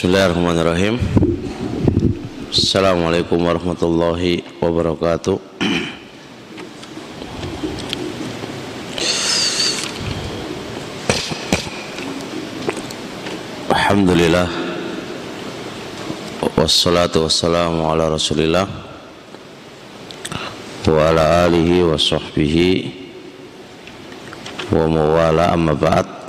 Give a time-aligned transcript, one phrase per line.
[0.00, 0.96] Bismillahirrahmanirrahim.
[2.48, 5.36] Assalamualaikum warahmatullahi wabarakatuh.
[13.68, 14.48] Alhamdulillah.
[16.56, 18.64] Wassalatu wassalamu ala rasulillah.
[20.88, 22.88] Wa ala alihi wa sahbihi.
[24.72, 26.19] Wa mawala amma ba'd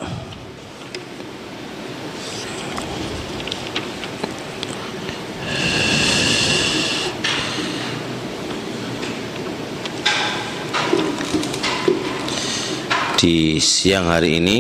[13.22, 14.58] di siang hari ini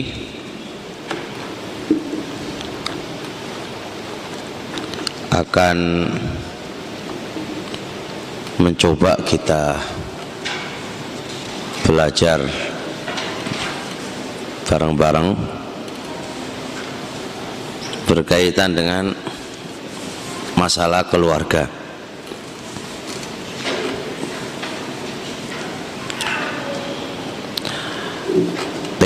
[5.34, 5.78] akan
[8.62, 9.82] mencoba kita
[11.89, 12.38] belajar
[14.70, 15.34] bareng-bareng
[18.06, 19.09] berkaitan dengan
[20.54, 21.80] masalah keluarga.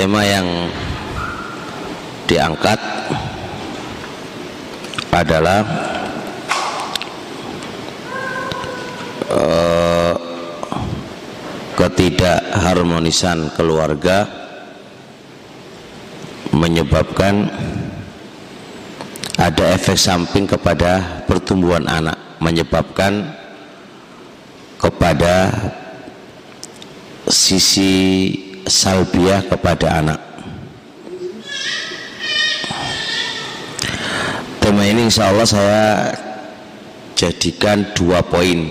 [0.05, 0.69] Tema yang
[2.29, 2.77] diangkat
[5.09, 5.65] adalah
[9.33, 10.13] uh,
[11.73, 14.29] ketidakharmonisan keluarga
[16.53, 17.49] menyebabkan
[19.41, 23.33] ada efek samping kepada pertumbuhan anak menyebabkan
[24.77, 25.49] kepada
[27.25, 30.19] sisi salbiah kepada anak.
[34.57, 35.85] Tema ini insya Allah saya
[37.13, 38.65] jadikan dua poin.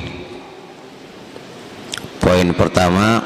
[2.19, 3.23] Poin pertama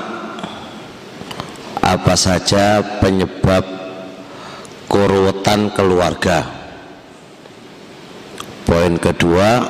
[1.80, 3.64] apa saja penyebab
[4.84, 6.44] keruwetan keluarga?
[8.68, 9.64] Poin kedua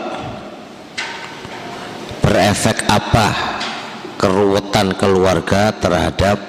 [2.18, 3.26] berefek apa
[4.18, 6.47] keruwetan keluarga terhadap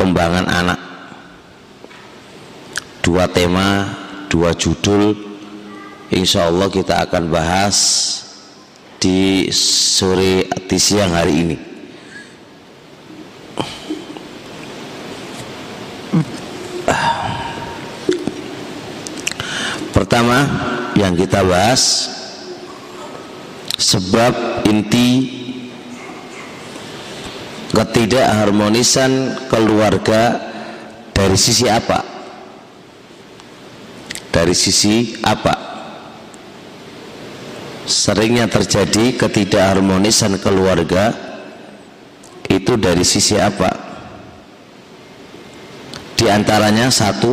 [0.00, 0.80] perkembangan anak.
[3.04, 3.84] Dua tema
[4.32, 5.12] dua judul
[6.08, 7.76] insya Allah kita akan bahas
[8.96, 11.56] di sore di siang hari ini.
[19.92, 20.48] Pertama
[20.96, 22.08] yang kita bahas
[23.76, 25.39] sebab inti
[27.70, 30.38] ketidakharmonisan keluarga
[31.14, 32.02] dari sisi apa?
[34.30, 35.54] Dari sisi apa?
[37.86, 41.10] Seringnya terjadi ketidakharmonisan keluarga
[42.46, 43.70] itu dari sisi apa?
[46.14, 47.32] Di antaranya satu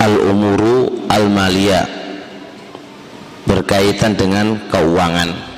[0.00, 1.86] al-umuru al-maliyah
[3.46, 5.55] berkaitan dengan keuangan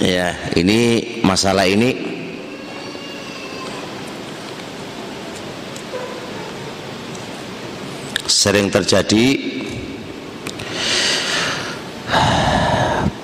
[0.00, 2.08] ya ini masalah ini.
[8.24, 9.36] Sering terjadi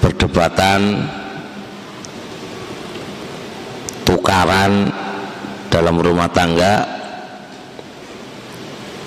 [0.05, 1.09] perdebatan
[4.05, 4.93] tukaran
[5.73, 6.85] dalam rumah tangga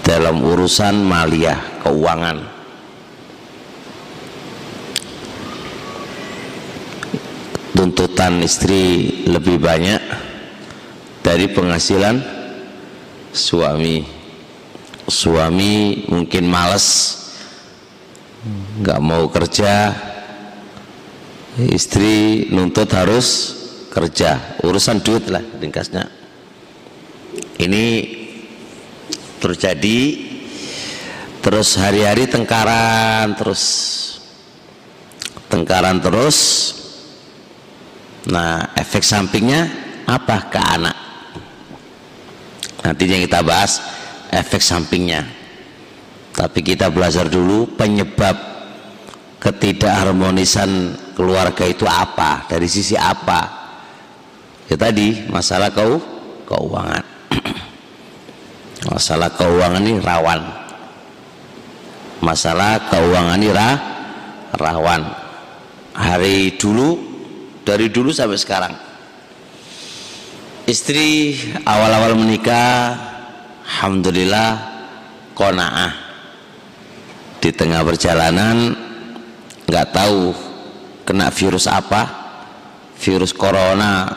[0.01, 2.58] dalam urusan maliyah keuangan
[8.19, 8.83] tuntutan istri
[9.31, 10.03] lebih banyak
[11.23, 12.19] dari penghasilan
[13.31, 14.03] suami.
[15.07, 17.15] Suami mungkin males
[18.83, 19.95] nggak mau kerja.
[21.63, 23.55] Istri nuntut harus
[23.87, 26.11] kerja urusan duit lah ringkasnya.
[27.55, 27.85] Ini
[29.39, 29.99] terjadi
[31.39, 33.63] terus hari-hari tengkaran terus.
[35.47, 36.39] Tengkaran terus
[38.29, 39.65] Nah, efek sampingnya
[40.05, 40.97] apa ke anak?
[42.85, 43.81] Nanti yang kita bahas
[44.29, 45.25] efek sampingnya.
[46.37, 48.37] Tapi kita belajar dulu penyebab
[49.39, 53.59] ketidakharmonisan keluarga itu apa dari sisi apa
[54.67, 55.95] ya tadi masalah kau
[56.43, 57.03] keuangan
[58.91, 60.41] masalah keuangan ini rawan
[62.19, 63.69] masalah keuangan ini ra,
[64.59, 65.01] rawan
[65.95, 67.08] hari dulu
[67.69, 68.73] dari dulu sampai sekarang.
[70.65, 72.97] Istri awal-awal menikah
[73.69, 74.49] Alhamdulillah
[75.37, 75.93] kona'ah.
[77.37, 78.73] Di tengah perjalanan
[79.69, 80.33] nggak tahu
[81.05, 82.17] kena virus apa.
[82.97, 84.11] Virus corona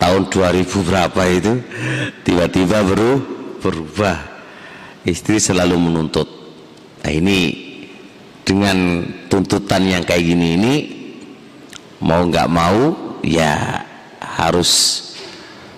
[0.00, 1.60] tahun 2000 berapa itu
[2.24, 2.80] tiba-tiba
[3.60, 4.16] berubah.
[5.04, 6.28] Istri selalu menuntut.
[7.04, 7.68] Nah ini
[8.44, 10.74] dengan tuntutan yang kayak gini ini
[12.00, 13.84] mau nggak mau ya
[14.18, 15.00] harus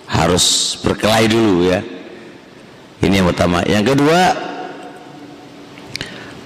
[0.07, 1.83] harus berkelahi dulu ya.
[3.03, 3.59] Ini yang pertama.
[3.67, 4.21] Yang kedua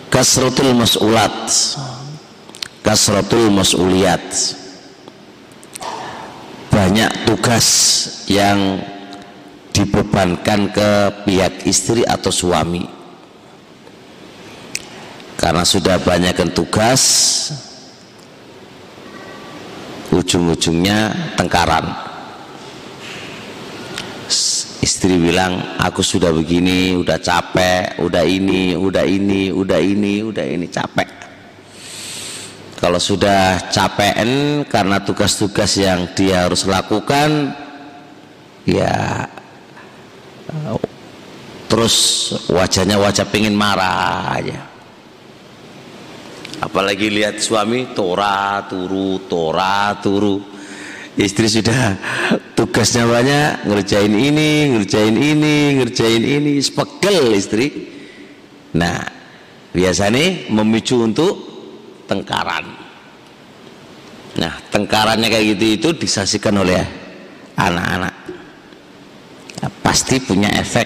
[0.10, 1.38] kasratul mas'ulat.
[2.82, 4.26] Kasratul mas'uliyat.
[6.74, 7.68] Banyak tugas
[8.32, 8.82] yang
[9.76, 10.90] dibebankan ke
[11.28, 12.90] pihak istri atau suami.
[15.38, 17.04] Karena sudah banyak tugas
[20.12, 21.86] ujung-ujungnya tengkaran.
[24.78, 30.66] Istri bilang aku sudah begini udah capek udah ini udah ini udah ini udah ini.
[30.70, 31.10] Capek.
[32.78, 37.58] Kalau sudah capekan karena tugas-tugas yang dia harus lakukan
[38.68, 39.26] ya
[41.68, 41.96] terus
[42.48, 44.77] wajahnya wajah pengen marah aja
[46.62, 50.56] apalagi lihat suami tora turu tora turu.
[51.18, 51.98] Istri sudah
[52.54, 57.68] tugasnya banyak ngerjain ini ngerjain ini ngerjain ini sepegel istri.
[58.78, 59.02] Nah
[59.74, 61.34] biasanya memicu untuk
[62.06, 62.66] tengkaran.
[64.38, 66.86] Nah tengkarannya kayak gitu itu disaksikan oleh
[67.58, 68.16] anak-anak.
[69.58, 70.86] Nah, pasti punya efek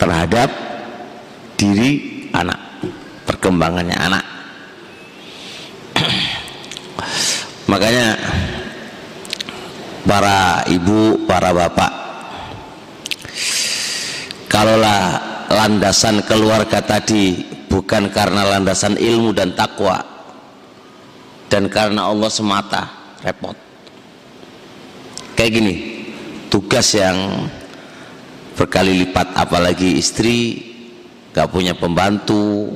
[0.00, 0.48] terhadap
[1.60, 2.56] diri anak
[3.28, 4.24] perkembangannya anak
[7.68, 8.16] makanya
[10.08, 11.92] para ibu, para bapak.
[14.48, 15.00] Kalaulah
[15.52, 20.00] landasan keluarga tadi bukan karena landasan ilmu dan takwa
[21.52, 22.88] dan karena Allah semata,
[23.24, 23.56] repot.
[25.36, 25.74] Kayak gini,
[26.52, 27.48] tugas yang
[28.58, 30.66] berkali lipat apalagi istri
[31.30, 32.74] gak punya pembantu,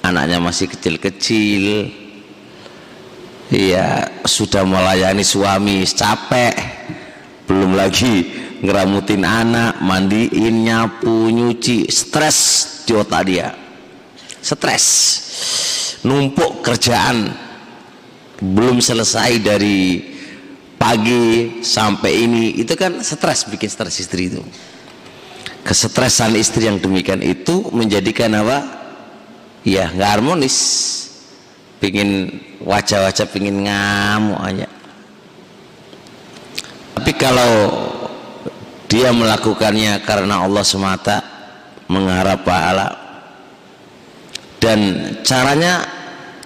[0.00, 1.90] anaknya masih kecil-kecil,
[3.50, 6.54] Iya, sudah melayani suami capek.
[7.50, 8.30] Belum lagi
[8.62, 12.38] ngeramutin anak, mandiin, nyapu, nyuci, stres
[12.86, 13.50] di otak dia.
[14.38, 14.86] Stres.
[16.06, 17.34] Numpuk kerjaan
[18.40, 20.00] belum selesai dari
[20.80, 24.40] pagi sampai ini itu kan stres bikin stres istri itu
[25.60, 28.64] kesetresan istri yang demikian itu menjadikan apa
[29.60, 30.56] ya nggak harmonis
[31.80, 32.28] pingin
[32.60, 34.68] wajah-wajah pingin ngamuk aja.
[37.00, 37.52] Tapi kalau
[38.84, 41.24] dia melakukannya karena Allah semata
[41.88, 42.88] mengharap pahala
[44.60, 44.78] dan
[45.24, 45.88] caranya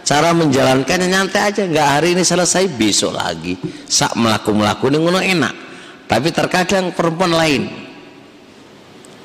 [0.07, 1.67] cara menjalankannya nyantai aja.
[1.67, 3.59] Nggak hari ini selesai besok lagi.
[3.91, 5.55] Sak melaku melaku ini ngono enak.
[6.07, 7.63] Tapi terkadang perempuan lain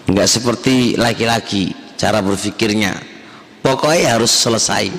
[0.10, 2.98] nggak seperti laki-laki cara berpikirnya.
[3.62, 4.90] Pokoknya harus selesai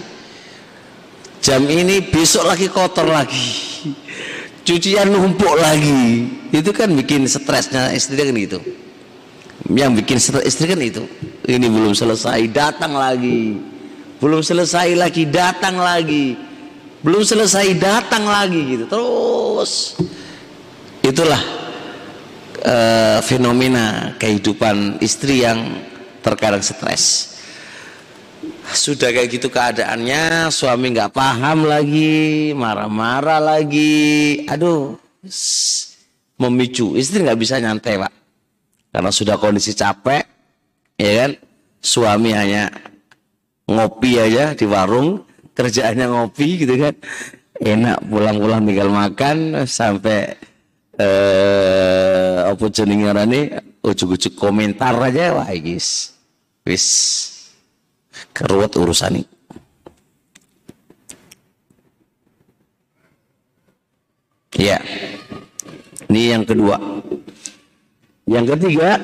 [1.41, 3.49] jam ini besok lagi kotor lagi.
[4.65, 6.29] Cucian numpuk lagi.
[6.53, 8.61] Itu kan bikin stresnya istri kan itu
[9.69, 11.05] yang bikin stres istri kan itu.
[11.47, 13.59] Ini belum selesai datang lagi.
[14.19, 16.35] Belum selesai lagi datang lagi.
[17.01, 18.85] Belum selesai datang lagi gitu.
[18.89, 19.73] Terus.
[21.01, 21.43] Itulah
[22.65, 25.81] uh, fenomena kehidupan istri yang
[26.21, 27.30] terkadang stres
[28.73, 34.45] sudah kayak gitu keadaannya suami nggak paham lagi marah-marah lagi.
[34.47, 34.99] Aduh
[36.41, 38.13] memicu istri nggak bisa nyantai pak.
[38.91, 40.25] Karena sudah kondisi capek
[40.99, 41.31] ya kan?
[41.81, 42.69] Suami hanya
[43.65, 45.25] ngopi aja di warung
[45.57, 46.95] kerjaannya ngopi gitu kan.
[47.61, 50.33] Enak pulang-pulang tinggal makan sampai
[51.01, 53.45] eh apa jenenge nih
[53.81, 56.13] ujuk-ujuk komentar aja wah guys
[56.69, 56.85] wis
[58.33, 59.29] keruat urusan ini.
[64.61, 64.79] Ya.
[66.11, 66.77] Ini yang kedua.
[68.27, 68.99] Yang ketiga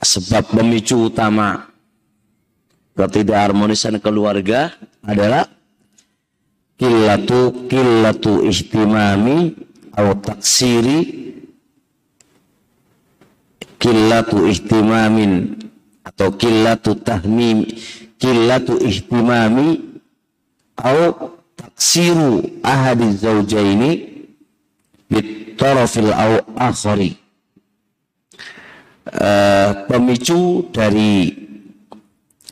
[0.00, 1.68] sebab pemicu utama
[2.96, 4.72] ketidakharmonisan keluarga
[5.04, 5.48] adalah
[6.80, 9.52] killatu killatu ihtimami
[9.92, 10.98] atau taksiri
[13.76, 15.56] killatu ihtimamin
[16.04, 17.68] atau killatu tahmim
[18.20, 20.00] killatu ihtimami
[20.76, 23.90] atau taksiru ahadi zaujaini
[25.08, 27.16] bitarafil au akhari.
[29.10, 31.34] Uh, pemicu dari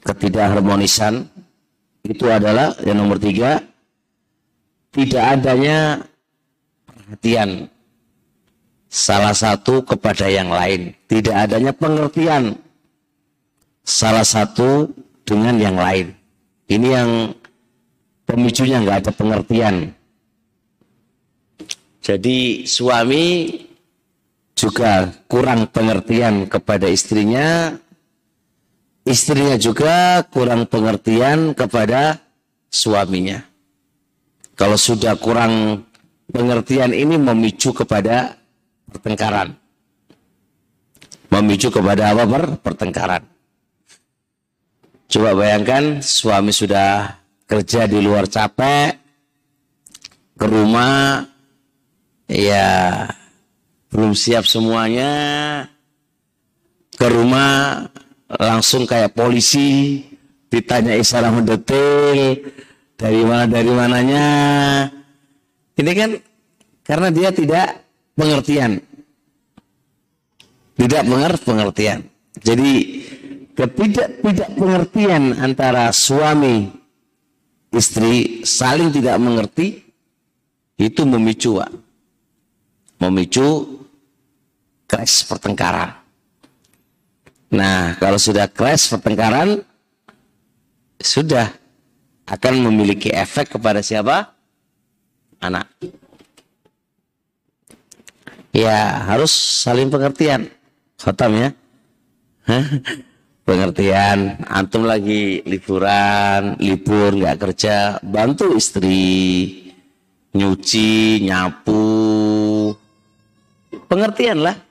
[0.02, 1.28] ketidakharmonisan
[2.02, 3.62] itu adalah yang nomor tiga
[4.90, 6.02] tidak adanya
[6.88, 7.70] perhatian.
[8.88, 10.96] Salah satu kepada yang lain.
[11.06, 12.56] Tidak adanya pengertian
[13.88, 14.92] salah satu
[15.24, 16.12] dengan yang lain
[16.68, 17.32] ini yang
[18.28, 19.96] pemicunya nggak ada pengertian
[22.04, 23.48] jadi suami
[24.52, 27.72] juga kurang pengertian kepada istrinya
[29.08, 32.20] istrinya juga kurang pengertian kepada
[32.68, 33.40] suaminya.
[34.52, 35.84] Kalau sudah kurang
[36.28, 38.36] pengertian ini memicu kepada
[38.92, 39.56] pertengkaran.
[41.32, 42.58] Memicu kepada apa?
[42.60, 43.37] Pertengkaran.
[45.08, 47.16] Coba bayangkan suami sudah
[47.48, 48.92] kerja di luar capek,
[50.36, 51.24] ke rumah,
[52.28, 53.08] ya
[53.88, 55.64] belum siap semuanya,
[56.92, 57.88] ke rumah
[58.28, 60.04] langsung kayak polisi
[60.52, 62.44] ditanya secara mendetail
[63.00, 64.28] dari mana dari mananya.
[65.72, 66.10] Ini kan
[66.84, 67.80] karena dia tidak
[68.12, 68.76] pengertian.
[70.76, 72.04] Tidak mengerti pengertian.
[72.38, 72.72] Jadi
[73.58, 76.70] ketidak tidak pengertian antara suami
[77.74, 79.82] istri saling tidak mengerti
[80.78, 81.58] itu memicu
[83.02, 83.66] memicu
[84.86, 85.98] crash pertengkaran
[87.48, 89.64] Nah, kalau sudah crash pertengkaran,
[91.00, 91.48] sudah
[92.28, 94.36] akan memiliki efek kepada siapa?
[95.40, 95.64] Anak.
[98.52, 100.52] Ya, harus saling pengertian.
[101.00, 101.48] Khotam ya.
[103.48, 104.44] Pengertian.
[104.44, 109.64] Antum lagi liburan, libur, nggak kerja, bantu istri.
[110.36, 111.88] Nyuci, nyapu.
[113.88, 114.68] Pengertian lah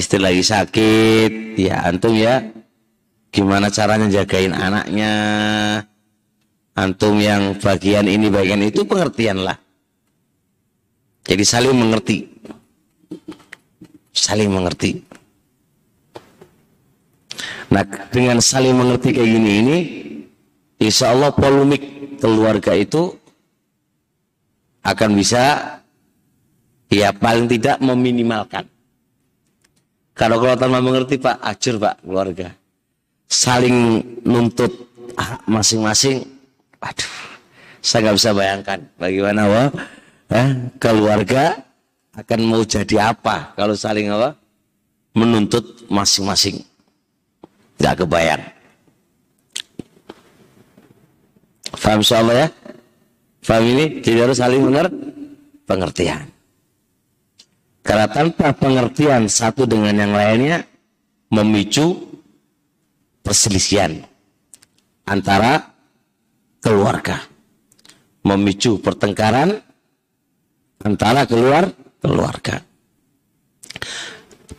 [0.00, 2.40] istri lagi sakit ya antum ya
[3.28, 5.12] gimana caranya jagain anaknya
[6.72, 9.60] antum yang bagian ini bagian itu pengertian lah
[11.28, 12.32] jadi saling mengerti
[14.16, 15.04] saling mengerti
[17.70, 19.76] nah dengan saling mengerti kayak gini ini
[20.82, 23.14] insya Allah polemik keluarga itu
[24.82, 25.78] akan bisa
[26.90, 28.66] ya paling tidak meminimalkan
[30.20, 32.52] kalau kalau tanpa mengerti Pak, acur Pak keluarga.
[33.24, 34.68] Saling nuntut
[35.48, 36.28] masing-masing.
[36.76, 37.14] Aduh,
[37.80, 39.68] saya nggak bisa bayangkan bagaimana wah
[40.28, 41.64] eh, keluarga
[42.12, 44.36] akan mau jadi apa kalau saling apa
[45.16, 46.60] menuntut masing-masing.
[47.80, 48.44] Gak kebayang.
[51.80, 52.48] Faham soalnya ya?
[53.40, 54.04] Faham ini?
[54.04, 55.00] Jadi harus saling mengerti
[55.64, 56.28] pengertian.
[57.80, 60.68] Karena tanpa pengertian satu dengan yang lainnya
[61.32, 61.96] memicu
[63.24, 64.04] perselisihan
[65.08, 65.72] antara
[66.60, 67.24] keluarga.
[68.20, 69.56] Memicu pertengkaran
[70.84, 71.72] antara keluar
[72.04, 72.60] keluarga.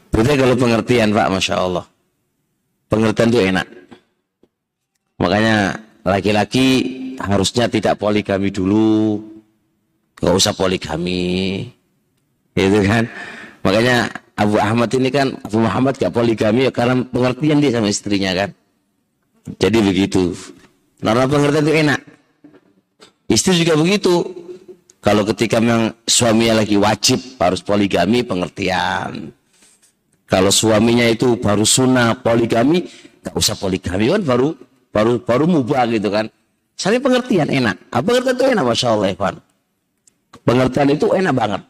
[0.09, 1.85] Berarti kalau pengertian Pak, Masya Allah.
[2.91, 3.67] Pengertian itu enak.
[5.15, 6.67] Makanya laki-laki
[7.23, 9.15] harusnya tidak poligami dulu.
[10.19, 11.63] Gak usah poligami.
[12.51, 13.07] Itu kan?
[13.63, 18.35] Makanya Abu Ahmad ini kan Abu Muhammad gak poligami ya karena pengertian dia sama istrinya
[18.35, 18.49] kan.
[19.55, 20.35] Jadi begitu.
[20.99, 21.99] Norma pengertian itu enak.
[23.31, 24.19] Istri juga begitu.
[24.99, 29.31] Kalau ketika memang suaminya lagi wajib harus poligami pengertian
[30.31, 32.87] kalau suaminya itu baru sunnah poligami
[33.19, 34.55] gak usah poligami kan baru
[34.95, 36.31] baru baru mubah gitu kan.
[36.79, 37.75] Saling pengertian enak.
[37.91, 39.35] Apa pengertian itu enak masya Allah Evan
[40.45, 41.61] pengertian itu enak banget.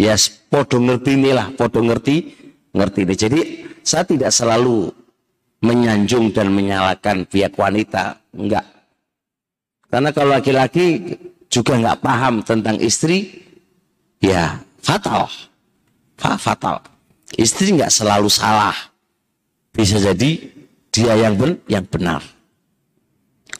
[0.00, 0.14] Ya
[0.48, 2.32] podo ngerti inilah podo ngerti
[2.72, 3.14] ngerti ini.
[3.14, 3.40] Jadi
[3.84, 4.90] saya tidak selalu
[5.62, 8.66] menyanjung dan menyalahkan pihak wanita enggak.
[9.92, 11.14] Karena kalau laki-laki
[11.52, 13.30] juga enggak paham tentang istri
[14.18, 15.28] ya fatal.
[16.22, 16.78] Fatal
[17.36, 18.74] istri enggak selalu salah
[19.72, 20.30] bisa jadi
[20.92, 22.20] dia yang ben yang benar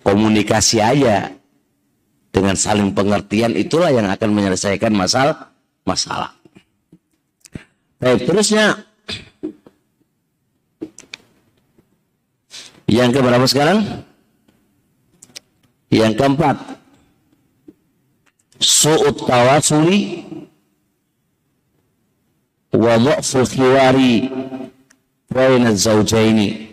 [0.04, 1.32] komunikasi aja
[2.32, 5.52] dengan saling pengertian itulah yang akan menyelesaikan masalah
[5.84, 6.32] masalah.
[8.00, 8.82] Baik, terusnya
[12.92, 14.04] Yang keberapa sekarang?
[15.88, 16.56] Yang keempat.
[18.60, 20.28] Su'ut tawasuli
[22.72, 24.32] wa mu'ful khiwari
[25.28, 26.72] baina zawjaini.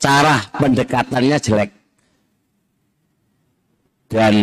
[0.00, 1.70] Cara pendekatannya jelek.
[4.08, 4.34] Dan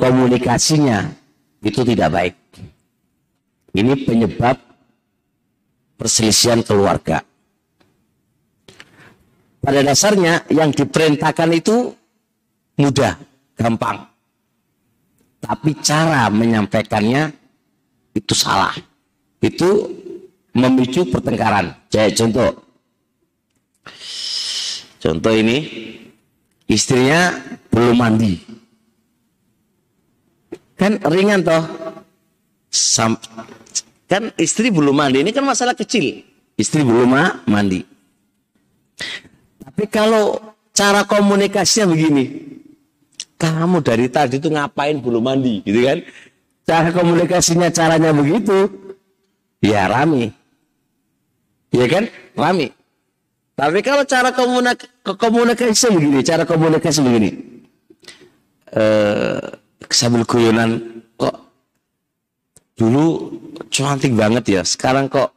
[0.00, 1.12] komunikasinya
[1.62, 2.34] itu tidak baik.
[3.72, 4.56] Ini penyebab
[5.96, 7.22] perselisihan keluarga.
[9.62, 11.94] Pada dasarnya yang diperintahkan itu
[12.74, 13.14] mudah,
[13.54, 14.11] gampang.
[15.42, 17.34] Tapi cara menyampaikannya
[18.14, 18.72] itu salah.
[19.42, 19.90] Itu
[20.54, 21.74] memicu pertengkaran.
[21.90, 22.50] Kayak contoh.
[25.02, 25.66] Contoh ini,
[26.70, 27.34] istrinya
[27.74, 28.38] belum mandi.
[30.78, 31.62] Kan ringan toh.
[32.72, 33.20] Sam
[34.12, 36.20] kan istri belum mandi ini kan masalah kecil
[36.60, 37.16] istri belum
[37.48, 37.80] mandi
[39.64, 40.36] tapi kalau
[40.76, 42.24] cara komunikasinya begini
[43.50, 45.98] kamu dari tadi itu ngapain belum mandi gitu kan?
[46.62, 48.70] Cara komunikasinya caranya begitu.
[49.58, 50.30] Ya rame.
[51.74, 52.06] Ya kan?
[52.38, 52.70] Rame.
[53.58, 57.30] Tapi kalau cara komunik komunikasi begini cara komunikasi begini.
[58.70, 59.42] Eh
[59.92, 61.36] sambil guyonan kok
[62.78, 63.28] dulu
[63.68, 65.36] cantik banget ya sekarang kok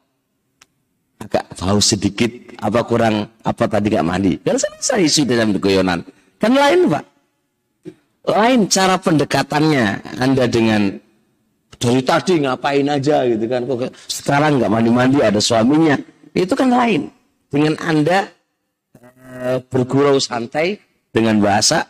[1.20, 2.32] agak bau sedikit
[2.64, 4.38] apa kurang apa tadi gak mandi?
[4.40, 6.06] Kan selesai isu dalam guyonan.
[6.40, 7.15] Kan lain pak
[8.26, 10.18] lain cara pendekatannya.
[10.18, 10.98] Anda dengan
[11.76, 13.64] dari tadi ngapain aja gitu kan.
[13.70, 15.96] Kok sekarang nggak mandi-mandi ada suaminya.
[16.34, 17.14] Itu kan lain.
[17.48, 18.28] Dengan anda
[19.00, 20.82] e, bergurau santai
[21.14, 21.88] dengan bahasa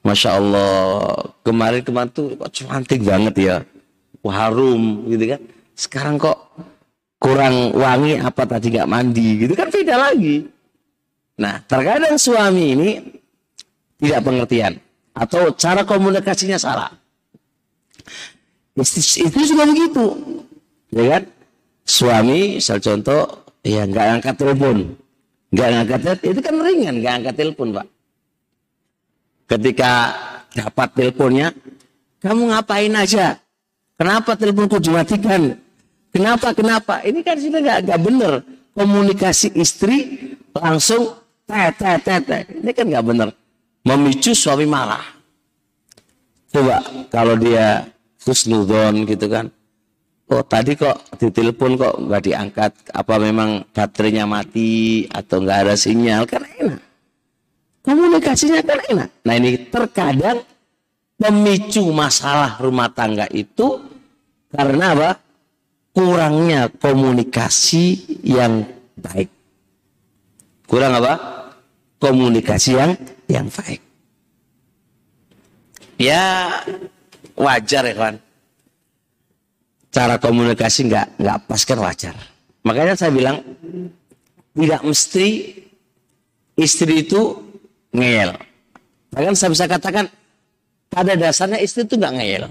[0.00, 0.72] Masya Allah
[1.44, 3.56] kemarin kemarin tuh kok cantik banget ya.
[4.20, 5.40] Harum gitu kan.
[5.76, 6.38] Sekarang kok
[7.20, 10.48] kurang wangi apa tadi nggak mandi gitu kan beda lagi.
[11.40, 12.90] Nah terkadang suami ini
[14.00, 14.80] tidak pengertian
[15.20, 16.88] atau cara komunikasinya salah
[18.80, 20.04] istri, istri juga begitu
[20.96, 21.22] ya kan
[21.84, 24.96] suami misal contoh ya nggak angkat telepon
[25.52, 27.86] nggak angkat itu kan ringan nggak angkat telepon pak
[29.52, 29.92] ketika
[30.56, 31.52] dapat teleponnya
[32.24, 33.36] kamu ngapain aja
[34.00, 35.60] Kenapa teleponku dimatikan?
[36.08, 36.56] Kenapa?
[36.56, 37.04] Kenapa?
[37.04, 38.32] Ini kan sudah nggak nggak benar.
[38.72, 39.96] Komunikasi istri
[40.56, 42.24] langsung tet tet.
[42.48, 43.28] Ini kan nggak benar.
[43.84, 45.19] Memicu suami marah.
[46.50, 46.82] Coba
[47.14, 47.86] kalau dia
[48.26, 49.46] husnudon gitu kan.
[50.30, 52.72] Oh tadi kok ditelepon kok nggak diangkat.
[52.94, 56.22] Apa memang baterainya mati atau nggak ada sinyal?
[56.26, 56.82] Kan enak.
[57.82, 59.10] Komunikasinya kan enak.
[59.26, 60.38] Nah ini terkadang
[61.18, 63.82] pemicu masalah rumah tangga itu
[64.54, 65.10] karena apa?
[65.90, 68.62] Kurangnya komunikasi yang
[68.94, 69.26] baik.
[70.70, 71.14] Kurang apa?
[71.98, 72.94] Komunikasi yang
[73.26, 73.89] yang baik.
[76.00, 76.48] Ya
[77.36, 78.14] wajar ya kan.
[79.92, 82.16] Cara komunikasi nggak nggak pas kan wajar.
[82.64, 83.44] Makanya saya bilang
[84.56, 85.26] tidak mesti
[86.56, 87.44] istri itu
[87.92, 88.32] ngeyel.
[89.12, 90.08] Bahkan saya bisa katakan
[90.88, 92.44] pada dasarnya istri itu nggak ngeyel.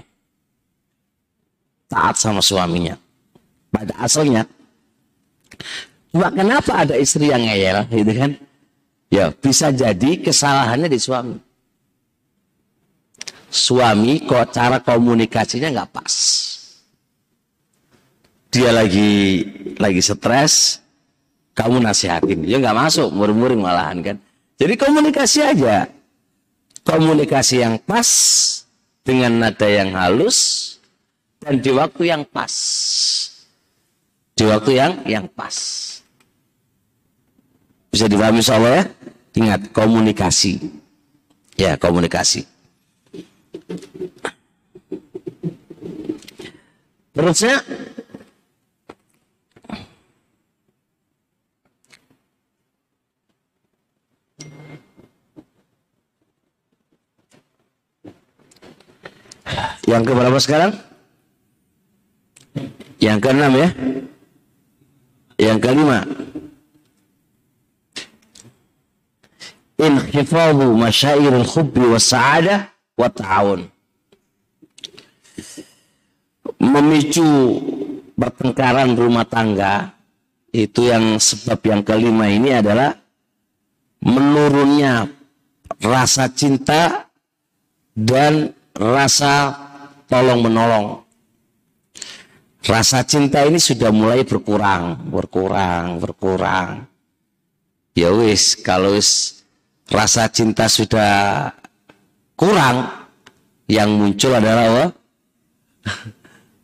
[1.90, 2.94] Taat sama suaminya.
[3.74, 4.46] Pada asalnya.
[6.14, 8.30] Cuma kenapa ada istri yang ngeyel gitu kan?
[9.10, 11.49] Ya bisa jadi kesalahannya di suami.
[13.50, 16.14] Suami kok cara komunikasinya nggak pas.
[18.50, 19.42] Dia lagi
[19.78, 20.78] lagi stres,
[21.54, 24.16] kamu nasihatin, ya nggak masuk, murmuring malahan kan.
[24.54, 25.90] Jadi komunikasi aja,
[26.86, 28.06] komunikasi yang pas
[29.02, 30.78] dengan nada yang halus
[31.42, 32.54] dan di waktu yang pas.
[34.38, 35.56] Di waktu yang yang pas.
[37.90, 38.84] Bisa dipahami Allah ya?
[39.34, 40.62] Ingat komunikasi.
[41.58, 42.46] Ya, komunikasi.
[47.14, 47.60] Terusnya
[59.90, 60.72] Yang ke berapa sekarang?
[63.02, 63.68] Yang keenam ya.
[65.34, 65.98] Yang kelima.
[69.82, 73.64] Inkhifadhu masyairil khubbi wa sa'adah wa ta'awun.
[76.60, 77.28] Memicu
[78.12, 79.96] pertengkaran rumah tangga
[80.52, 82.92] itu yang sebab yang kelima ini adalah
[84.04, 85.08] menurunnya
[85.80, 87.08] rasa cinta
[87.96, 89.56] dan rasa
[90.04, 91.00] tolong menolong
[92.64, 96.84] rasa cinta ini sudah mulai berkurang, berkurang, berkurang.
[97.96, 99.42] Ya wis, kalau wis
[99.90, 101.50] rasa cinta sudah
[102.40, 102.88] kurang,
[103.68, 104.84] yang muncul adalah apa?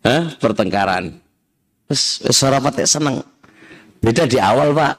[0.42, 1.20] pertengkaran.
[1.86, 3.20] Terus suara patek seneng.
[4.00, 4.94] Beda di awal pak.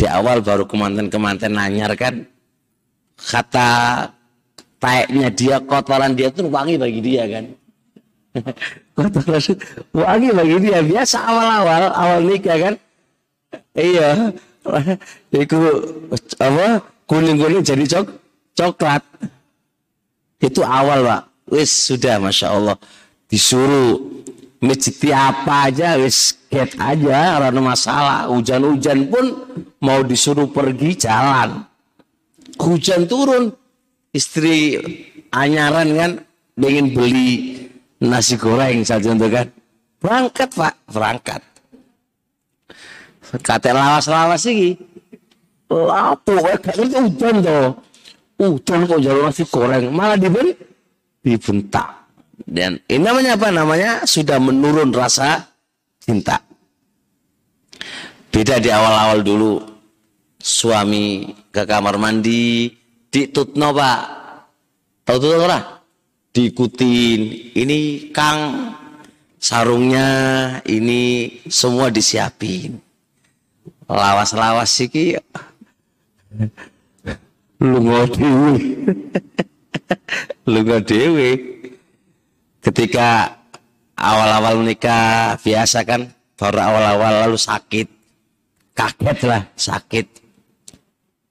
[0.00, 2.24] Di awal baru kemanten-kemanten nanyar kan.
[3.20, 3.68] Kata
[4.80, 7.44] taeknya dia, kotoran dia itu wangi bagi dia kan.
[8.96, 9.42] kotoran
[9.92, 10.78] wangi bagi dia.
[10.80, 12.74] Biasa awal-awal, awal nikah kan.
[13.76, 14.32] Iya.
[15.34, 15.58] Itu
[16.38, 18.06] apa kuning-kuning jadi cok
[18.54, 19.02] coklat.
[20.40, 21.22] Itu awal pak.
[21.52, 22.76] Wis sudah masya Allah.
[23.28, 24.00] Disuruh
[24.64, 28.26] masjid apa aja wis get aja karena masalah.
[28.32, 29.26] Hujan-hujan pun
[29.84, 31.68] mau disuruh pergi jalan.
[32.56, 33.52] Hujan turun
[34.16, 34.80] istri
[35.32, 36.12] anyaran kan
[36.60, 37.56] ingin beli
[38.00, 39.46] nasi goreng saja untuk kan.
[40.00, 41.40] Berangkat pak berangkat.
[43.30, 44.74] Kata lawas-lawas sih
[45.70, 47.78] lapo kayak hujan tuh
[48.48, 50.56] hujan kok jalan nasi goreng malah diberi
[51.20, 52.00] dibentak
[52.48, 53.48] dan ini namanya apa?
[53.52, 55.44] Namanya sudah menurun rasa
[56.00, 56.40] cinta.
[58.30, 59.54] Beda di awal-awal dulu.
[60.40, 62.72] Suami ke kamar mandi,
[63.12, 64.00] ditutno pak.
[65.04, 65.60] Tahu tuh ora?
[66.34, 67.52] Diikutin.
[67.54, 68.72] Ini Kang
[69.36, 70.08] sarungnya
[70.64, 72.80] ini semua disiapin.
[73.90, 75.18] Lawas-lawas sih
[77.60, 77.76] lu
[78.08, 78.56] dewi.
[80.48, 81.30] lu dewi
[82.64, 83.36] ketika
[84.00, 86.08] awal-awal menikah biasa kan
[86.40, 87.88] baru awal-awal lalu sakit.
[88.72, 90.06] Kaget lah sakit.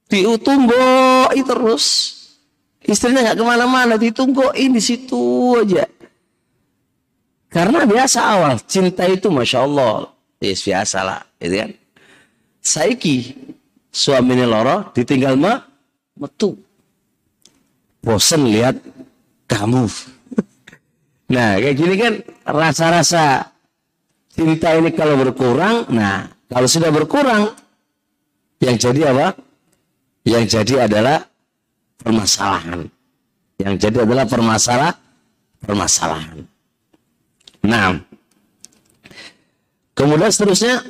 [0.06, 2.16] Ditunggu terus.
[2.80, 5.84] Istrinya nggak ke mana-mana ditunggu ini situ aja.
[7.50, 10.14] Karena biasa awal cinta itu masya Allah.
[10.38, 11.70] Yes, biasa lah itu kan.
[12.62, 13.34] Saiki
[13.90, 15.69] suaminya loro ditinggal mah
[16.20, 16.60] metu
[18.04, 18.76] bosen lihat
[19.48, 19.88] kamu
[21.30, 23.54] Nah, kayak gini kan rasa-rasa
[24.34, 27.54] cinta ini kalau berkurang, nah kalau sudah berkurang,
[28.58, 29.38] yang jadi apa?
[30.26, 31.22] Yang jadi adalah
[32.02, 32.90] permasalahan.
[33.62, 34.92] Yang jadi adalah permasalah
[35.62, 36.42] permasalahan.
[37.62, 37.94] Nah,
[39.94, 40.82] kemudian seterusnya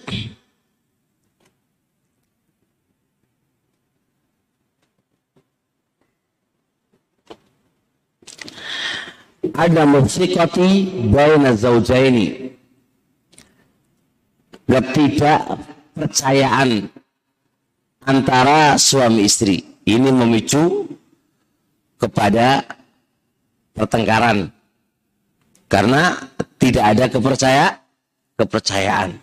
[9.55, 12.51] ada mufsikati baina zaujaini
[14.79, 15.59] tidak
[15.99, 16.87] percayaan
[18.07, 19.67] antara suami istri.
[19.83, 20.87] Ini memicu
[21.99, 22.63] kepada
[23.75, 24.55] pertengkaran.
[25.67, 26.15] Karena
[26.59, 27.67] tidak ada kepercaya
[28.39, 29.19] kepercayaan.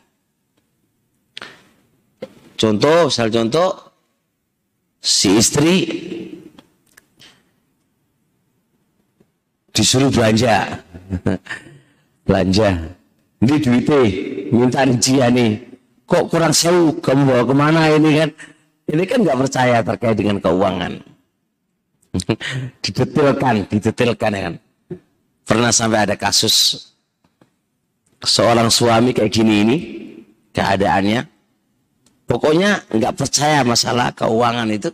[2.57, 3.69] Contoh misal contoh
[4.97, 5.75] si istri
[9.77, 10.81] disuruh belanja.
[12.25, 12.69] Belanja.
[13.37, 14.01] Ini duitnya
[14.49, 15.61] minta nih
[16.09, 16.97] kok kurang sewu?
[16.97, 18.29] Kamu bawa ke mana ini kan?
[18.89, 20.97] Ini kan nggak percaya terkait dengan keuangan.
[22.83, 24.55] Didetilkan didetilkan ya kan.
[25.47, 26.89] Pernah sampai ada kasus
[28.19, 29.77] seorang suami kayak gini ini
[30.51, 31.21] keadaannya.
[32.27, 34.89] Pokoknya nggak percaya masalah keuangan itu.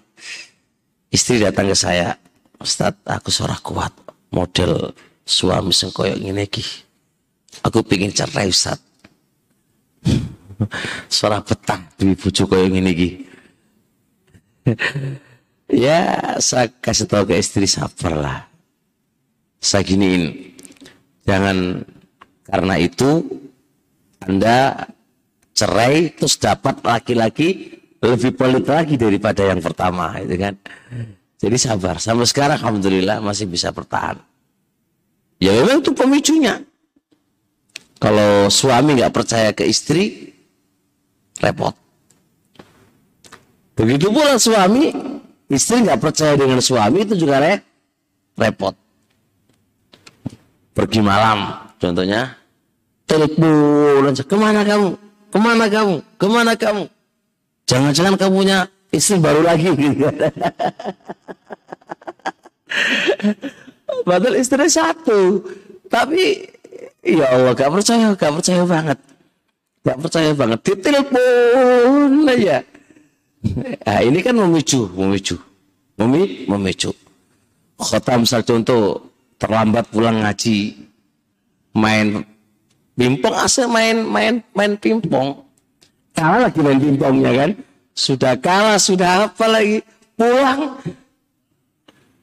[1.09, 2.17] Istri datang ke saya
[2.57, 4.02] Ustadz aku suara kuat
[4.33, 4.91] model
[5.23, 6.65] suami sing koyo ngene iki.
[7.63, 8.81] Aku pingin cerai Ustaz.
[11.13, 13.09] Suara petang di bojo koyo ngene iki.
[15.85, 15.99] ya,
[16.41, 18.39] saya kasih tahu ke istri sabar lah.
[19.61, 20.51] Saya giniin.
[21.23, 21.87] Jangan
[22.43, 23.23] karena itu
[24.19, 24.87] Anda
[25.55, 30.55] cerai terus dapat laki-laki lebih pelit lagi daripada yang pertama itu kan.
[31.43, 31.99] Jadi sabar.
[31.99, 34.15] Sampai sekarang Alhamdulillah masih bisa bertahan.
[35.43, 36.63] Ya memang itu pemicunya.
[37.99, 40.31] Kalau suami nggak percaya ke istri,
[41.43, 41.75] repot.
[43.75, 44.95] Begitu pula suami,
[45.51, 47.59] istri nggak percaya dengan suami itu juga re
[48.39, 48.75] repot.
[50.71, 52.39] Pergi malam, contohnya,
[53.03, 54.89] telepon ke mana kamu?
[55.27, 55.95] Ke mana kamu?
[56.15, 56.83] Ke mana kamu?
[57.67, 58.59] Jangan-jangan kamu punya
[58.93, 60.05] istri baru lagi gitu.
[64.07, 65.41] Padahal istri satu.
[65.89, 66.45] Tapi
[67.01, 68.99] ya Allah gak percaya, gak percaya banget.
[69.83, 70.59] Gak percaya banget.
[70.61, 72.63] Ditelepon aja.
[73.83, 75.35] Nah, ini kan memicu, memicu.
[75.99, 76.95] Memi, memicu.
[77.75, 80.87] Kota misal contoh terlambat pulang ngaji,
[81.75, 82.23] main
[82.93, 85.41] Pimpong asal main main main pimpong.
[86.13, 87.51] Kalah lagi main pimpongnya kan.
[87.93, 89.85] Sudah kalah, sudah apa lagi?
[90.17, 90.81] Pulang.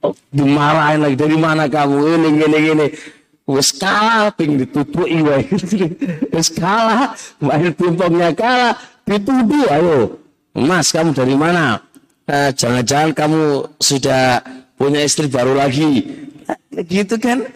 [0.00, 2.86] Oh, dimarahin lagi dari mana kamu ini gini gini.
[3.50, 5.46] Wes kalah ping ditutupi wae.
[6.34, 8.74] Wes kalah, main pimpongnya kalah,
[9.06, 9.98] dituduh ayo.
[10.54, 11.78] Mas, kamu dari mana?
[12.30, 13.42] Eh, jangan-jangan kamu
[13.78, 14.42] sudah
[14.78, 16.06] punya istri baru lagi.
[16.74, 17.46] Eh, gitu kan?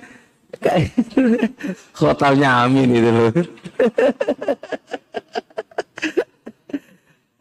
[1.98, 3.30] Hotelnya Amin itu loh.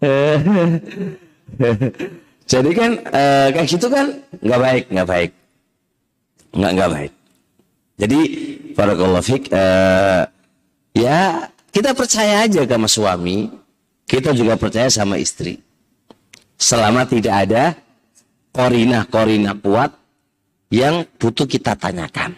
[2.51, 5.31] Jadi kan eh, kayak gitu kan nggak baik, nggak baik,
[6.53, 7.11] nggak nggak baik.
[7.93, 8.19] Jadi
[8.75, 10.27] para fik eh,
[10.97, 13.47] ya kita percaya aja sama suami,
[14.05, 15.57] kita juga percaya sama istri.
[16.59, 17.75] Selama tidak ada
[18.53, 19.91] korina-korina kuat
[20.69, 22.37] yang butuh kita tanyakan.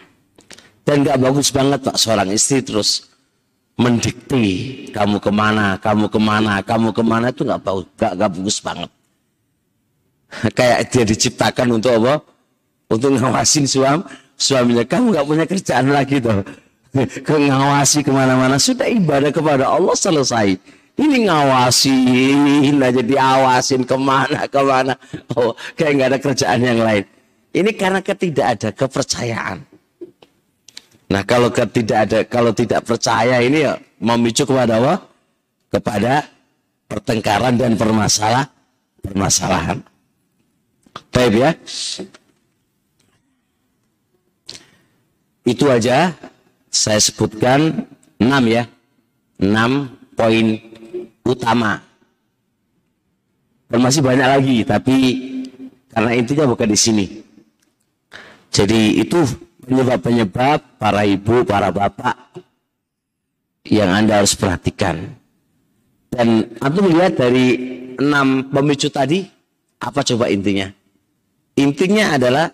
[0.86, 3.05] Dan gak bagus banget Pak seorang istri terus
[3.76, 8.30] mendikti kamu ke mana, kamu ke mana, kamu ke mana itu gak, bagus, gak, gak
[8.32, 8.90] bagus banget.
[10.56, 12.14] Kayak dia diciptakan untuk apa?
[12.86, 14.00] Untuk ngawasin suam,
[14.34, 14.84] suaminya.
[14.88, 16.40] Kamu gak punya kerjaan lagi tuh.
[17.28, 18.56] Ngawasi ke mana-mana.
[18.56, 20.56] Sudah ibadah kepada Allah selesai.
[20.96, 24.96] Ini ngawasin aja diawasin ke mana ke mana.
[25.36, 27.04] Oh, kayak nggak ada kerjaan yang lain.
[27.52, 29.75] Ini karena ketidak ada kepercayaan.
[31.06, 34.94] Nah kalau tidak ada, kalau tidak percaya ini ya memicu kepada apa?
[35.70, 36.12] Kepada
[36.90, 38.50] pertengkaran dan permasalah,
[39.02, 39.78] permasalahan.
[41.14, 41.50] Baik ya.
[45.46, 46.10] Itu aja
[46.68, 47.86] saya sebutkan
[48.18, 48.66] enam ya.
[49.38, 50.58] Enam poin
[51.22, 51.78] utama.
[53.66, 54.96] Dan masih banyak lagi, tapi
[55.90, 57.06] karena intinya bukan di sini.
[58.50, 62.14] Jadi itu penyebab-penyebab para ibu, para bapak
[63.66, 65.10] yang Anda harus perhatikan.
[66.06, 67.46] Dan Anda melihat dari
[67.98, 69.26] enam pemicu tadi,
[69.82, 70.70] apa coba intinya?
[71.58, 72.46] Intinya adalah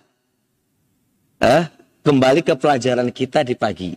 [1.45, 1.63] eh,
[2.01, 3.93] kembali ke pelajaran kita di pagi.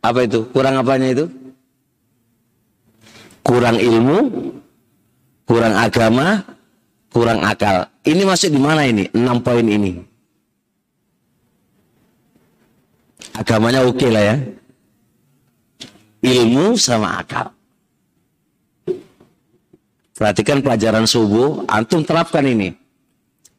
[0.00, 0.48] Apa itu?
[0.50, 1.26] Kurang apanya itu?
[3.44, 4.18] Kurang ilmu,
[5.44, 6.40] kurang agama,
[7.12, 7.88] kurang akal.
[8.04, 9.08] Ini masuk di mana ini?
[9.12, 10.09] Enam poin ini.
[13.36, 14.36] Agamanya oke okay lah ya.
[16.20, 17.54] Ilmu sama akal.
[20.20, 22.76] Perhatikan pelajaran subuh, antum terapkan ini.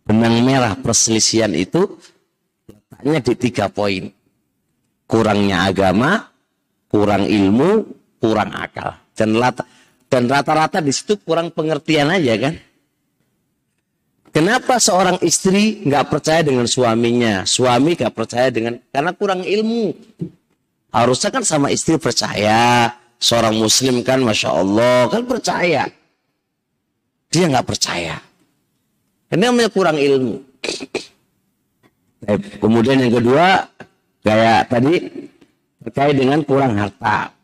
[0.06, 1.98] Benang merah perselisihan itu
[2.70, 4.14] letaknya di tiga poin.
[5.10, 6.30] Kurangnya agama,
[6.86, 7.90] kurang ilmu,
[8.22, 8.94] kurang akal.
[9.18, 9.66] Dan rata
[10.06, 12.54] dan rata-rata di situ kurang pengertian aja kan.
[14.32, 19.92] Kenapa seorang istri nggak percaya dengan suaminya, suami nggak percaya dengan karena kurang ilmu.
[20.92, 25.84] Harusnya kan sama istri percaya, seorang muslim kan, masya Allah kan percaya.
[27.28, 28.24] Dia nggak percaya.
[29.32, 30.40] Ini namanya kurang ilmu.
[32.64, 33.68] Kemudian yang kedua,
[34.24, 35.12] kayak tadi
[35.84, 37.36] terkait dengan kurang harta,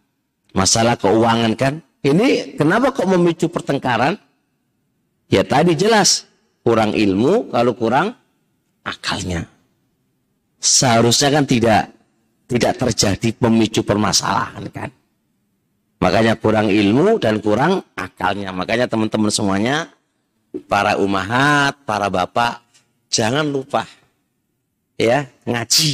[0.55, 1.73] masalah keuangan kan.
[1.99, 4.15] Ini kenapa kok memicu pertengkaran?
[5.27, 6.23] Ya tadi jelas
[6.67, 8.11] kurang ilmu, kalau kurang
[8.83, 9.47] akalnya.
[10.59, 11.95] Seharusnya kan tidak
[12.43, 14.91] tidak terjadi pemicu permasalahan kan.
[16.03, 18.51] Makanya kurang ilmu dan kurang akalnya.
[18.51, 19.87] Makanya teman-teman semuanya,
[20.67, 22.59] para umahat, para bapak,
[23.07, 23.87] jangan lupa
[24.99, 25.91] ya ngaji.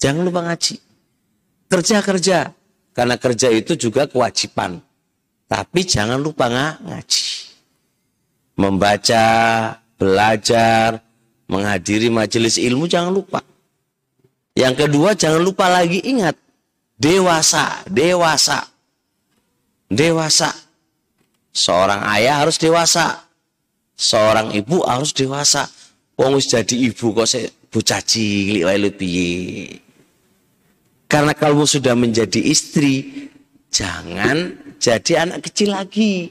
[0.00, 0.80] Jangan lupa ngaji.
[1.68, 2.56] Kerja-kerja.
[2.96, 4.80] Karena kerja itu juga kewajiban.
[5.44, 7.37] Tapi jangan lupa ngaji
[8.58, 9.26] membaca,
[9.94, 10.98] belajar,
[11.46, 13.40] menghadiri majelis ilmu jangan lupa.
[14.58, 16.34] Yang kedua jangan lupa lagi ingat
[16.98, 18.66] dewasa, dewasa.
[19.88, 20.50] Dewasa.
[21.54, 23.24] Seorang ayah harus dewasa.
[23.94, 25.70] Seorang ibu harus dewasa.
[26.18, 28.90] Wong wis jadi ibu kok saya bocah cilik wae.
[31.08, 33.30] Karena kalau sudah menjadi istri,
[33.72, 36.28] jangan jadi anak kecil lagi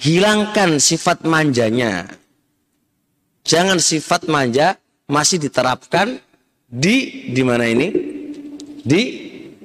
[0.00, 2.08] hilangkan sifat manjanya.
[3.44, 6.16] Jangan sifat manja masih diterapkan
[6.64, 7.88] di di mana ini?
[8.80, 9.02] Di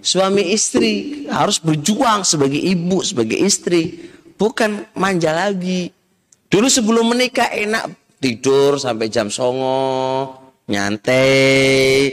[0.03, 5.91] suami istri harus berjuang sebagai ibu, sebagai istri, bukan manja lagi.
[6.51, 10.35] Dulu sebelum menikah enak tidur sampai jam songo,
[10.67, 12.11] nyantai,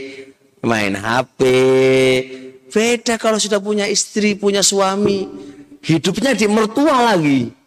[0.63, 1.39] main HP.
[2.73, 5.29] Beda kalau sudah punya istri, punya suami,
[5.85, 7.62] hidupnya di mertua lagi.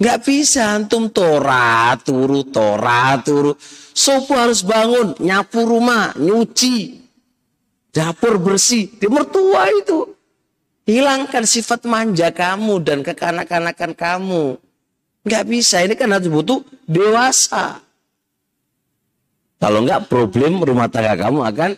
[0.00, 3.52] Nggak bisa antum tora turu tora turu.
[3.92, 6.96] Sopo harus bangun, nyapu rumah, nyuci.
[7.92, 8.88] Dapur bersih.
[8.96, 10.08] Di mertua itu.
[10.88, 14.44] Hilangkan sifat manja kamu dan kekanak-kanakan kamu.
[15.28, 15.84] Nggak bisa.
[15.84, 17.84] Ini kan harus butuh dewasa.
[19.60, 21.70] Kalau nggak problem rumah tangga kamu akan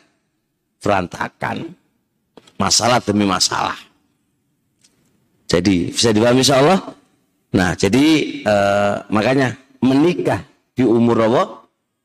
[0.78, 1.74] berantakan.
[2.54, 3.74] Masalah demi masalah.
[5.50, 7.01] Jadi bisa dipahami insya Allah.
[7.52, 8.04] Nah jadi
[8.40, 9.52] eh, makanya
[9.84, 10.40] menikah
[10.72, 11.42] di umur apa?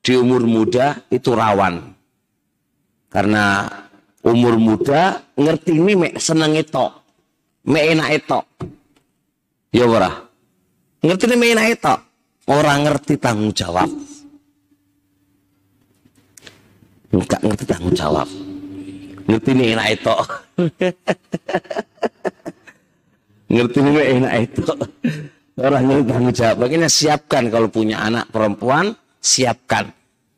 [0.04, 1.96] Di umur muda itu rawan.
[3.08, 3.64] Karena
[4.20, 6.86] umur muda ngerti ini mek seneng itu.
[7.64, 8.38] Mek enak itu.
[9.72, 10.12] Ya ora.
[11.00, 11.94] Ngerti ini mek enak itu.
[12.48, 13.88] Orang ngerti tanggung jawab.
[17.08, 18.28] Enggak ngerti tanggung jawab.
[19.28, 20.16] Ngerti ini enak itu.
[23.52, 24.64] ngerti ini enak itu.
[25.58, 26.56] Orang ngerti tanggung jawab.
[26.62, 29.90] Makanya siapkan kalau punya anak perempuan, siapkan.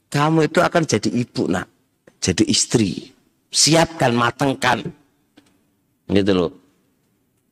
[0.08, 1.68] Kamu itu akan jadi ibu nak.
[2.24, 3.12] Jadi istri.
[3.52, 4.80] Siapkan, matengkan.
[6.08, 6.50] Gitu loh.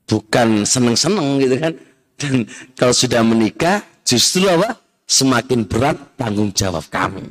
[0.08, 1.72] Bukan seneng-seneng gitu kan.
[2.16, 4.80] Dan kalau sudah menikah, justru apa?
[5.04, 7.28] Semakin berat tanggung jawab kamu.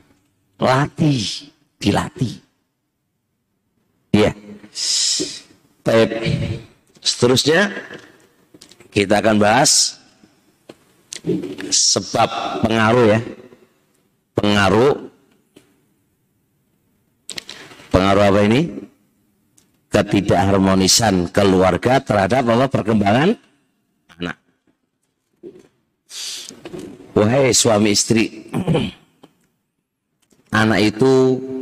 [0.62, 1.50] Latih
[1.82, 2.34] dilatih.
[4.13, 4.32] Iya.
[5.82, 6.10] Baik.
[7.02, 7.73] Seterusnya
[8.89, 9.97] kita akan bahas
[11.71, 12.29] sebab
[12.63, 13.19] pengaruh ya.
[14.37, 14.93] Pengaruh
[17.89, 18.61] pengaruh apa ini?
[19.87, 23.33] Ketidakharmonisan keluarga terhadap apa perkembangan
[24.19, 24.37] anak.
[27.17, 28.45] Wahai suami istri,
[30.61, 31.11] anak itu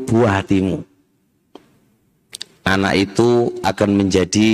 [0.10, 0.84] buah hatimu.
[2.66, 4.50] Anak itu akan menjadi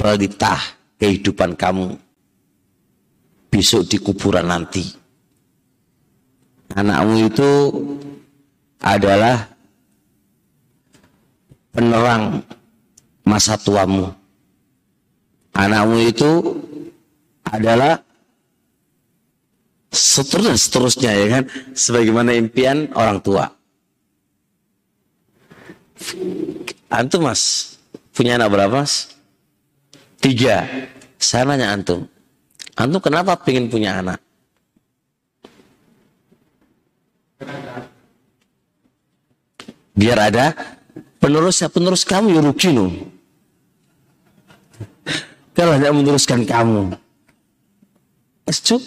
[0.00, 0.56] pelita
[0.96, 2.09] kehidupan kamu
[3.50, 4.86] besok di kuburan nanti.
[6.70, 7.50] Anakmu itu
[8.78, 9.50] adalah
[11.74, 12.46] penerang
[13.26, 14.14] masa tuamu.
[15.50, 16.30] Anakmu itu
[17.42, 17.98] adalah
[19.90, 21.44] seterusnya seterusnya ya kan?
[21.74, 23.50] Sebagaimana impian orang tua.
[26.86, 27.74] Antum mas
[28.14, 29.18] punya anak berapa mas?
[30.22, 30.64] Tiga.
[31.20, 32.08] Saya nanya antum
[32.78, 34.18] antum kenapa pengen punya anak?
[39.96, 40.52] Biar ada
[41.20, 42.92] penerusnya penerus kamu ya rugi loh
[45.60, 46.96] kalau hanya meneruskan kamu.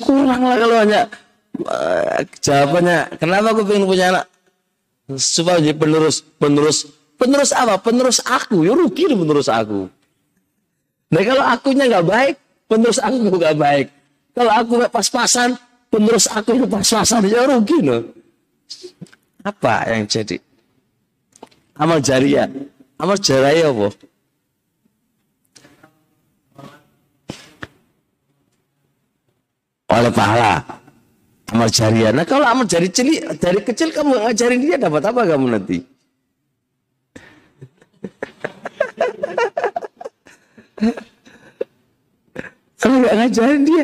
[0.02, 1.02] Kurang lah kalau hanya
[1.70, 4.26] uh, jawabannya kenapa aku pengen punya anak?
[5.22, 7.78] Supaya jadi penerus penerus penerus apa?
[7.78, 9.86] Penerus aku ya rugi nih penerus aku.
[11.14, 12.36] Nah kalau akunya nggak baik
[12.68, 13.88] penerus aku nggak baik.
[14.34, 15.56] Kalau aku pas-pasan
[15.94, 18.24] penerus aku itu pas-pasan ya rugi nih
[19.44, 20.40] apa yang jadi?
[21.76, 22.48] Amal jariah.
[22.96, 23.92] Amal jariah apa
[29.94, 30.58] oleh pahala.
[31.54, 32.10] Amal jariah.
[32.16, 35.78] Nah kalau amal jari cili, dari kecil kamu ngajarin dia dapat apa kamu nanti?
[42.84, 43.84] Kalau nggak ngajarin dia,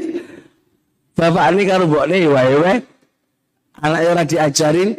[1.16, 2.84] bapak ini kalau buat nih wae
[3.80, 4.90] anak orang diajarin,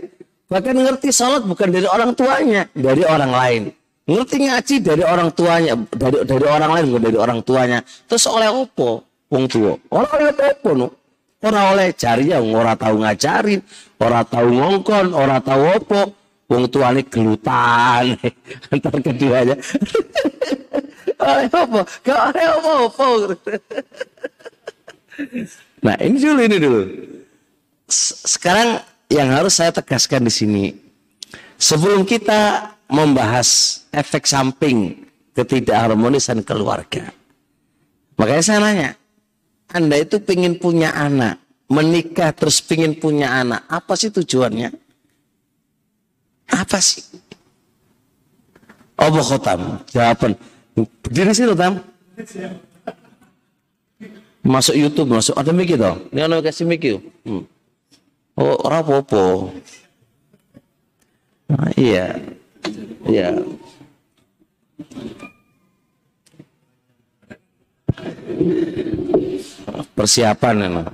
[0.48, 3.62] bahkan ngerti sholat bukan dari orang tuanya, dari orang lain.
[4.08, 7.78] Ngerti ngaji dari orang tuanya, dari dari orang lain bukan dari orang tuanya.
[8.08, 9.76] Terus oleh opo, wong tua.
[9.92, 10.88] Orang oleh opo no?
[11.40, 13.60] Ora oleh cari ya ora tahu ngajarin,
[14.00, 16.02] ora tahu ngongkon, ora tahu opo.
[16.50, 18.16] Wong tuane gelutan
[18.72, 19.54] antar keduanya.
[21.20, 23.06] Gak oleh opo-opo.
[25.84, 26.82] nah, ini dulu ini dulu.
[28.24, 28.80] Sekarang
[29.10, 30.64] yang harus saya tegaskan di sini
[31.60, 35.04] sebelum kita membahas efek samping
[35.36, 37.12] ketidakharmonisan keluarga.
[38.16, 38.90] Makanya saya nanya,
[39.70, 44.70] anda itu pengen punya anak, menikah terus pengen punya anak, apa sih tujuannya?
[46.50, 47.04] Apa sih?
[49.00, 49.80] Apa khotam?
[49.88, 50.36] Jawaban.
[51.02, 51.82] Berdiri sih tam.
[54.40, 56.00] Masuk YouTube, masuk ada mikir toh.
[56.14, 57.02] Ini ana kasih mikir.
[57.26, 57.44] Hmm.
[58.38, 59.52] Oh, ora apa-apa.
[61.50, 62.16] Nah, iya.
[63.04, 63.42] Iya
[69.94, 70.84] persiapan ya,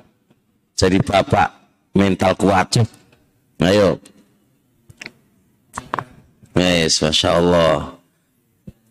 [0.75, 1.49] jadi bapak
[1.95, 2.83] mental kuat
[3.63, 3.95] ayo
[6.57, 8.01] Yes, masya Allah.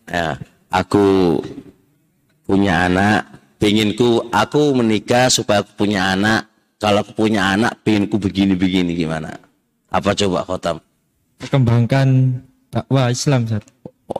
[0.07, 0.39] Ya,
[0.77, 1.41] aku
[2.45, 3.25] punya anak,
[3.57, 6.45] pinginku aku menikah supaya aku punya anak.
[6.77, 9.33] Kalau aku punya anak, pinginku begini-begini gimana?
[9.89, 10.77] Apa coba khotam?
[11.41, 12.37] Perkembangkan
[12.69, 13.65] dakwah Islam, Sat.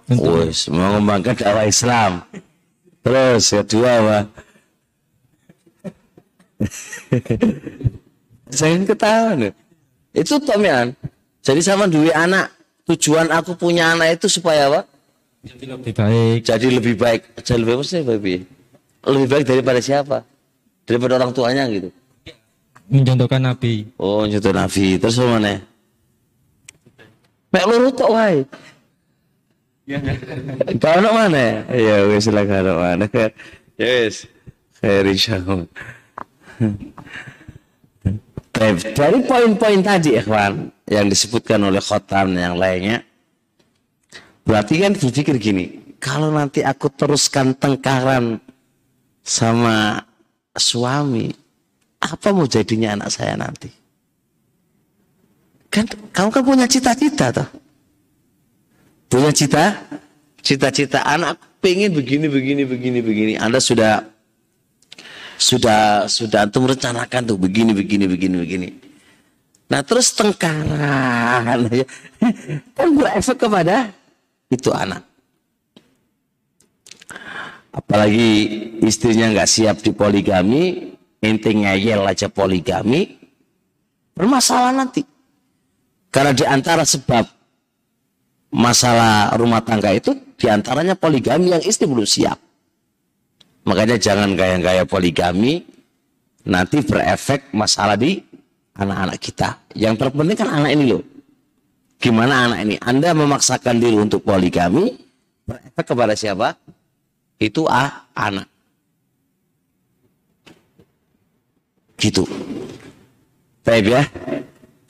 [0.10, 2.26] Wes, mengembangkan dakwah Islam.
[3.06, 4.20] Terus kedua apa?
[8.58, 9.54] Saya ketawa nih.
[10.18, 10.98] Itu Tomian.
[11.46, 12.50] Jadi sama duit anak.
[12.90, 14.97] Tujuan aku punya anak itu supaya apa?
[15.48, 16.40] Jadi lebih baik.
[16.44, 17.22] Jadi lebih baik.
[17.40, 18.40] Jadi lebih baik lebih
[19.08, 20.18] lebih baik daripada siapa?
[20.84, 21.90] Daripada orang tuanya gitu.
[22.88, 23.88] Mencontohkan Nabi.
[24.00, 24.96] Oh, contoh Nabi.
[25.00, 25.60] Terus mana?
[27.52, 28.44] Mek loro tok wae.
[30.84, 31.64] Kau nak mana?
[31.72, 33.08] Ya wis lah kau mana?
[33.80, 34.28] Ya wis.
[34.80, 35.68] Khair insyaallah.
[38.96, 43.06] Dari poin-poin tadi ikhwan yang disebutkan oleh Khotam yang lainnya
[44.48, 45.66] berarti kan berpikir gini
[46.00, 48.40] kalau nanti aku teruskan tengkaran
[49.28, 50.08] sama
[50.56, 51.36] suami
[51.98, 53.70] apa mau jadinya anak saya nanti?
[55.74, 57.50] Kan kamu kan punya cita-cita toh.
[59.10, 59.76] Punya cita
[60.46, 63.34] cita-cita anak pengen begini begini begini begini.
[63.36, 64.06] Anda sudah
[65.38, 68.70] sudah sudah antum rencanakan tuh begini begini begini begini.
[69.68, 71.68] Nah terus tengkaran.
[72.78, 73.92] Kan berefek kepada
[74.52, 75.04] itu anak
[77.72, 78.30] apalagi
[78.82, 83.18] istrinya nggak siap di poligami intinya ngeyel aja poligami
[84.18, 85.06] bermasalah nanti
[86.10, 87.26] karena di antara sebab
[88.56, 92.48] masalah rumah tangga itu di antaranya poligami yang istri belum siap
[93.68, 95.60] Makanya jangan gaya-gaya poligami
[96.48, 98.16] nanti berefek masalah di
[98.80, 99.60] anak-anak kita.
[99.76, 101.04] Yang terpenting kan anak ini loh.
[101.98, 102.76] Gimana anak ini?
[102.82, 104.94] Anda memaksakan diri untuk poligami
[105.50, 106.54] berefek kepada siapa?
[107.42, 108.46] Itu ah, anak.
[111.98, 112.26] Gitu.
[113.66, 114.04] Baik ya.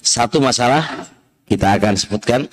[0.04, 1.08] Satu masalah
[1.48, 2.52] kita akan sebutkan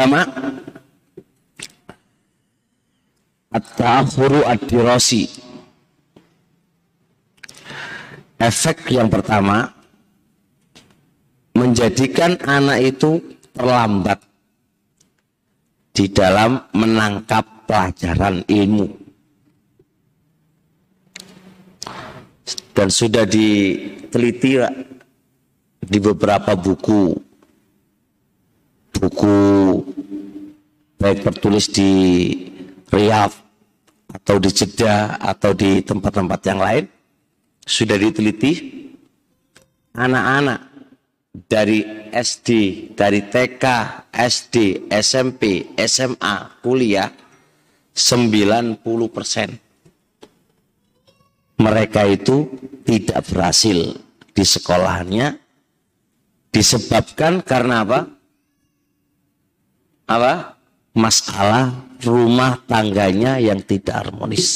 [0.00, 0.24] Pertama,
[3.52, 5.28] at-ta'akhuru ad-dirasi.
[8.40, 9.68] Efek yang pertama
[11.52, 13.20] menjadikan anak itu
[13.52, 14.24] terlambat
[15.92, 18.88] di dalam menangkap pelajaran ilmu.
[22.72, 24.64] Dan sudah diteliti
[25.84, 27.28] di beberapa buku
[29.00, 29.36] buku
[31.00, 31.90] baik tertulis di
[32.92, 33.32] Riyadh
[34.12, 36.84] atau di Jeddah atau di tempat-tempat yang lain
[37.64, 38.52] sudah diteliti
[39.96, 40.60] anak-anak
[41.30, 42.48] dari SD,
[42.98, 43.64] dari TK,
[44.12, 47.08] SD, SMP, SMA, kuliah
[47.94, 49.48] 90 persen
[51.60, 52.48] mereka itu
[52.84, 53.96] tidak berhasil
[54.32, 55.36] di sekolahnya
[56.50, 58.19] disebabkan karena apa?
[60.10, 60.58] Apa
[60.90, 61.70] masalah
[62.02, 64.50] rumah tangganya yang tidak harmonis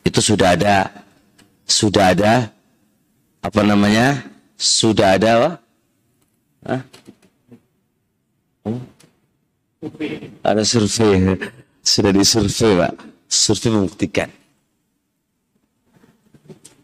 [0.00, 0.88] itu sudah ada
[1.68, 2.48] sudah ada
[3.44, 4.24] apa namanya
[4.56, 5.50] sudah ada apa?
[6.62, 6.82] Hah?
[8.62, 8.82] Hmm?
[10.46, 11.34] ada survei
[11.82, 12.92] sudah disurvei pak
[13.26, 14.30] survei membuktikan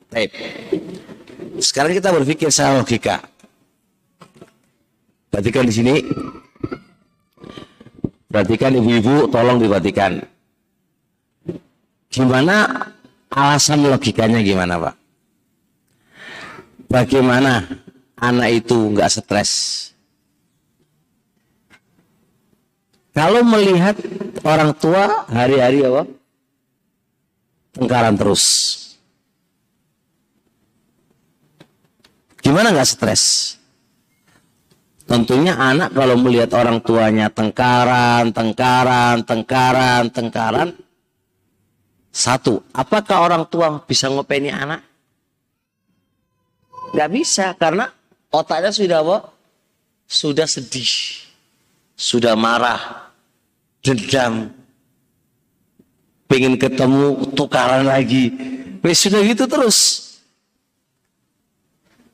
[0.08, 0.32] Baik.
[1.60, 3.20] Sekarang kita berpikir secara logika.
[5.28, 5.94] Perhatikan di sini.
[8.28, 10.20] Perhatikan ibu-ibu, tolong diperhatikan.
[12.08, 12.88] Gimana
[13.28, 14.94] alasan logikanya gimana Pak?
[16.88, 17.68] Bagaimana
[18.16, 19.52] anak itu nggak stres?
[23.12, 23.98] Kalau melihat
[24.46, 26.06] orang tua hari-hari apa?
[27.76, 28.44] Tengkaran terus.
[32.40, 33.57] Gimana nggak stres?
[35.08, 40.68] Tentunya anak kalau melihat orang tuanya tengkaran, tengkaran, tengkaran, tengkaran.
[42.12, 44.84] Satu, apakah orang tua bisa ngopeni anak?
[46.92, 47.88] Gak bisa karena
[48.28, 49.18] otaknya sudah apa?
[50.08, 50.92] Sudah sedih,
[51.96, 53.08] sudah marah,
[53.80, 54.52] dendam,
[56.28, 58.32] pengen ketemu tukaran lagi.
[58.88, 60.07] Sudah gitu terus.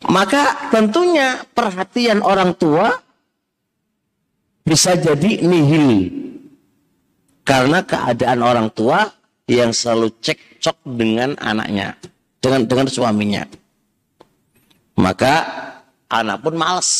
[0.09, 2.93] Maka tentunya perhatian orang tua
[4.65, 6.13] bisa jadi nihil.
[7.45, 9.05] Karena keadaan orang tua
[9.45, 11.93] yang selalu cekcok dengan anaknya,
[12.41, 13.45] dengan dengan suaminya.
[14.97, 15.35] Maka
[16.09, 16.91] anak pun males.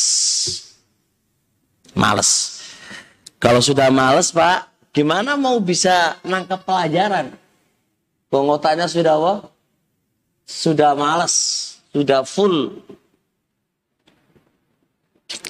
[1.97, 2.61] Males.
[3.41, 7.33] Kalau sudah males, Pak, gimana mau bisa nangkap pelajaran?
[8.29, 9.33] Pengotaknya sudah apa?
[10.45, 11.33] Sudah males,
[11.95, 12.75] sudah full.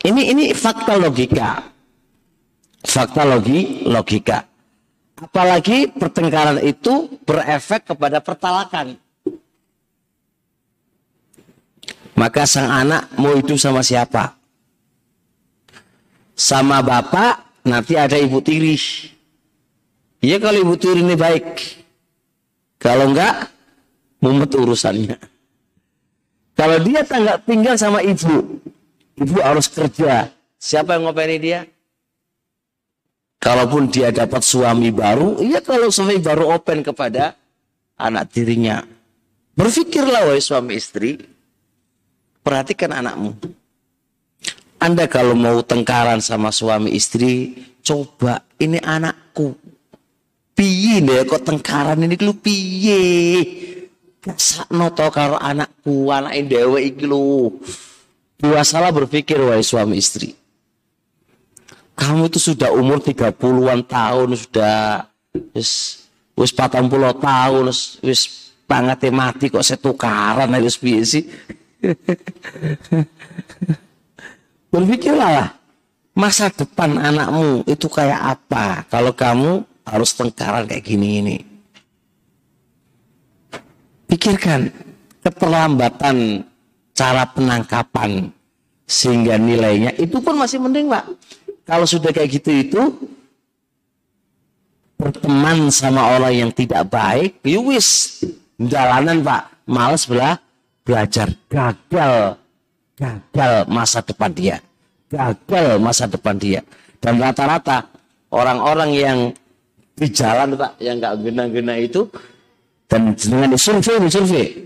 [0.05, 1.73] Ini ini fakta logika.
[2.85, 4.45] Fakta logi, logika.
[5.17, 9.01] Apalagi pertengkaran itu berefek kepada pertalakan.
[12.15, 14.37] Maka sang anak mau hidup sama siapa?
[16.37, 18.77] Sama bapak, nanti ada ibu tiri.
[20.21, 21.47] Iya kalau ibu tiri ini baik.
[22.79, 23.49] Kalau enggak,
[24.21, 25.34] mumet urusannya.
[26.55, 28.63] Kalau dia tangga tinggal sama ibu,
[29.19, 30.31] ibu harus kerja.
[30.55, 31.67] Siapa yang ngopeni dia?
[33.43, 37.35] Kalaupun dia dapat suami baru, iya kalau suami baru open kepada
[37.99, 38.81] anak tirinya.
[39.53, 41.19] Berpikirlah wahai suami istri,
[42.41, 43.35] perhatikan anakmu.
[44.79, 47.53] Anda kalau mau tengkaran sama suami istri,
[47.83, 49.55] coba ini anakku.
[50.55, 53.03] Piye deh kok tengkaran ini lu piye?
[54.33, 57.61] Sakno to karo anakku, anak dewe iki lu.
[58.41, 60.33] Puasalah berpikir wahai suami istri.
[61.95, 65.07] Kamu itu sudah umur 30-an tahun sudah
[65.55, 66.03] wis
[66.35, 66.91] wis 40
[67.23, 67.63] tahun
[68.03, 68.21] wis
[68.67, 71.23] pangate mati kok setukaran wis piye sih?
[74.75, 75.55] Berpikirlah
[76.17, 81.54] masa depan anakmu itu kayak apa kalau kamu harus tengkaran kayak gini ini.
[84.15, 84.71] Pikirkan
[85.19, 86.47] keterlambatan
[86.95, 88.31] cara penangkapan
[88.87, 91.03] sehingga nilainya itu pun masih mending pak.
[91.67, 92.81] Kalau sudah kayak gitu itu
[94.95, 98.23] berteman sama orang yang tidak baik, yuwis
[98.55, 100.39] ya jalanan pak, males belah
[100.87, 102.39] belajar, gagal
[102.95, 104.63] gagal masa depan dia.
[105.11, 106.63] Gagal masa depan dia.
[107.03, 107.91] Dan rata-rata
[108.31, 109.19] orang-orang yang
[109.91, 112.07] di jalan Pak, yang nggak gena-gena itu
[112.85, 114.65] dan dengan disurvei, disurvei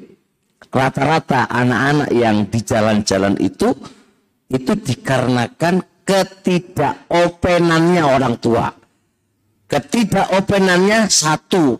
[0.69, 3.73] rata-rata anak-anak yang di jalan-jalan itu
[4.49, 8.73] itu dikarenakan ketidakopenannya orang tua.
[9.69, 11.77] Ketidakopenannya satu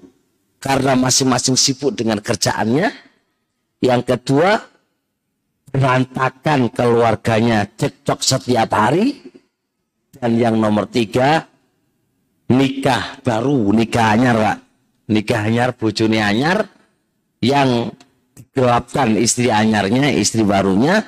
[0.61, 3.09] karena masing-masing sibuk dengan kerjaannya.
[3.79, 4.59] Yang kedua
[5.71, 9.15] berantakan keluarganya cekcok setiap hari
[10.19, 11.47] dan yang nomor tiga
[12.49, 14.68] nikah baru nikah anyar pak
[15.09, 16.69] nikah anyar bojone anyar
[17.41, 17.89] yang
[18.37, 21.03] digelapkan istri anyarnya istri barunya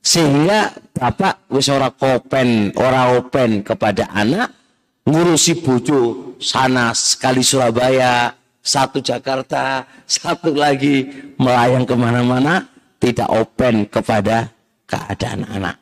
[0.00, 4.52] sehingga bapak wis ora kopen ora open kepada anak
[5.08, 11.08] ngurusi bojo sana sekali Surabaya satu Jakarta satu lagi
[11.40, 12.68] melayang ke mana-mana
[13.00, 14.52] tidak open kepada
[14.84, 15.76] keadaan anak.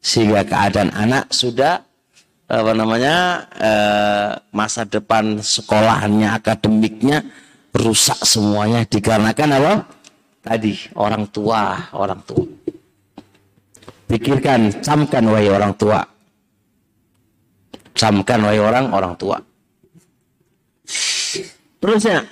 [0.00, 1.84] Sehingga keadaan anak sudah
[2.46, 7.26] apa namanya eh, masa depan sekolahnya akademiknya
[7.74, 9.72] rusak semuanya dikarenakan apa?
[10.46, 12.46] Tadi orang tua orang tua.
[14.06, 15.98] Pikirkan camkan wahai orang tua.
[17.90, 19.42] Camkan wahai orang orang tua.
[21.82, 22.22] Terusnya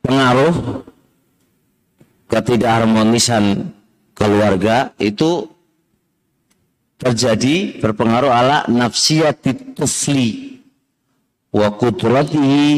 [0.00, 0.82] pengaruh
[2.48, 3.76] ketidakharmonisan
[4.16, 5.52] keluarga itu
[6.96, 10.56] terjadi berpengaruh ala nafsiyati tufli
[11.52, 12.72] wa kudratihi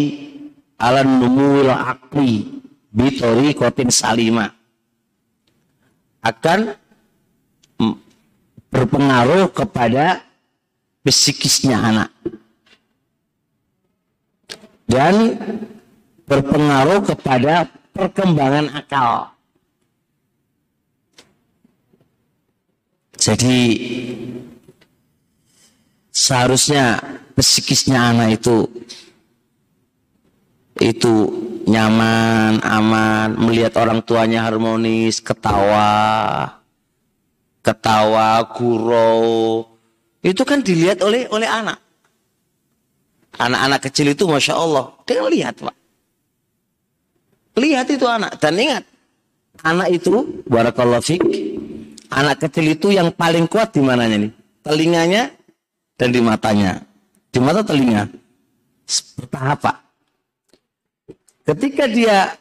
[0.75, 2.51] ala numuwil akli
[2.91, 4.51] bitori kotin salima
[6.27, 6.75] akan
[8.75, 10.19] berpengaruh kepada
[11.07, 12.11] psikisnya anak
[14.91, 15.39] dan
[16.27, 19.40] berpengaruh kepada perkembangan akal.
[23.21, 23.61] Jadi
[26.09, 26.97] seharusnya
[27.37, 28.65] psikisnya anak itu
[30.81, 31.15] itu
[31.69, 36.49] nyaman, aman, melihat orang tuanya harmonis, ketawa,
[37.61, 39.69] ketawa, gurau,
[40.25, 41.77] itu kan dilihat oleh oleh anak.
[43.37, 45.77] Anak-anak kecil itu masya Allah, dia lihat pak.
[47.61, 48.41] Lihat itu anak.
[48.41, 48.85] Dan ingat,
[49.61, 51.21] anak itu, barakallahu fik,
[52.11, 54.33] anak kecil itu yang paling kuat di mananya nih?
[54.61, 55.31] Telinganya
[55.97, 56.83] dan di matanya.
[57.31, 58.11] Di mata telinga.
[59.17, 59.77] Bertahap pak.
[61.47, 62.35] Ketika dia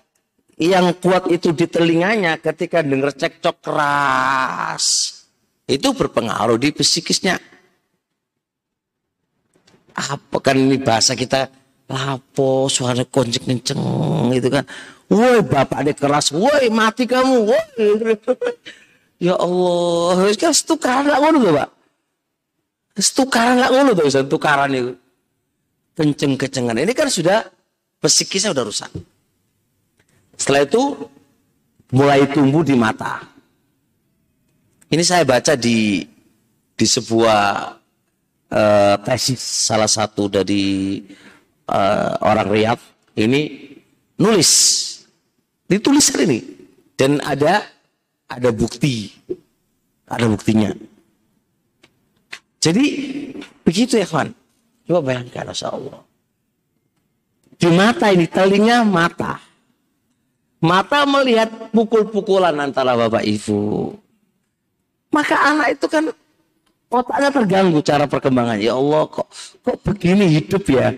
[0.60, 4.86] yang kuat itu di telinganya, ketika dengar cekcok keras,
[5.70, 7.38] Itu berpengaruh di psikisnya.
[9.94, 11.46] Apa kan ini bahasa kita
[11.86, 13.82] lapo suara konceng kenceng
[14.34, 14.66] gitu kan.
[15.10, 17.62] Woi bapak ada keras, woi mati kamu, woi.
[19.20, 21.70] ya Allah, kan tukaran lah ngono Pak.
[23.00, 24.92] Tukaran lah ngono tuh, tukaran itu.
[26.00, 26.80] Kenceng-kencengan.
[26.80, 27.44] Ini kan sudah
[28.00, 28.92] psikisnya sudah rusak.
[30.40, 30.84] Setelah itu
[31.92, 33.20] mulai tumbuh di mata.
[34.90, 36.08] Ini saya baca di
[36.80, 37.76] di sebuah
[38.50, 41.04] uh, tesis salah satu dari
[41.68, 42.84] uh, orang Riyadh
[43.20, 43.76] ini
[44.16, 44.52] nulis
[45.68, 46.40] ditulis ini
[46.96, 47.68] dan ada
[48.30, 49.12] ada bukti.
[50.10, 50.74] Ada buktinya.
[52.60, 52.86] Jadi
[53.62, 54.34] begitu ya kawan
[54.90, 56.02] coba bayangkan Masya Allah.
[57.60, 59.38] Di mata ini telinga mata.
[60.60, 63.96] Mata melihat pukul-pukulan antara bapak ibu.
[65.14, 66.12] Maka anak itu kan
[66.92, 68.60] otaknya terganggu cara perkembangan.
[68.60, 69.30] Ya Allah kok
[69.64, 70.98] kok begini hidup ya.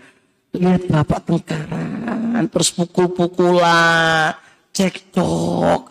[0.51, 4.35] Lihat bapak tengkaran, terus pukul-pukulan,
[4.75, 5.87] cekcok,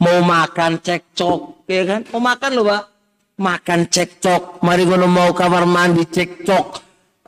[0.00, 2.00] mau makan cekcok, ya kan?
[2.10, 2.82] Mau makan loh pak,
[3.38, 4.62] makan cekcok.
[4.62, 6.66] Mari kalau mau kamar mandi cekcok.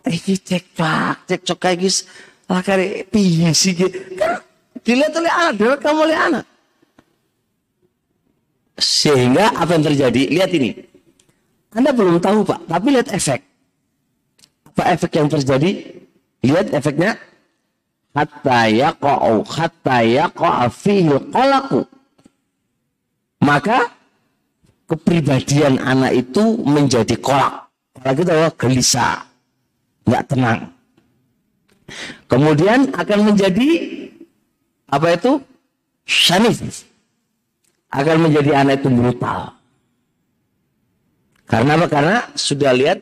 [0.06, 2.06] Eh, ini cekcok, cekcok kayak gis.
[2.46, 4.38] Lah kare piye sih Kan
[4.86, 6.44] dilihat oleh anak, dilihat kamu oleh anak.
[8.78, 10.22] Sehingga apa yang terjadi?
[10.30, 10.70] Lihat ini.
[11.74, 13.40] Anda belum tahu Pak, tapi lihat efek.
[14.72, 15.70] Apa efek yang terjadi?
[16.46, 17.18] Lihat efeknya.
[18.16, 21.84] Hatta yaqa'u hatta yaqa'a fihi qalaku.
[23.42, 23.92] Maka
[24.88, 27.68] kepribadian anak itu menjadi kolak.
[27.98, 29.16] Kolak itu adalah gelisah.
[30.06, 30.60] Nggak tenang.
[32.26, 33.68] Kemudian akan menjadi
[34.90, 35.32] apa itu?
[36.06, 36.86] Shanif
[37.90, 39.54] akan menjadi anak itu brutal.
[41.46, 41.86] Karena apa?
[41.86, 42.98] Karena sudah lihat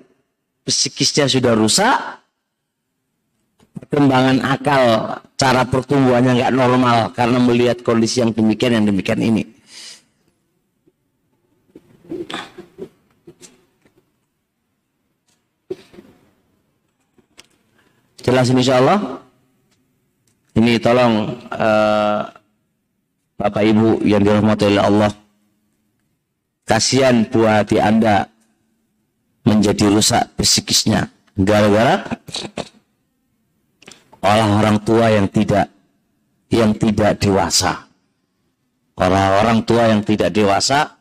[0.64, 1.97] psikisnya sudah rusak,
[3.76, 4.82] perkembangan akal,
[5.37, 9.53] cara pertumbuhannya nggak normal karena melihat kondisi yang demikian yang demikian ini.
[18.24, 19.20] Jelas insya Allah.
[20.55, 22.22] Ini tolong uh,
[23.36, 25.12] Bapak Ibu yang dirahmati oleh Allah.
[26.64, 28.24] Kasihan buah hati Anda
[29.44, 32.00] menjadi rusak psikisnya gara-gara
[34.24, 35.68] olah orang tua yang tidak
[36.48, 37.84] yang tidak dewasa.
[38.94, 40.93] Orang-orang tua yang tidak dewasa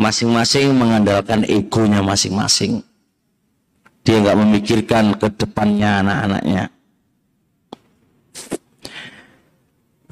[0.00, 2.82] masing-masing mengandalkan egonya masing-masing.
[4.04, 6.64] Dia nggak memikirkan ke depannya anak-anaknya.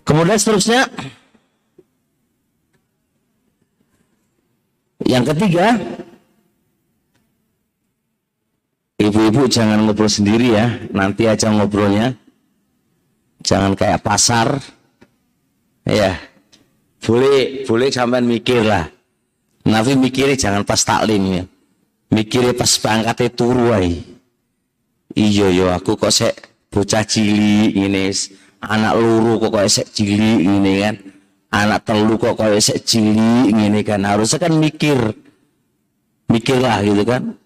[0.02, 0.88] Kemudian seterusnya
[5.02, 5.66] Yang ketiga,
[9.02, 12.14] ibu-ibu jangan ngobrol sendiri ya, nanti aja ngobrolnya.
[13.42, 14.62] Jangan kayak pasar.
[15.82, 16.14] Ya.
[17.02, 18.86] Boleh, boleh sampean mikir lah.
[19.62, 21.44] Nabi mikirnya jangan pas taklim ya.
[22.12, 24.02] Mikirnya pas pangkatnya turu ay.
[25.12, 26.34] Iya yo aku kok sek
[26.72, 28.08] bocah cilik ini
[28.64, 30.96] anak luru kok kok sek cilik ini kan.
[31.52, 34.00] Anak telu kok kayak sek cilik ini kan.
[34.08, 34.96] Harusnya kan mikir.
[36.32, 37.36] Mikirlah gitu kan.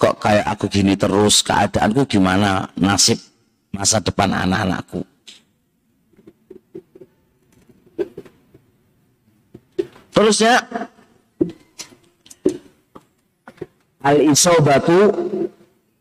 [0.00, 2.72] Kok kayak aku gini terus keadaanku gimana?
[2.80, 3.20] Nasib
[3.68, 5.04] masa depan anak-anakku.
[10.08, 10.40] Terus
[14.02, 14.98] ya al isobatu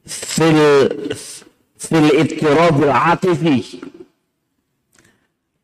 [0.06, 0.60] fil
[1.78, 3.82] fil itkirabil atifi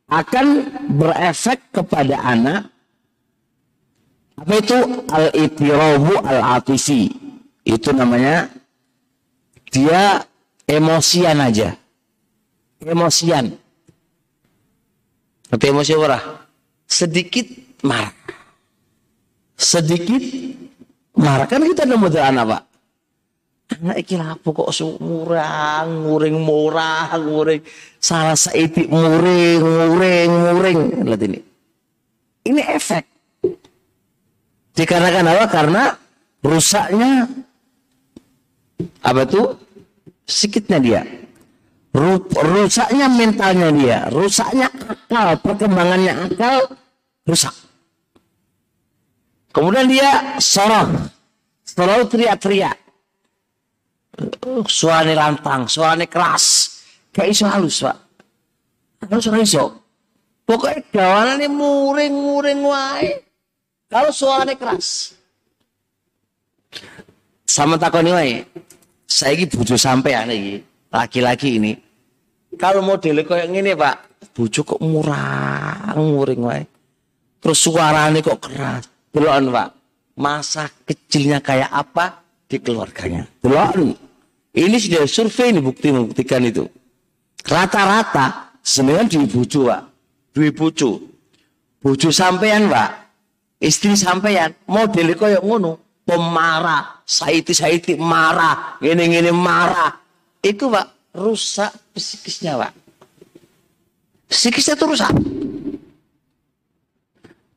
[0.09, 0.45] akan
[0.93, 2.73] berefek kepada anak
[4.33, 4.79] apa itu?
[5.13, 7.13] Al itirabu al atifi
[7.63, 8.49] itu namanya
[9.69, 10.25] dia
[10.65, 11.77] emosian aja.
[12.83, 13.55] Emosian.
[15.47, 16.19] Tapi emosi apa
[16.89, 17.45] sedikit
[17.85, 18.11] marah.
[19.53, 20.19] Sedikit
[21.17, 22.61] marah kan kita ada model anak pak.
[23.73, 24.69] Anak iki lapo kok
[25.01, 27.63] murang nguring murah nguring
[27.97, 31.39] salah saiti muring muring muring lihat ini.
[32.43, 33.03] Ini efek.
[34.73, 35.45] Dikarenakan apa?
[35.47, 35.83] Karena
[36.43, 37.29] rusaknya
[39.05, 39.55] apa tuh?
[40.27, 41.01] Sikitnya dia.
[41.93, 43.97] Rusaknya mentalnya dia.
[44.11, 46.73] Rusaknya akal perkembangannya akal
[47.23, 47.62] rusak
[49.53, 51.07] kemudian dia sorong
[51.63, 52.83] selalu teriak-teriak
[54.67, 56.69] suaranya lantang, suaranya keras.
[57.13, 57.97] Kayak iso halus, Pak.
[59.09, 59.65] Halus ora iso.
[60.43, 63.11] Pokoknya gawanan ini muring-muring wae.
[63.87, 65.17] Kalau suaranya keras.
[67.43, 68.35] sama takoni wae.
[69.05, 70.57] Saiki bojo sampean iki,
[70.89, 71.77] laki-laki ini.
[72.57, 76.65] Kalau modelnya kayak gini Pak, bojo kok murah, nguring wae.
[77.37, 78.89] Terus suaranya kok keras.
[79.13, 79.69] Delokan Pak,
[80.17, 83.29] masa kecilnya kayak apa di keluarganya.
[83.45, 83.93] Delokan.
[84.53, 86.65] Ini sudah survei ini bukti membuktikan itu.
[87.45, 89.81] Rata-rata sebenarnya di bojo Pak.
[90.33, 90.91] Dua bojo.
[91.77, 92.89] Bojo sampean Pak.
[93.61, 99.93] Istri sampean modelnya kayak ngono pemarah, saiti-saiti marah, gini-gini marah.
[100.41, 102.73] Itu Pak, rusak psikisnya Pak.
[104.25, 105.13] Psikisnya itu rusak.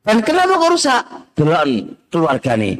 [0.07, 1.03] Dan kenapa kok rusak?
[1.35, 2.79] Delon keluarga nih.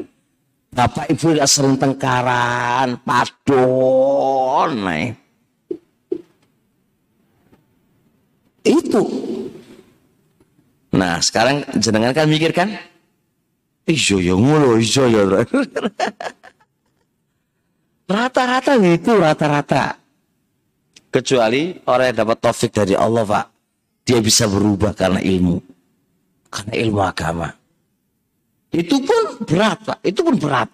[0.72, 4.70] Bapak ibu gak sering tengkaran, padon.
[4.88, 5.12] Nih.
[8.64, 9.04] Itu.
[10.96, 12.72] Nah sekarang jenengan kan mikir kan?
[13.84, 15.28] Ijo ya ngono, ijo ya.
[18.08, 20.00] Rata-rata itu rata-rata.
[21.12, 23.44] Kecuali orang yang dapat taufik dari Allah, Pak.
[24.08, 25.67] Dia bisa berubah karena ilmu.
[26.48, 27.48] Karena ilmu agama.
[28.72, 29.98] Itu pun berat, Pak.
[30.04, 30.68] Itu pun berat.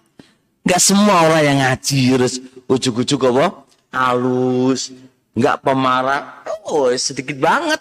[0.65, 2.33] Gak semua orang yang ngaji terus
[2.65, 3.67] ujuk-ujuk apa?
[3.93, 4.91] Halus,
[5.37, 6.43] nggak pemarah.
[6.65, 7.79] Oh, sedikit banget.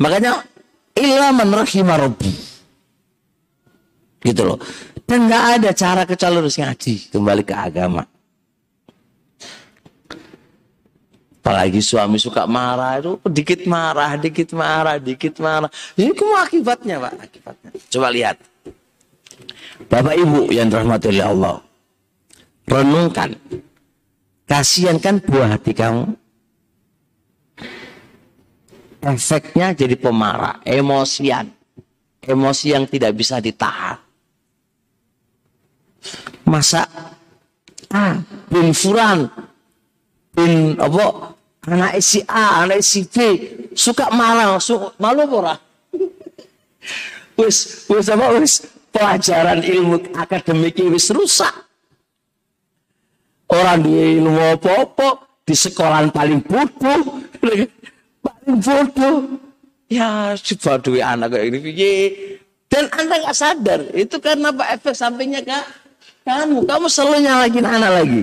[0.00, 0.42] Makanya
[0.96, 2.32] ilmu rahimah rabbi
[4.22, 4.58] gitu loh
[5.08, 8.06] dan nggak ada cara kecuali harus ngaji kembali ke agama
[11.42, 15.66] apalagi suami suka marah itu dikit marah dikit marah dikit marah.
[15.98, 17.12] Ini cuma akibatnya pak?
[17.18, 17.68] Akibatnya.
[17.90, 18.38] Coba lihat.
[19.90, 21.56] Bapak ibu yang dirahmati oleh Allah
[22.70, 23.34] renungkan.
[24.46, 26.14] Kasihan kan buah hati kamu.
[29.02, 31.50] Efeknya jadi pemarah emosian.
[32.22, 33.98] Emosi yang tidak bisa ditahan.
[36.46, 36.86] Masa
[37.90, 39.26] A bin Furan
[40.34, 41.36] bin apa?
[41.62, 43.16] Anak si A anak si B.
[43.72, 45.54] Suka marah suka malu ora?
[47.38, 51.54] Wis wis apa wis pelajaran ilmu akademik wis rusak.
[53.52, 57.00] Orang di ilmu apa-apa di sekolah paling bodoh.
[58.22, 59.16] Paling bodoh.
[59.90, 61.58] Ya coba duit anak kayak ini
[62.72, 65.68] dan anda nggak sadar itu karena apa efek sampingnya kak.
[66.24, 68.22] Kamu, kamu selalu nyalakin anak lagi.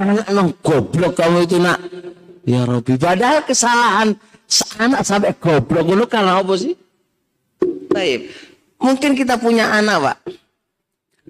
[0.00, 1.78] Anak emang goblok kamu itu nak.
[2.42, 4.18] Ya Robi, padahal kesalahan
[4.80, 6.74] anak sampai goblok itu karena apa sih?
[7.92, 8.32] Baik.
[8.82, 10.16] Mungkin kita punya anak, Pak.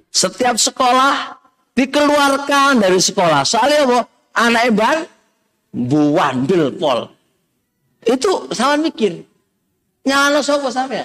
[0.09, 1.37] Setiap sekolah
[1.77, 3.45] dikeluarkan dari sekolah.
[3.45, 3.99] Soalnya apa?
[4.33, 4.99] Anak eban
[5.73, 7.09] buandel pol.
[8.05, 9.21] Itu sama mikir.
[10.09, 11.05] Nyala sopo sampai.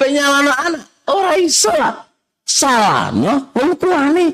[0.00, 0.84] Penyalano anak.
[1.10, 2.10] Orang iso lah
[2.46, 4.26] salahnya wong tuane.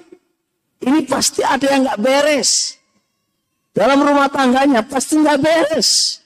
[0.81, 2.77] Ini pasti ada yang nggak beres.
[3.73, 6.21] Dalam rumah tangganya pasti nggak beres.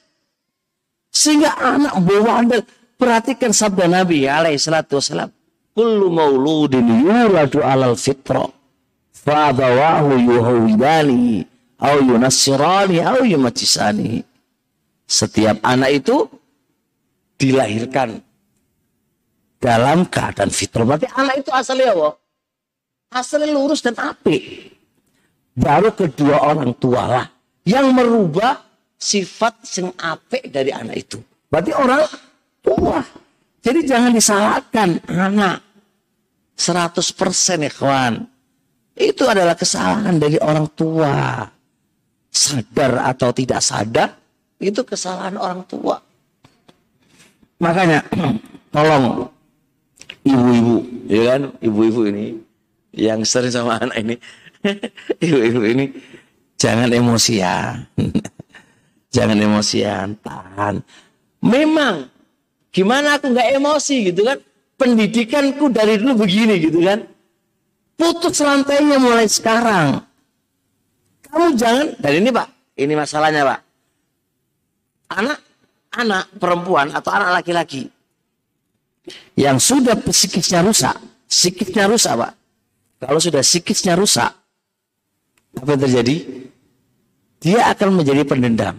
[1.11, 2.63] Sehingga anak bewandel.
[3.01, 5.33] Perhatikan sabda Nabi alaihi salatu wasalam.
[5.73, 8.45] Kullu mauludin yuladu alal fitra.
[9.15, 11.41] Fadawahu yuhawidani.
[11.81, 13.01] Au yunassirani.
[13.01, 14.21] Au yumatisani.
[15.09, 16.29] Setiap anak itu
[17.41, 18.21] dilahirkan
[19.57, 20.85] dalam keadaan fitrah.
[20.85, 22.20] Berarti anak itu asalnya apa?
[23.11, 24.71] Asalnya lurus dan apik.
[25.59, 27.27] Baru kedua orang tua lah
[27.67, 28.63] yang merubah
[28.95, 31.19] sifat sing apik dari anak itu.
[31.51, 32.07] Berarti orang
[32.63, 33.03] tua.
[33.61, 35.59] Jadi jangan disalahkan anak.
[36.61, 37.73] 100% ya.
[39.01, 41.49] Itu adalah kesalahan dari orang tua.
[42.31, 44.15] Sadar atau tidak sadar,
[44.63, 45.99] itu kesalahan orang tua.
[47.59, 48.07] Makanya
[48.75, 49.27] tolong
[50.23, 50.77] ibu-ibu,
[51.11, 51.43] ya kan?
[51.59, 52.39] Ibu-ibu ini
[52.95, 54.17] yang sering sama anak ini,
[55.27, 55.85] ibu-ibu ini
[56.59, 57.87] jangan emosian,
[59.15, 60.83] jangan emosian, tahan.
[61.41, 62.11] Memang
[62.75, 64.39] gimana aku nggak emosi gitu kan?
[64.81, 67.05] Pendidikanku dari dulu begini gitu kan?
[68.01, 70.01] Putus rantainya mulai sekarang.
[71.29, 72.49] Kamu jangan, dan ini pak,
[72.81, 73.61] ini masalahnya pak.
[75.11, 75.39] Anak,
[75.95, 77.91] anak perempuan atau anak laki-laki
[79.35, 82.33] yang sudah psikisnya rusak, psikisnya rusak, Pak.
[83.01, 84.29] Kalau sudah psikisnya rusak,
[85.57, 86.17] apa yang terjadi?
[87.41, 88.77] Dia akan menjadi pendendam.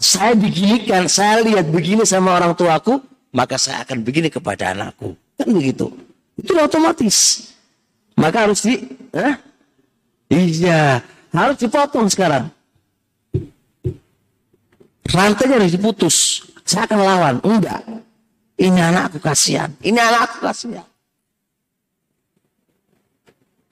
[0.00, 3.04] Saya beginikan, saya lihat begini sama orang tuaku,
[3.36, 5.12] maka saya akan begini kepada anakku.
[5.36, 5.92] Kan begitu.
[6.40, 7.52] Itu otomatis.
[8.16, 8.80] Maka harus di,
[9.12, 9.34] eh?
[10.32, 11.04] iya,
[11.36, 12.48] harus dipotong sekarang.
[15.04, 16.16] Rantainya harus diputus.
[16.64, 17.36] Saya akan lawan.
[17.44, 17.84] Enggak.
[18.56, 19.68] Ini anakku kasihan.
[19.84, 20.89] Ini anakku kasihan.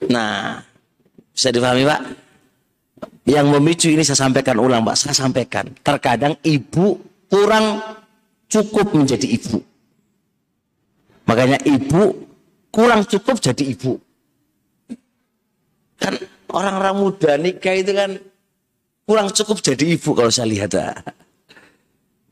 [0.07, 0.63] Nah,
[1.35, 2.01] bisa dipahami Pak?
[3.27, 5.67] Yang memicu ini saya sampaikan ulang Pak, saya sampaikan.
[5.83, 6.95] Terkadang ibu
[7.27, 7.83] kurang
[8.47, 9.59] cukup menjadi ibu.
[11.27, 12.25] Makanya ibu
[12.73, 13.99] kurang cukup jadi ibu.
[15.99, 16.15] Kan
[16.49, 18.17] orang-orang muda nikah itu kan
[19.05, 20.73] kurang cukup jadi ibu kalau saya lihat.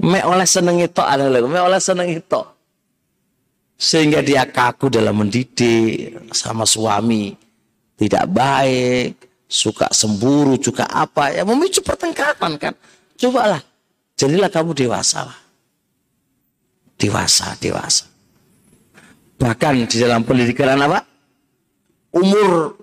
[0.02, 2.42] Me oleh seneng itu ada lagi, me oleh seneng itu.
[3.78, 7.47] Sehingga dia kaku dalam mendidik sama suami.
[7.98, 9.18] Tidak baik,
[9.50, 11.34] suka semburu, juga apa.
[11.34, 12.74] Ya memicu pertengkaran kan.
[13.18, 13.62] Cobalah,
[14.14, 15.40] jadilah kamu dewasa lah.
[17.02, 18.06] Dewasa, dewasa.
[19.38, 21.02] Bahkan di dalam pendidikan apa?
[22.14, 22.78] Umur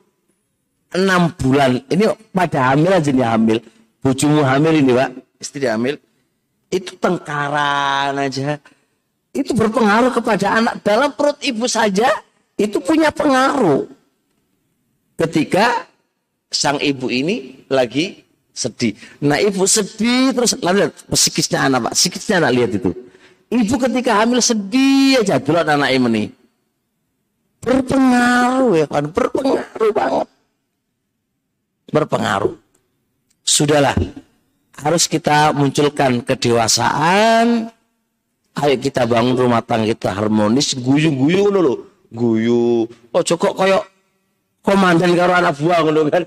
[0.94, 1.82] enam bulan.
[1.90, 3.58] Ini pada hamil aja nih hamil.
[4.02, 5.10] Bujumu hamil ini pak.
[5.42, 5.98] Istri hamil.
[6.70, 8.58] Itu tengkaran aja.
[9.34, 10.82] Itu berpengaruh kepada anak.
[10.86, 12.06] Dalam perut ibu saja
[12.54, 13.90] itu punya pengaruh.
[15.14, 15.86] Ketika
[16.50, 18.94] sang ibu ini lagi sedih.
[19.22, 20.58] Nah ibu sedih terus.
[20.58, 21.92] Lihat psikisnya anak pak.
[21.94, 22.90] Psikisnya anak lihat itu.
[23.54, 26.32] Ibu ketika hamil sedih aja dulu anak ini
[27.64, 29.04] berpengaruh ya kan?
[29.08, 30.28] Berpengaruh banget.
[31.88, 32.54] Berpengaruh.
[33.44, 33.96] Sudahlah
[34.80, 37.72] harus kita munculkan kedewasaan.
[38.54, 43.82] Ayo kita bangun rumah tangga kita harmonis guyu-guyu loh guyu oh cukup koyok
[44.64, 46.24] komandan karo anak buah ngono kan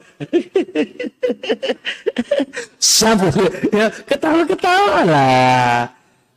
[2.78, 3.28] sabu
[3.74, 5.90] ya ketawa-ketawa lah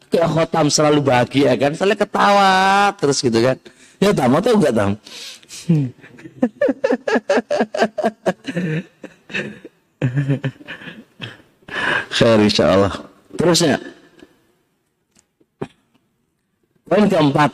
[0.08, 3.60] kayak khotam selalu bahagia kan selalu ketawa terus gitu kan
[4.00, 4.96] Ya tamu atau enggak tamu?
[12.16, 12.96] Khair insya Allah.
[13.36, 13.76] Terusnya.
[16.88, 17.52] Poin keempat.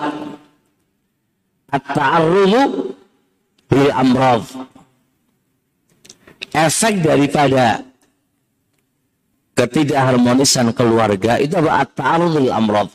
[1.74, 2.94] At-ta'arrudu
[3.77, 4.43] bil amrad.
[6.57, 7.85] Efek daripada
[9.53, 11.61] ketidakharmonisan keluarga itu
[12.33, 12.89] bil amrad.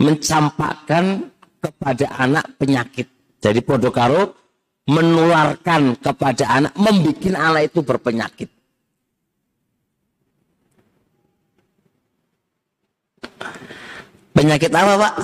[0.00, 1.28] Mencampakkan
[1.60, 3.08] kepada anak penyakit.
[3.40, 4.32] Jadi podokaro
[4.88, 8.48] menularkan kepada anak, membuat anak itu berpenyakit.
[14.36, 15.14] Penyakit apa pak?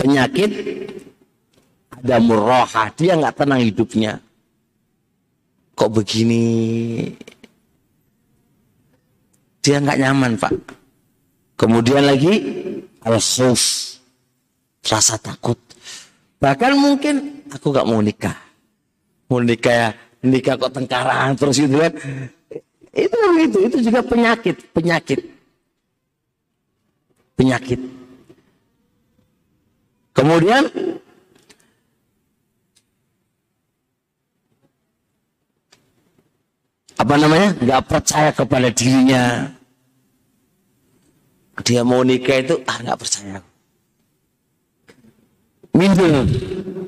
[0.00, 0.50] Penyakit
[2.04, 4.20] ada murroha, dia nggak tenang hidupnya.
[5.72, 6.44] Kok begini?
[9.64, 10.52] Dia nggak nyaman pak.
[11.56, 12.44] Kemudian lagi
[13.00, 13.96] al-khuf
[14.84, 15.56] rasa takut.
[16.44, 18.36] Bahkan mungkin aku gak mau nikah.
[19.32, 19.88] Mau nikah ya,
[20.20, 21.92] nikah kok tengkaran terus gitu kan.
[22.92, 25.24] Itu itu, itu juga penyakit, penyakit.
[27.34, 27.80] Penyakit.
[30.12, 30.68] Kemudian
[37.04, 39.52] apa namanya nggak percaya kepada dirinya
[41.60, 43.44] dia mau nikah itu ah nggak percaya
[45.74, 46.24] minder,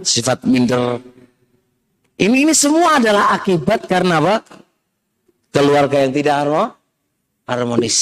[0.06, 1.02] sifat minder.
[2.16, 4.40] Ini ini semua adalah akibat karena apa?
[5.52, 6.36] Keluarga yang tidak
[7.44, 7.98] harmonis.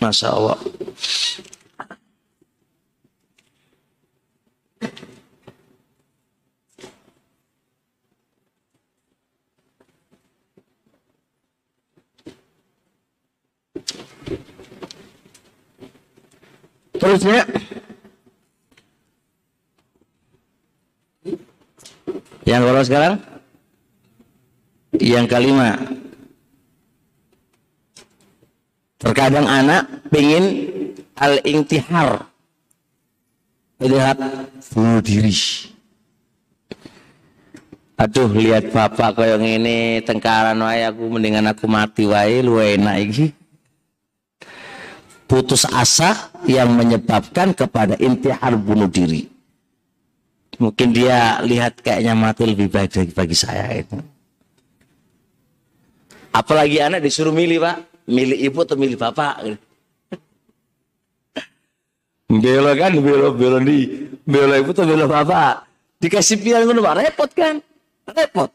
[0.00, 0.58] Masya Allah.
[16.96, 17.44] Terusnya
[22.46, 23.14] yang kalau sekarang?
[24.96, 25.70] Yang kelima.
[28.96, 29.82] Terkadang anak
[30.14, 30.44] ingin
[31.20, 32.32] al intihar
[33.76, 34.16] lihat
[34.72, 35.36] bunuh diri.
[37.96, 43.32] Aduh lihat bapak yang ini tengkaran wae aku mendingan aku mati wae lu enak iki
[45.26, 49.26] putus asa yang menyebabkan kepada intihar bunuh diri.
[50.56, 54.00] Mungkin dia lihat kayaknya mati lebih baik dari bagi saya itu.
[56.32, 57.76] Apalagi anak disuruh milih pak,
[58.08, 59.60] milih ibu atau milih bapak.
[62.26, 65.68] Belo kan, belo belo di, belo ibu atau belo bapak.
[66.00, 67.60] Dikasih pilihan ngono pak, repot kan,
[68.08, 68.50] repot,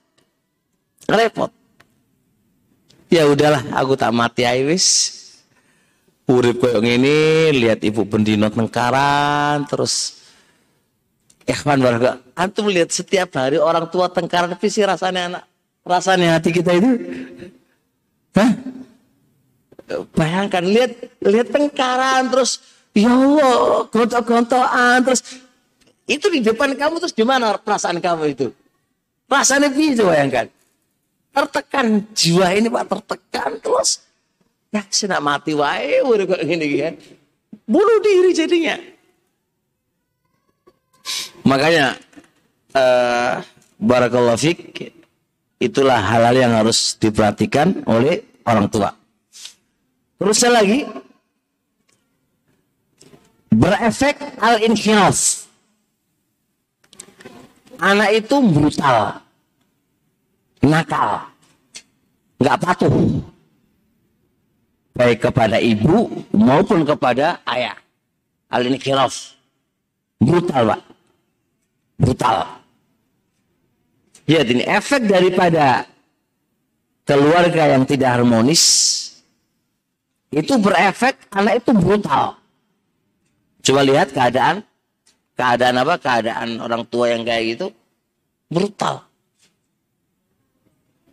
[1.05, 1.51] repot.
[3.11, 5.21] Ya udahlah, aku tak mati Aiwis
[6.31, 10.23] urip koyo ngene lihat ibu bendino tengkaran terus
[11.43, 15.43] ikhwan warga antum lihat setiap hari orang tua tengkaran tapi sih rasanya anak
[15.83, 16.91] rasanya hati kita itu
[18.31, 18.51] Hah?
[20.15, 25.23] bayangkan lihat lihat tengkaran terus Ya Allah, gontok-gontokan terus
[26.11, 28.47] itu di depan kamu terus gimana perasaan kamu itu?
[29.31, 30.51] Rasanya bisa bayangkan.
[31.31, 34.03] Tertekan jiwa ini Pak tertekan terus
[34.71, 36.93] ya saya mati wae udah kok gini kan.
[37.67, 38.75] Bunuh diri jadinya.
[41.43, 41.95] Makanya
[42.75, 43.43] uh,
[43.79, 44.59] barakallahu fik
[45.61, 48.89] itulah hal-hal yang harus diperhatikan oleh orang tua.
[50.21, 50.85] Terusnya lagi
[53.51, 55.49] berefek al-inhiraf.
[57.81, 59.17] Anak itu brutal,
[60.61, 61.25] nakal,
[62.37, 62.93] nggak patuh,
[64.95, 67.77] baik kepada ibu maupun kepada ayah.
[68.51, 69.35] Al-inhiraf,
[70.19, 70.81] brutal pak,
[71.95, 72.35] brutal.
[74.27, 75.87] Ya, ini efek daripada
[77.07, 78.63] keluarga yang tidak harmonis
[80.31, 82.39] itu berefek anak itu brutal
[83.61, 84.65] Coba lihat keadaan
[85.37, 85.95] keadaan apa?
[86.01, 87.67] Keadaan orang tua yang kayak gitu
[88.49, 89.05] brutal.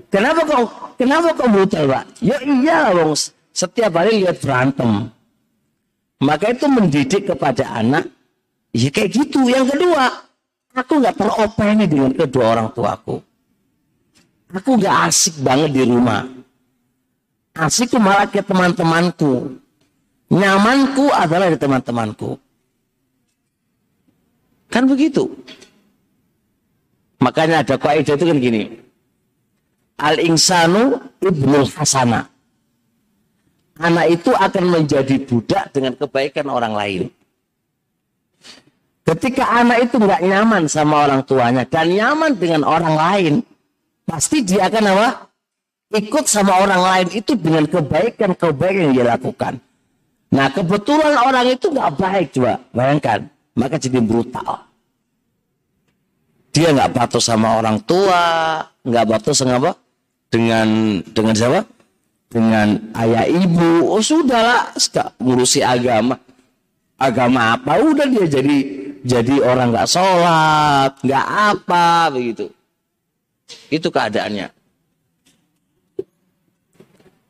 [0.09, 0.65] Kenapa kau
[0.97, 2.05] kenapa kau brutal, Pak?
[2.25, 3.13] Ya iya, Bang.
[3.59, 5.11] Setiap hari lihat berantem.
[6.23, 8.07] Maka itu mendidik kepada anak
[8.71, 9.51] ya kayak gitu.
[9.51, 10.31] Yang kedua,
[10.79, 11.19] aku nggak
[11.75, 13.19] ini dengan kedua orang tuaku.
[14.55, 16.23] Aku nggak asik banget di rumah.
[17.59, 19.59] Asikku malah ke teman-temanku.
[20.31, 22.39] Nyamanku adalah di teman-temanku.
[24.71, 25.27] Kan begitu.
[27.19, 28.63] Makanya ada kaidah itu kan gini.
[29.99, 32.38] Al insanu ibnul hasana.
[33.79, 37.03] Anak itu akan menjadi budak dengan kebaikan orang lain.
[39.07, 43.35] Ketika anak itu nggak nyaman sama orang tuanya dan nyaman dengan orang lain,
[44.05, 45.09] pasti dia akan apa?
[45.97, 49.57] Ikut sama orang lain itu dengan kebaikan-kebaikan yang dia lakukan.
[50.29, 53.25] Nah kebetulan orang itu nggak baik coba bayangkan,
[53.57, 54.69] maka jadi brutal.
[56.53, 59.73] Dia nggak patuh sama orang tua, nggak patuh sama apa?
[60.29, 61.78] Dengan dengan siapa?
[62.29, 63.89] Dengan ayah ibu.
[63.89, 64.77] Oh sudahlah,
[65.17, 66.21] ngurusi agama.
[67.01, 67.81] Agama apa?
[67.81, 68.57] Udah dia jadi
[69.01, 72.53] jadi orang nggak sholat, nggak apa begitu.
[73.73, 74.53] Itu keadaannya.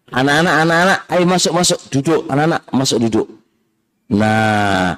[0.08, 2.24] Anak-anak, anak-anak, ayo masuk, masuk, duduk.
[2.32, 3.26] Anak-anak, masuk, duduk.
[4.08, 4.96] Nah,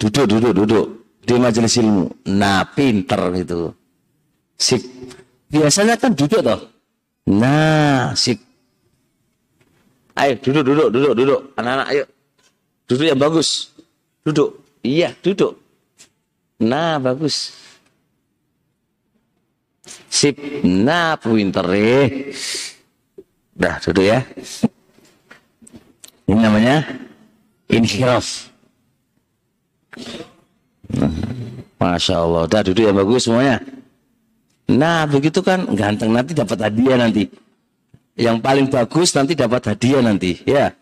[0.00, 0.86] duduk, duduk, duduk.
[1.28, 2.08] Di majelis ilmu.
[2.32, 3.68] Nah, pinter itu.
[4.56, 4.80] Sip.
[5.52, 6.72] Biasanya kan duduk toh.
[7.28, 8.47] Nah, sip.
[10.18, 11.40] Ayo, duduk, duduk, duduk, duduk.
[11.54, 12.04] Anak-anak, ayo.
[12.90, 13.70] Duduk yang bagus.
[14.26, 14.58] Duduk.
[14.82, 15.54] Iya, duduk.
[16.58, 17.54] Nah, bagus.
[20.10, 20.34] Sip.
[20.66, 22.34] Nah, pinter eh.
[23.54, 24.26] Dah duduk ya.
[26.26, 26.82] Ini namanya
[27.70, 28.50] inhiraf.
[31.78, 32.44] Masya Allah.
[32.50, 33.62] Dah duduk yang bagus semuanya.
[34.68, 37.24] Nah begitu kan ganteng nanti dapat hadiah nanti.
[38.18, 40.42] Yang paling bagus nanti dapat hadiah nanti.
[40.42, 40.74] Ya.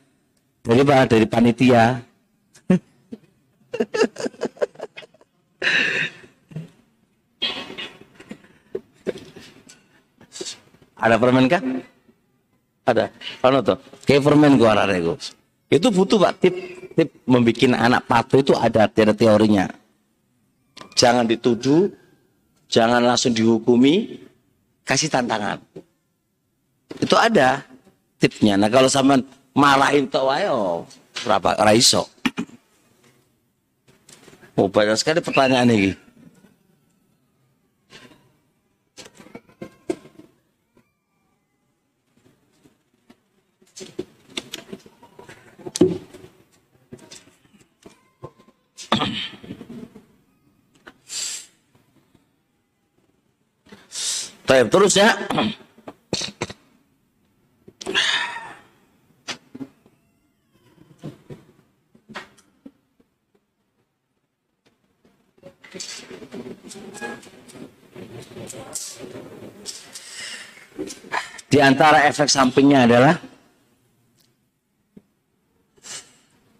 [0.64, 2.00] Dari dari panitia.
[10.96, 11.60] Ada permen kah?
[12.88, 13.12] Ada.
[13.44, 13.76] Ano tuh?
[14.08, 15.16] Kayak permen gua gue.
[15.68, 16.54] Itu butuh pak tip
[16.96, 19.68] tip membuat anak patuh itu ada ada teorinya.
[20.96, 21.92] Jangan dituduh,
[22.72, 24.24] jangan langsung dihukumi,
[24.88, 25.60] kasih tantangan.
[27.00, 27.62] Itu ada
[28.16, 28.56] tipnya.
[28.56, 29.20] Nah kalau sama
[29.52, 30.84] marahin tuh ayo
[31.24, 32.08] berapa raiso.
[34.56, 35.92] Oh banyak sekali pertanyaan ini.
[54.46, 55.10] Baik, terus ya.
[71.56, 73.16] Di antara efek sampingnya adalah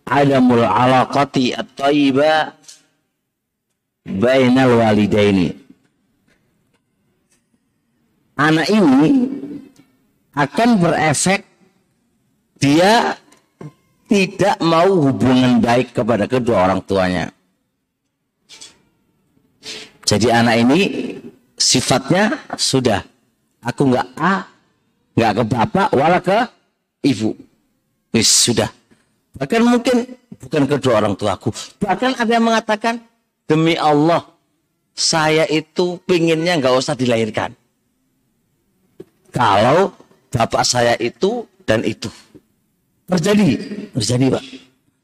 [0.08, 2.56] adamul alaqati at-thayyibah
[4.08, 5.52] bainal walidaini
[8.40, 9.12] anak ini
[10.32, 11.44] akan berefek
[12.56, 13.20] dia
[14.08, 17.28] tidak mau hubungan baik kepada kedua orang tuanya.
[20.08, 20.80] Jadi anak ini
[21.52, 23.04] sifatnya sudah
[23.60, 24.55] aku nggak a
[25.16, 26.38] nggak ke bapak wala ke
[27.02, 27.32] ibu.
[28.12, 28.68] Wis sudah.
[29.36, 29.96] Bahkan mungkin
[30.40, 31.52] bukan kedua orang tuaku.
[31.80, 33.00] Bahkan ada yang mengatakan,
[33.44, 34.24] demi Allah,
[34.96, 37.52] saya itu pinginnya nggak usah dilahirkan.
[39.32, 39.92] Kalau
[40.32, 42.08] bapak saya itu dan itu.
[43.06, 43.60] Terjadi,
[43.92, 44.44] terjadi Pak.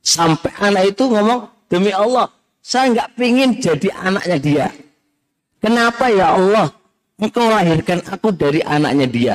[0.02, 2.26] Sampai anak itu ngomong, demi Allah,
[2.64, 4.66] saya nggak pingin jadi anaknya dia.
[5.62, 6.72] Kenapa ya Allah,
[7.20, 9.34] engkau lahirkan aku dari anaknya dia.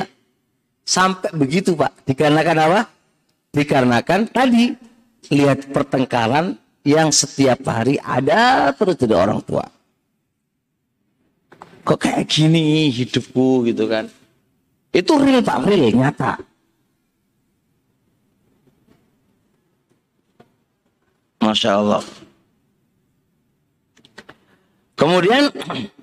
[0.88, 2.08] Sampai begitu Pak.
[2.08, 2.80] Dikarenakan apa?
[3.52, 4.72] Dikarenakan tadi,
[5.28, 9.68] lihat pertengkaran yang setiap hari ada terus dari orang tua.
[11.84, 14.08] Kok kayak gini hidupku gitu kan.
[14.88, 16.40] Itu real Pak, real, nyata.
[21.44, 22.04] Masya Allah.
[24.96, 25.52] Kemudian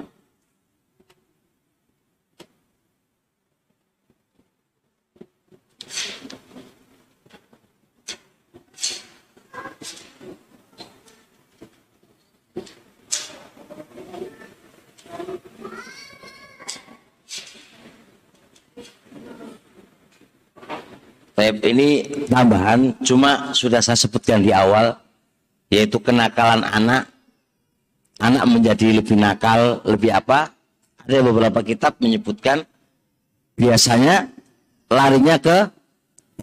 [21.44, 24.96] ini tambahan, cuma sudah saya sebutkan di awal,
[25.68, 27.12] yaitu kenakalan anak.
[28.16, 30.48] Anak menjadi lebih nakal, lebih apa?
[31.04, 32.64] Ada beberapa kitab menyebutkan
[33.60, 34.32] biasanya
[34.88, 35.68] larinya ke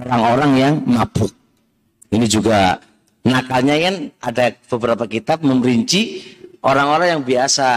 [0.04, 1.32] orang-orang yang mabuk.
[2.12, 2.76] Ini juga
[3.24, 6.20] nakalnya kan ada beberapa kitab memerinci
[6.60, 7.68] orang-orang yang biasa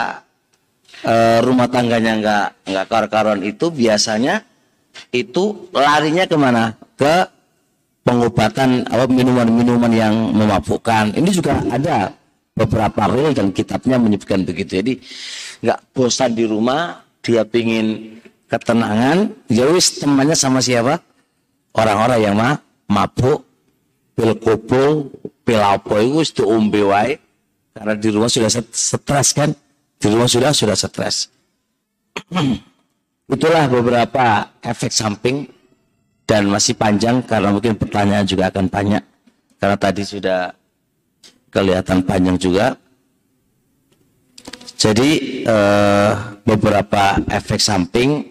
[1.07, 4.43] e, rumah tangganya nggak nggak kar-karuan itu biasanya
[5.15, 6.75] itu larinya ke mana?
[6.95, 7.27] Ke
[8.05, 11.17] pengobatan apa minuman-minuman yang memabukkan.
[11.17, 12.13] Ini juga ada
[12.55, 14.79] beberapa real dan kitabnya menyebutkan begitu.
[14.79, 14.93] Jadi
[15.65, 18.17] nggak bosan di rumah, dia pingin
[18.47, 21.01] ketenangan, ya wis temannya sama siapa?
[21.75, 23.43] Orang-orang yang mah mabuk,
[24.15, 25.11] pil kopul,
[25.43, 27.19] pil apa itu wis diombe wae.
[27.75, 29.51] Karena di rumah sudah stres kan?
[29.99, 31.27] Di rumah sudah sudah stres.
[33.35, 35.49] Itulah beberapa efek samping
[36.25, 39.03] dan masih panjang karena mungkin pertanyaan juga akan banyak
[39.61, 40.51] karena tadi sudah
[41.53, 42.75] kelihatan panjang juga.
[44.75, 46.11] Jadi eh,
[46.43, 48.21] beberapa efek samping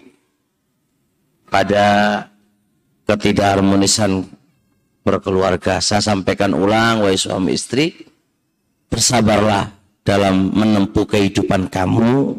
[1.48, 1.86] pada
[3.08, 4.28] ketidakharmonisan
[5.04, 5.78] berkeluarga.
[5.78, 7.92] Saya sampaikan ulang, wahai suami istri,
[8.88, 9.72] bersabarlah
[10.04, 12.38] dalam menempuh kehidupan kamu.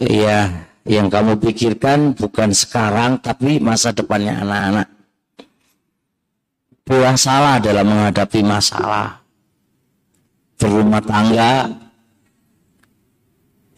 [0.00, 4.88] Ya, yang kamu pikirkan bukan sekarang tapi masa depannya anak-anak.
[7.16, 9.24] salah dalam menghadapi masalah.
[10.60, 11.72] Berumah tangga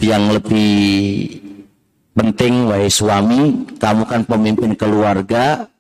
[0.02, 1.40] yang lebih
[2.12, 5.70] penting wahai suami, kamu kan pemimpin keluarga.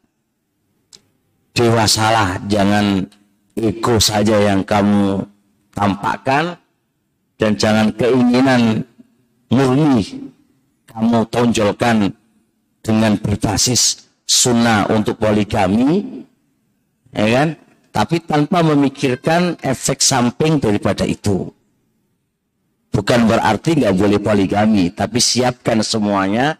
[1.56, 3.08] Dewasalah, jangan
[3.56, 5.24] ego saja yang kamu
[5.72, 6.60] tampakkan
[7.40, 8.84] dan jangan keinginan
[9.48, 10.35] murni
[10.96, 12.08] kamu tonjolkan
[12.80, 16.24] dengan berbasis sunnah untuk poligami,
[17.12, 17.48] ya kan?
[17.92, 21.52] Tapi tanpa memikirkan efek samping daripada itu.
[22.88, 26.56] Bukan berarti nggak boleh poligami, tapi siapkan semuanya.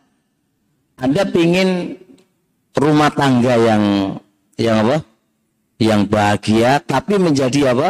[1.00, 1.96] Anda ingin
[2.76, 3.84] rumah tangga yang
[4.60, 4.96] yang apa?
[5.80, 7.88] Yang bahagia, tapi menjadi apa?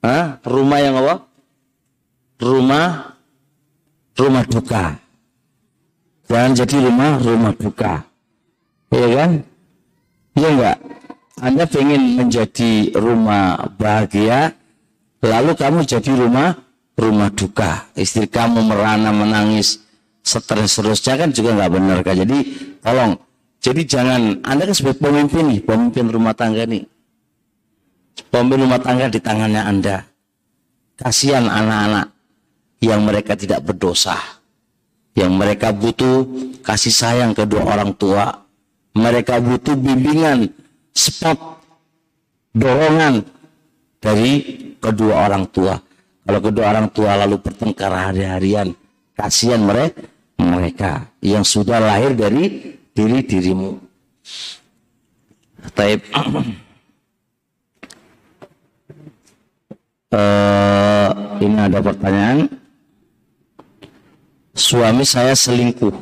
[0.00, 0.40] Hah?
[0.48, 1.28] Rumah yang apa?
[2.40, 2.86] Rumah
[4.16, 5.09] rumah duka.
[6.30, 8.06] Jangan jadi rumah rumah duka.
[8.94, 9.42] Ya kan?
[10.38, 10.78] Ya enggak?
[11.42, 14.54] Anda ingin menjadi rumah bahagia,
[15.26, 16.54] lalu kamu jadi rumah
[16.94, 17.90] rumah duka.
[17.98, 19.82] Istri kamu merana menangis,
[20.22, 22.14] stres terusnya kan juga nggak benar kan.
[22.22, 22.38] Jadi
[22.78, 23.18] tolong,
[23.58, 26.86] jadi jangan Anda kan sebagai pemimpin nih, pemimpin rumah tangga nih.
[28.30, 30.06] Pemimpin rumah tangga di tangannya Anda.
[30.94, 32.06] Kasihan anak-anak
[32.86, 34.39] yang mereka tidak berdosa
[35.20, 36.24] yang mereka butuh
[36.64, 38.40] kasih sayang kedua orang tua.
[38.90, 40.50] Mereka butuh bimbingan,
[40.90, 41.38] spot,
[42.50, 43.22] dorongan
[44.02, 44.42] dari
[44.80, 45.78] kedua orang tua.
[46.26, 48.74] Kalau kedua orang tua lalu bertengkar hari-harian,
[49.14, 50.02] kasihan mereka,
[50.40, 50.92] mereka
[51.22, 53.78] yang sudah lahir dari diri dirimu.
[55.76, 56.00] Taib.
[60.10, 61.10] uh,
[61.44, 62.59] ini ada pertanyaan
[64.60, 65.96] suami saya selingkuh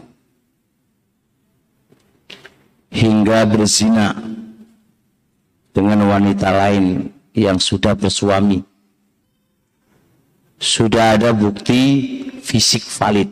[2.91, 4.19] hingga berzina
[5.71, 8.67] dengan wanita lain yang sudah bersuami.
[10.59, 11.79] Sudah ada bukti
[12.43, 13.31] fisik valid.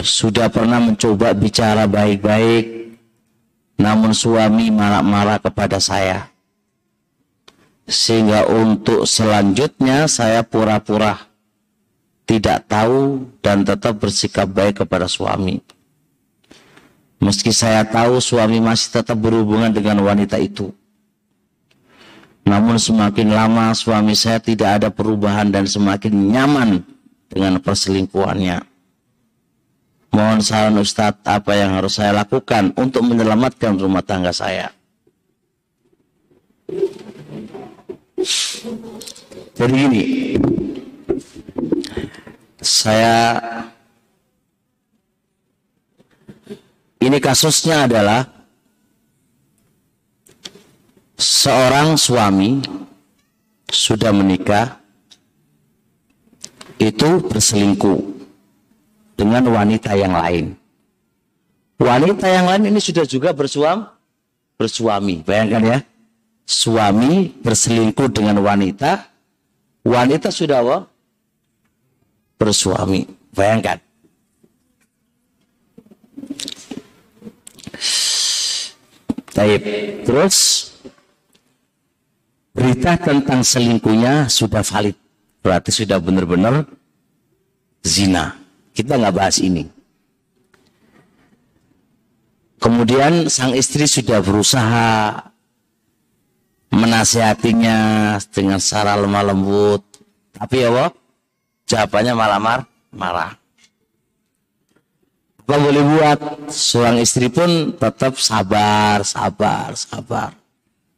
[0.00, 2.96] Sudah pernah mencoba bicara baik-baik,
[3.76, 6.32] namun suami marah-marah kepada saya.
[7.84, 11.35] Sehingga untuk selanjutnya saya pura-pura
[12.26, 15.62] tidak tahu dan tetap bersikap baik kepada suami.
[17.22, 20.74] Meski saya tahu suami masih tetap berhubungan dengan wanita itu.
[22.46, 26.84] Namun semakin lama suami saya tidak ada perubahan dan semakin nyaman
[27.30, 28.62] dengan perselingkuhannya.
[30.14, 34.70] Mohon saran Ustadz apa yang harus saya lakukan untuk menyelamatkan rumah tangga saya.
[39.56, 40.02] Jadi ini,
[42.66, 43.14] saya
[46.98, 48.26] ini kasusnya adalah
[51.14, 52.58] seorang suami
[53.70, 54.82] sudah menikah
[56.82, 58.02] itu berselingkuh
[59.14, 60.58] dengan wanita yang lain.
[61.78, 63.86] Wanita yang lain ini sudah juga bersuami,
[64.58, 65.22] bersuami.
[65.24, 65.78] Bayangkan ya,
[66.44, 69.08] suami berselingkuh dengan wanita,
[69.84, 70.95] wanita sudah?
[72.40, 73.04] Bersuami.
[73.32, 73.80] Bayangkan.
[79.36, 79.62] Taib.
[80.08, 80.36] Terus
[82.56, 84.96] berita tentang selingkuhnya sudah valid.
[85.44, 86.64] Berarti sudah benar-benar
[87.84, 88.40] zina.
[88.72, 89.68] Kita nggak bahas ini.
[92.56, 95.20] Kemudian sang istri sudah berusaha
[96.72, 97.78] menasihatinya
[98.32, 99.82] dengan cara lemah lembut.
[100.34, 100.90] Tapi ya Allah,
[101.66, 102.60] Jawabannya malah mar
[102.94, 103.32] marah.
[105.46, 106.18] Apa boleh buat?
[106.50, 110.34] Seorang istri pun tetap sabar, sabar, sabar.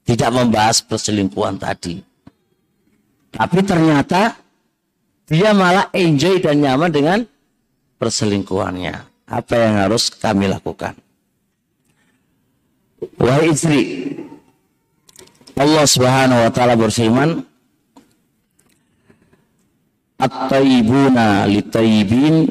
[0.09, 2.01] Tidak membahas perselingkuhan tadi.
[3.29, 4.41] Tapi ternyata
[5.29, 7.19] dia malah enjoy dan nyaman dengan
[8.01, 9.05] perselingkuhannya.
[9.29, 10.97] Apa yang harus kami lakukan?
[13.21, 14.17] Wahai istri,
[15.55, 17.45] Allah Subhanahu wa taala berfirman,
[20.19, 22.51] at-tayyibuna litayyibin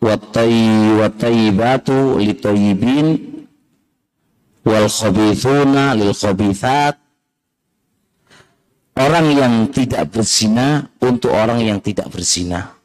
[0.00, 3.06] wat-tayyibatu litayyibin
[4.64, 6.96] wal khabithuna lil khabithat
[8.96, 12.80] orang yang tidak berzina untuk orang yang tidak berzina.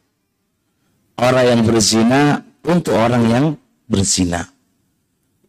[1.17, 3.57] Orang yang berzina untuk orang yang
[3.89, 4.45] berzina.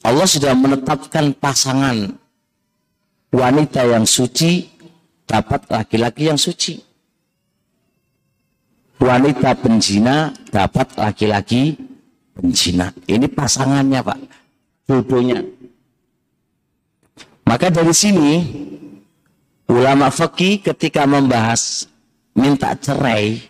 [0.00, 2.16] Allah sudah menetapkan pasangan
[3.28, 4.64] wanita yang suci
[5.28, 6.87] dapat laki-laki yang suci
[8.98, 11.78] wanita penjina dapat laki-laki
[12.34, 12.90] penjina.
[13.06, 14.18] Ini pasangannya Pak,
[14.90, 15.40] jodohnya.
[17.46, 18.30] Maka dari sini
[19.70, 21.88] ulama fakih ketika membahas
[22.36, 23.40] minta cerai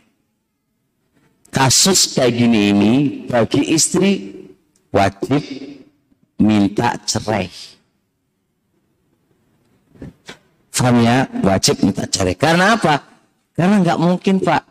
[1.51, 2.93] kasus kayak gini ini
[3.27, 4.37] bagi istri
[4.95, 5.43] wajib
[6.39, 7.51] minta cerai.
[10.71, 11.27] Faham ya?
[11.43, 12.39] Wajib minta cerai.
[12.39, 13.03] Karena apa?
[13.59, 14.68] Karena nggak mungkin Pak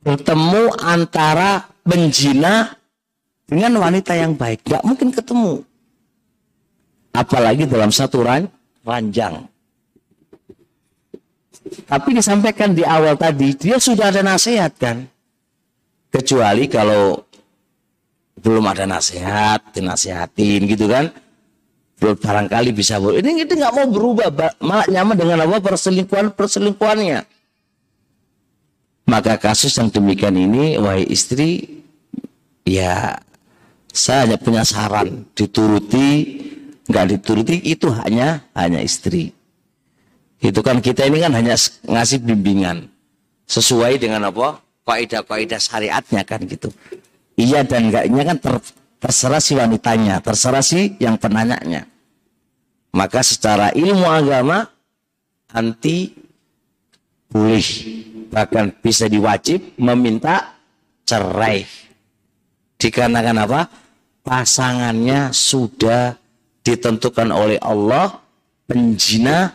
[0.00, 2.72] bertemu antara penjina
[3.44, 4.64] dengan wanita yang baik.
[4.64, 5.64] Gak mungkin ketemu.
[7.10, 8.46] Apalagi dalam satu ran
[8.86, 9.50] ranjang.
[11.60, 15.04] Tapi disampaikan di awal tadi, dia sudah ada nasihat kan.
[16.10, 17.20] Kecuali kalau
[18.40, 21.12] belum ada nasihat, dinasihatin gitu kan.
[22.00, 22.96] Belum barangkali bisa.
[22.96, 24.32] Ini, ini nggak mau berubah,
[24.64, 27.39] malah nyaman dengan apa perselingkuhan perselingkuhannya.
[29.10, 31.82] Maka kasus yang demikian ini, wahai istri,
[32.62, 33.18] ya
[33.90, 36.38] saya hanya punya saran, dituruti,
[36.86, 39.34] nggak dituruti itu hanya hanya istri.
[40.38, 41.58] Itu kan kita ini kan hanya
[41.90, 42.86] ngasih bimbingan
[43.50, 46.70] sesuai dengan apa kaidah-kaidah syariatnya kan gitu.
[47.34, 48.54] Iya dan enggaknya kan ter,
[49.02, 51.82] terserah si wanitanya, terserah si yang penanyanya.
[52.94, 54.70] Maka secara ilmu agama
[55.50, 56.14] anti
[57.30, 57.62] boleh
[58.30, 60.54] bahkan bisa diwajib meminta
[61.04, 61.66] cerai.
[62.78, 63.60] Dikarenakan apa?
[64.22, 66.14] Pasangannya sudah
[66.62, 68.22] ditentukan oleh Allah
[68.64, 69.50] penjina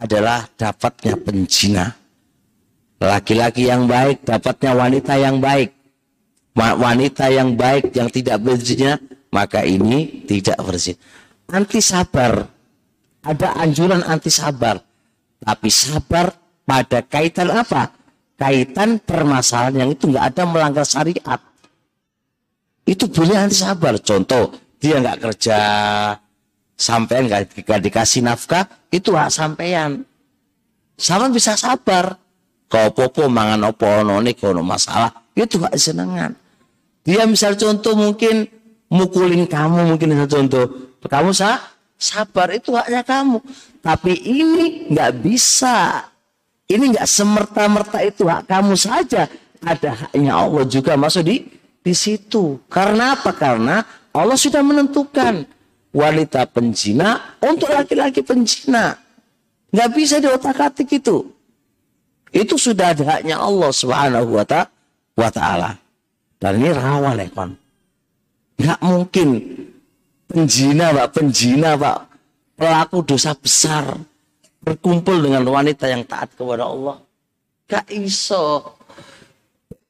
[0.00, 1.86] adalah dapatnya penjina.
[2.96, 5.76] Laki-laki yang baik dapatnya wanita yang baik.
[6.56, 8.96] Wanita yang baik yang tidak berzina
[9.28, 10.96] maka ini tidak berzina.
[11.52, 12.48] Anti sabar.
[13.20, 14.80] Ada anjuran anti sabar.
[15.36, 16.32] Tapi sabar
[16.64, 17.95] pada kaitan apa
[18.36, 21.40] kaitan permasalahan yang itu nggak ada melanggar syariat.
[22.86, 23.98] Itu boleh nanti sabar.
[23.98, 25.58] Contoh, dia nggak kerja,
[26.78, 30.06] sampean nggak dikasih nafkah, itu hak sampean.
[30.94, 32.16] Sama bisa sabar.
[32.66, 36.34] Kau popo mangan opo noni kono masalah, itu hak senengan.
[37.06, 38.50] Dia misal contoh mungkin
[38.90, 40.64] mukulin kamu mungkin satu contoh.
[41.06, 41.62] Kamu sah,
[41.94, 43.38] sabar itu haknya kamu.
[43.78, 46.10] Tapi ini nggak bisa.
[46.66, 49.30] Ini nggak semerta-merta itu hak kamu saja.
[49.62, 51.46] Ada haknya Allah juga masuk di
[51.82, 52.58] di situ.
[52.66, 53.30] Karena apa?
[53.30, 55.46] Karena Allah sudah menentukan
[55.94, 58.98] wanita penjina untuk laki-laki penjina.
[59.70, 61.30] Nggak bisa diotak-atik itu.
[62.34, 64.34] Itu sudah ada haknya Allah Subhanahu
[65.14, 65.78] wa taala.
[66.36, 67.50] Dan ini rawan ya, kon.
[68.58, 69.28] Nggak mungkin
[70.28, 71.98] penjina, Pak, penjina, Pak,
[72.58, 73.96] pelaku dosa besar
[74.66, 76.98] berkumpul dengan wanita yang taat kepada Allah.
[77.70, 78.74] Gak iso.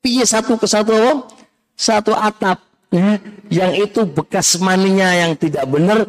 [0.05, 1.25] Piye satu ke satu
[1.73, 2.61] satu atap
[2.93, 3.17] ya,
[3.49, 6.05] yang itu bekas maninya yang tidak benar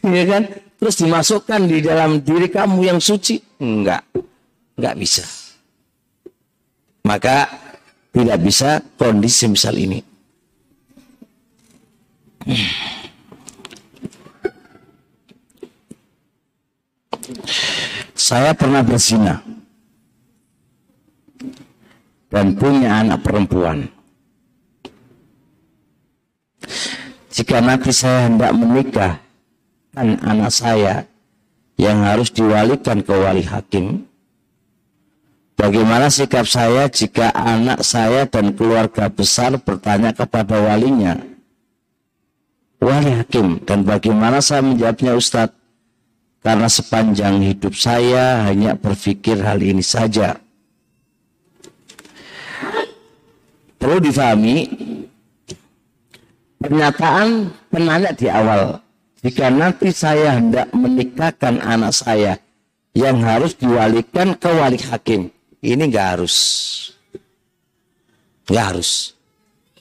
[0.00, 0.42] ya kan?
[0.76, 3.40] Terus dimasukkan di dalam diri kamu yang suci?
[3.60, 4.04] Enggak.
[4.76, 5.24] Enggak bisa.
[7.04, 7.48] Maka
[8.16, 10.00] tidak bisa kondisi misal ini
[18.26, 19.38] saya pernah berzina
[22.26, 23.86] dan punya anak perempuan
[27.30, 29.22] jika nanti saya hendak menikah
[29.94, 31.06] kan anak saya
[31.78, 34.02] yang harus diwalikan ke wali hakim
[35.56, 41.16] Bagaimana sikap saya jika anak saya dan keluarga besar bertanya kepada walinya?
[42.76, 43.64] Wali hakim.
[43.64, 45.55] Dan bagaimana saya menjawabnya Ustadz?
[46.46, 50.38] Karena sepanjang hidup saya hanya berpikir hal ini saja.
[53.82, 54.70] Perlu difahami,
[56.62, 58.78] pernyataan penanya di awal
[59.26, 62.38] jika nanti saya hendak menikahkan anak saya
[62.94, 65.34] yang harus diwalikan ke wali hakim.
[65.58, 66.38] Ini nggak harus.
[68.46, 69.18] Nggak harus.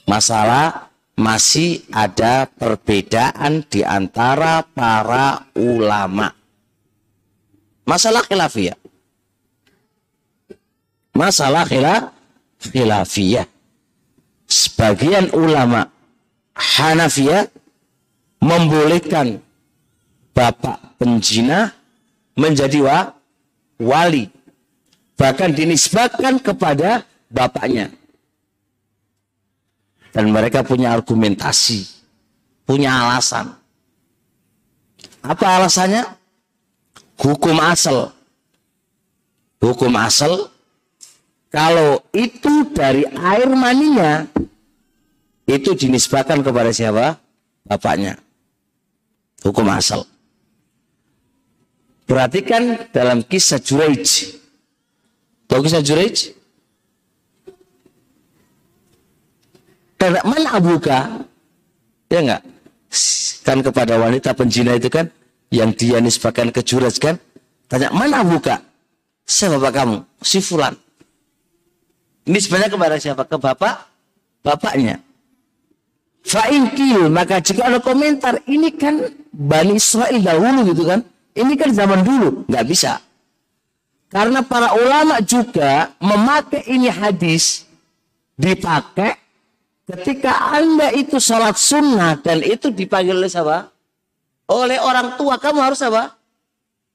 [0.10, 6.45] Masalah masih ada perbedaan di antara para ulama.
[7.86, 8.78] Masalah khilafiyah.
[11.16, 11.64] Masalah
[12.60, 13.48] khilafiyah.
[14.46, 15.90] Sebagian ulama
[16.56, 17.50] Hanafiyah
[18.42, 19.42] membolehkan
[20.36, 21.74] bapak penjina
[22.36, 23.16] menjadi wa,
[23.80, 24.28] wali
[25.16, 27.92] bahkan dinisbatkan kepada bapaknya
[30.12, 31.88] dan mereka punya argumentasi
[32.68, 33.56] punya alasan
[35.24, 36.04] apa alasannya
[37.20, 38.12] hukum asal
[39.62, 40.52] hukum asal
[41.50, 44.28] kalau itu dari air maninya
[45.48, 47.16] itu dinisbatkan kepada siapa
[47.64, 48.20] bapaknya
[49.46, 50.10] hukum asal.
[52.10, 54.34] Perhatikan dalam kisah Juraij.
[55.46, 56.34] Tahu kisah Juraij?
[60.02, 61.26] Karena mana abuka?
[62.10, 62.42] Ya enggak?
[63.46, 65.10] Kan kepada wanita penjina itu kan
[65.56, 67.16] yang dia nisbahkan ke Juraij kan?
[67.72, 68.62] Tanya, mana abuka?
[69.26, 69.98] Siapa bapak kamu?
[70.22, 70.76] Si Fulan.
[72.30, 73.26] Nisbahnya kepada siapa?
[73.26, 73.90] Ke bapak?
[74.46, 75.02] Bapaknya.
[76.26, 78.98] Fa'inkil, maka jika ada komentar, ini kan
[79.30, 81.06] Bani Israel dahulu gitu kan.
[81.36, 82.98] Ini kan zaman dulu, nggak bisa.
[84.10, 87.68] Karena para ulama juga memakai ini hadis
[88.40, 89.20] dipakai
[89.86, 93.75] ketika anda itu sholat sunnah dan itu dipanggil oleh siapa?
[94.46, 96.14] Oleh orang tua kamu harus apa?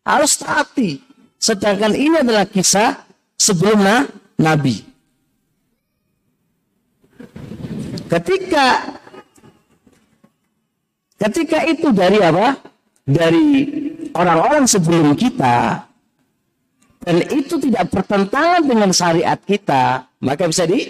[0.06, 1.02] Harus taati.
[1.40, 3.00] Sedangkan ini adalah kisah
[3.34, 3.82] sebelum
[4.38, 4.86] Nabi.
[8.10, 8.66] Ketika
[11.20, 12.56] Ketika itu dari apa?
[13.04, 13.68] Dari
[14.16, 15.84] orang-orang sebelum kita
[17.00, 20.84] dan itu tidak bertentangan dengan syariat kita, maka bisa di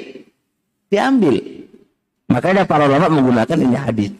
[0.91, 1.39] diambil.
[2.27, 4.11] Makanya para ulama menggunakan ini hadis.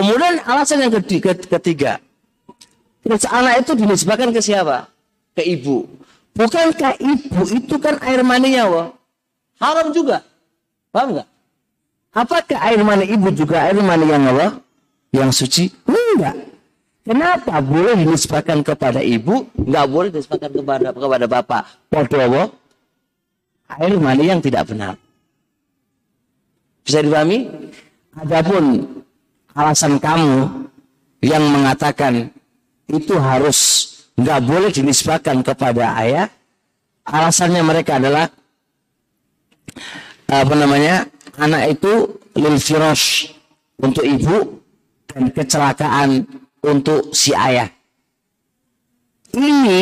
[0.00, 2.00] Kemudian alasan yang ketiga,
[3.04, 4.88] anak itu dinisbahkan ke siapa?
[5.36, 5.84] Ke ibu.
[6.32, 8.88] Bukankah ibu itu kan air maninya, wah?
[9.60, 10.24] Haram juga.
[10.88, 11.28] Paham nggak?
[12.16, 14.64] Apakah air mani ibu juga air mani yang apa?
[15.12, 15.64] Yang suci?
[15.84, 16.48] Enggak.
[17.04, 21.62] Kenapa boleh dinisbahkan kepada ibu, enggak boleh dinisbahkan kepada kepada bapak?
[21.92, 22.56] Podo
[23.68, 24.96] Air mani yang tidak benar.
[26.88, 27.52] Bisa dipahami?
[28.16, 28.98] Adapun
[29.60, 30.64] alasan kamu
[31.20, 32.32] yang mengatakan
[32.88, 33.58] itu harus
[34.16, 36.26] nggak boleh dinisbahkan kepada ayah,
[37.04, 38.32] alasannya mereka adalah
[40.30, 41.04] apa namanya
[41.36, 41.92] anak itu
[42.40, 43.36] lil firosh
[43.76, 44.64] untuk ibu
[45.12, 46.24] dan kecelakaan
[46.64, 47.68] untuk si ayah.
[49.30, 49.80] Ini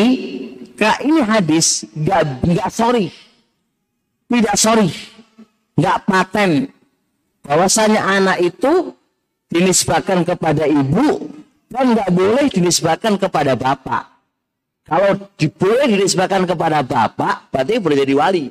[0.74, 3.14] kak ini hadis nggak nggak sorry,
[4.26, 4.90] tidak sorry,
[5.78, 6.74] nggak paten.
[7.48, 8.92] bahwasanya anak itu
[9.48, 11.28] dinisbahkan kepada ibu
[11.68, 14.04] dan nggak boleh dinisbahkan kepada bapak.
[14.88, 18.44] Kalau boleh dinisbahkan kepada bapak, berarti boleh jadi wali.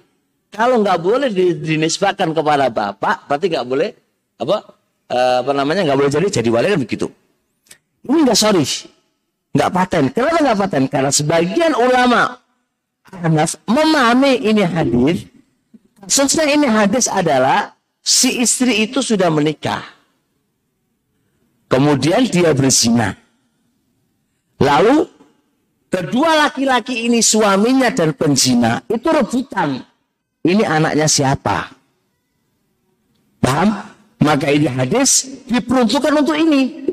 [0.53, 3.89] Kalau nggak boleh dinisbahkan kepada bapak, berarti nggak boleh
[4.37, 4.57] apa
[5.09, 7.07] eh, apa namanya nggak boleh jadi jadi wali kan begitu.
[8.05, 8.63] Ini nggak sorry,
[9.57, 10.03] nggak paten.
[10.13, 10.83] Kenapa nggak paten?
[10.85, 12.37] Karena sebagian ulama
[13.11, 15.25] Anas memahami ini hadis.
[16.07, 19.96] Sebenarnya ini hadis adalah si istri itu sudah menikah.
[21.67, 23.11] Kemudian dia berzina.
[24.57, 25.05] Lalu
[25.91, 29.83] kedua laki-laki ini suaminya dan penzina itu rebutan.
[30.47, 31.75] Ini anaknya siapa?
[33.43, 33.69] Paham?
[34.17, 36.87] Maka ini hadis diperuntukkan untuk ini.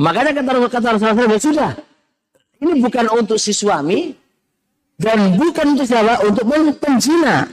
[0.00, 1.72] Makanya kata kata Rasulullah sudah.
[2.60, 4.16] Ini bukan untuk si suami
[4.96, 6.24] dan bukan untuk siapa?
[6.24, 6.44] Untuk
[6.80, 7.44] penzina.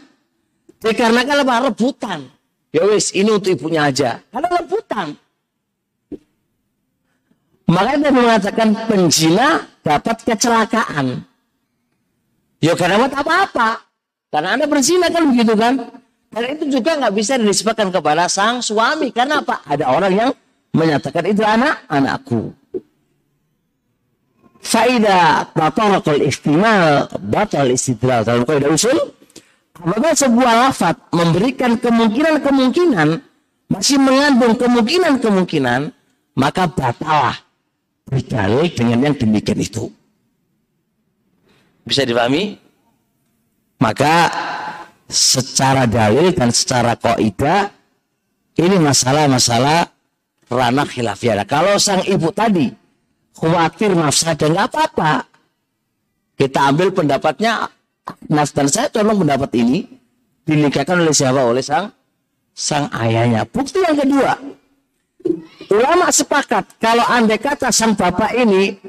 [0.79, 1.55] Dikarenakan apa?
[1.73, 2.36] Rebutan.
[2.77, 4.21] Ya wis, ini untuk ibunya aja.
[4.29, 5.17] Karena rebutan.
[7.65, 11.25] Makanya dia mengatakan penzina dapat kecelakaan.
[12.61, 13.81] Ya karena buat apa-apa.
[14.29, 15.73] Karena Anda berzina kan begitu kan.
[16.29, 19.09] Dan itu juga nggak bisa dinisbahkan kepada sang suami.
[19.09, 19.65] Karena apa?
[19.65, 20.29] Ada orang yang
[20.77, 22.53] menyatakan itu anak anakku.
[24.61, 29.16] Faida batalakul istimal batal istidlal dalam kaidah usul
[29.77, 33.09] apabila sebuah lafat memberikan kemungkinan-kemungkinan
[33.69, 35.93] masih mengandung kemungkinan-kemungkinan
[36.37, 37.37] maka batalah
[38.07, 39.91] berdalil dengan yang demikian itu.
[41.83, 42.57] Bisa dipahami?
[43.77, 44.31] Maka
[45.07, 47.69] secara dalil dan secara kaidah
[48.57, 49.87] ini masalah-masalah
[50.49, 51.45] ranah khilafiyah.
[51.45, 52.73] Kalau sang ibu tadi
[53.37, 55.29] khawatir dan nggak apa-apa.
[56.37, 57.65] Kita ambil pendapatnya
[58.31, 59.87] Nas dan saya tolong pendapat ini
[60.47, 61.43] dinikahkan oleh siapa?
[61.43, 61.91] Oleh sang
[62.55, 63.45] sang ayahnya.
[63.45, 64.33] Bukti yang kedua,
[65.67, 68.79] Ulama sepakat kalau andai kata sang bapak ini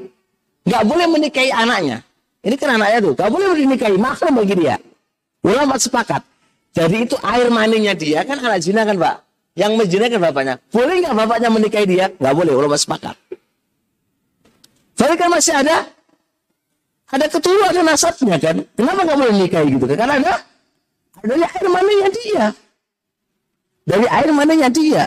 [0.63, 1.99] nggak boleh menikahi anaknya.
[2.39, 4.79] Ini kan anaknya tuh, nggak boleh menikahi maklum bagi dia.
[5.43, 6.23] Ulama sepakat.
[6.71, 9.15] Jadi itu air maninya dia kan anak zina kan pak.
[9.59, 10.55] Yang menjinakan bapaknya.
[10.71, 12.05] Boleh nggak bapaknya menikahi dia?
[12.15, 12.53] Nggak boleh.
[12.55, 13.15] Ulama sepakat.
[14.95, 15.83] Tapi kan masih ada
[17.09, 18.61] ada ketua ada nasabnya kan.
[18.77, 19.97] Kenapa nggak boleh nikahi gitu kan?
[19.97, 20.33] Karena ada
[21.25, 22.45] dari air maninya dia.
[23.89, 25.03] Dari air maninya dia.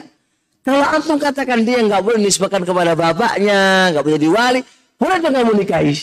[0.62, 4.61] Kalau antum katakan dia nggak boleh nisbahkan kepada bapaknya, nggak boleh diwali,
[4.95, 5.95] boleh dia nggak menikahi.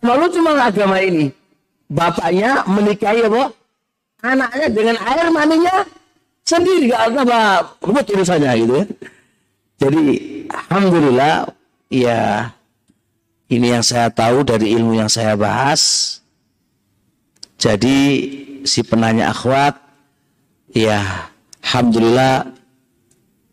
[0.00, 1.28] Lalu cuma agama ini,
[1.92, 3.52] bapaknya menikahi apa?
[4.24, 5.84] Anaknya dengan air maninya
[6.48, 7.40] sendiri, nggak apa
[7.84, 8.84] ribut urusannya gitu ya.
[9.82, 10.02] Jadi,
[10.48, 11.34] alhamdulillah,
[11.92, 12.48] ya
[13.52, 16.16] ini yang saya tahu dari ilmu yang saya bahas.
[17.60, 17.96] Jadi
[18.64, 19.76] si penanya akhwat,
[20.72, 21.28] ya
[21.60, 22.48] alhamdulillah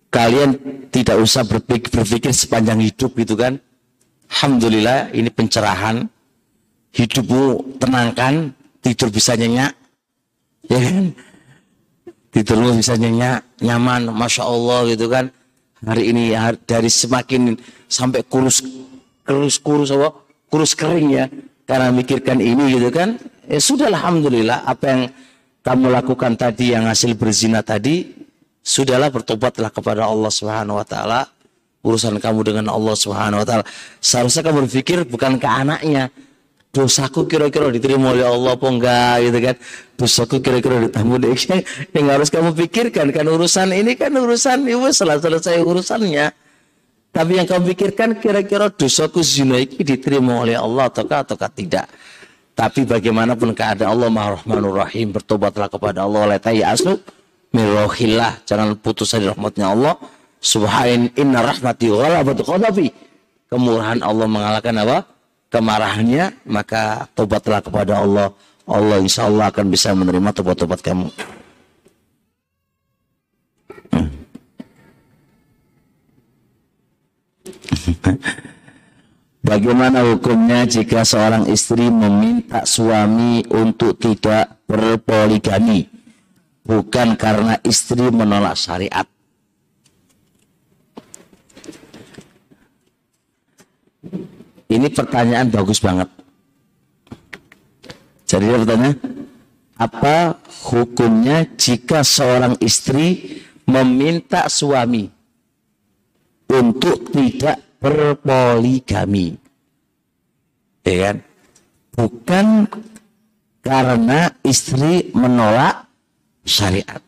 [0.07, 0.55] kalian
[0.89, 3.59] tidak usah berpikir, berpikir sepanjang hidup gitu kan.
[4.31, 6.07] Alhamdulillah ini pencerahan.
[6.89, 8.49] Hidupmu tenangkan,
[8.81, 9.77] tidur bisa nyenyak.
[10.65, 11.13] Ya kan?
[12.33, 15.29] Tidurmu bisa nyenyak, nyaman, Masya Allah gitu kan.
[15.85, 16.33] Hari ini
[16.65, 17.55] dari semakin
[17.85, 18.65] sampai kurus
[19.29, 20.09] kurus kurus apa?
[20.49, 21.29] Kurus kering ya.
[21.69, 23.21] Karena mikirkan ini gitu kan.
[23.45, 25.01] Ya sudah Alhamdulillah apa yang
[25.61, 28.09] kamu lakukan tadi yang hasil berzina tadi
[28.65, 31.29] sudahlah bertobatlah kepada Allah Subhanahu wa taala.
[31.85, 33.63] Urusan kamu dengan Allah Subhanahu wa taala.
[34.01, 36.09] Seharusnya kamu berpikir bukan ke anaknya.
[36.69, 39.55] Dosaku kira-kira diterima oleh Allah apa enggak gitu kan.
[39.97, 41.17] Dosaku kira-kira ditamu
[41.93, 46.48] yang harus kamu pikirkan kan urusan ini kan urusan itu setelah selesai urusannya.
[47.09, 51.89] Tapi yang kamu pikirkan kira-kira dosaku zina ini diterima oleh Allah ataukah ataukah tidak.
[52.53, 56.99] Tapi bagaimanapun keadaan Allah Maha Rahmanur Rahim bertobatlah kepada Allah oleh tayi aslu
[57.55, 59.97] mirohillah jangan putus dari rahmatnya Allah.
[60.39, 62.93] Subhain inna rahmati ghalabatu ghadabi
[63.49, 64.97] kemurahan Allah mengalahkan apa?
[65.49, 68.29] Kemarahannya maka tobatlah kepada Allah.
[68.69, 71.09] Allah insya Allah akan bisa menerima tobat-tobat kamu
[79.49, 85.99] Bagaimana hukumnya jika seorang istri meminta suami untuk tidak berpoligami?
[86.69, 89.09] bukan karena istri menolak syariat.
[94.69, 96.05] Ini pertanyaan bagus banget.
[98.29, 98.93] Jadi pertanyaan,
[99.81, 100.37] apa
[100.69, 105.09] hukumnya jika seorang istri meminta suami
[106.45, 109.39] untuk tidak berpoligami.
[110.83, 111.17] Ya kan?
[111.95, 112.47] Bukan
[113.59, 115.87] karena istri menolak
[116.47, 117.01] syariat.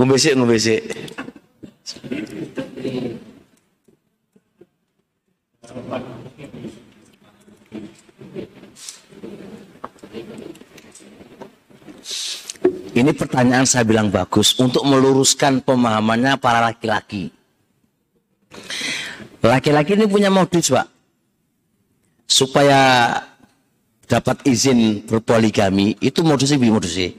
[0.00, 0.80] Ngumbesik, ngumbesik.
[10.14, 10.63] Thank you.
[12.94, 17.34] Ini pertanyaan saya bilang bagus untuk meluruskan pemahamannya para laki-laki.
[19.42, 20.86] Laki-laki ini punya modus, Pak.
[22.24, 23.12] Supaya
[24.06, 27.10] dapat izin berpoligami, itu modusnya bi modusnya.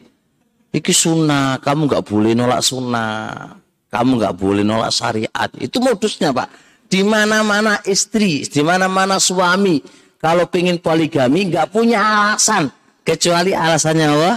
[0.71, 3.59] Iki sunnah, kamu nggak boleh nolak sunnah.
[3.91, 5.49] Kamu nggak boleh nolak syariat.
[5.59, 6.49] Itu modusnya, Pak.
[6.87, 9.83] Di mana-mana istri, di mana-mana suami,
[10.23, 12.71] kalau pengen poligami nggak punya alasan
[13.03, 14.33] kecuali alasannya apa?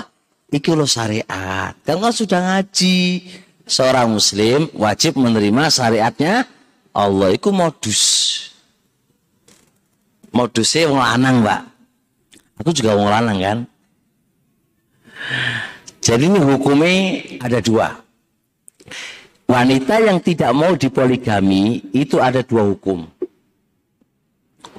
[0.49, 1.77] Iki lo syariat.
[1.85, 3.25] Kan kau sudah ngaji.
[3.69, 6.49] Seorang muslim wajib menerima syariatnya
[6.97, 8.03] Allah itu modus.
[10.33, 11.62] Modusnya wong lanang, Pak.
[12.65, 13.59] Aku juga wong lanang kan.
[16.01, 16.95] Jadi ini hukumnya
[17.45, 17.93] ada dua.
[19.49, 23.05] Wanita yang tidak mau dipoligami itu ada dua hukum.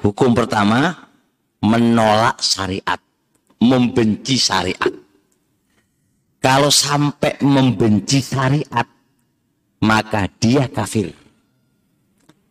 [0.02, 1.10] Hukum pertama
[1.62, 2.98] menolak syariat,
[3.62, 4.99] membenci syariat.
[6.40, 8.88] Kalau sampai membenci syariat,
[9.84, 11.12] maka dia kafir.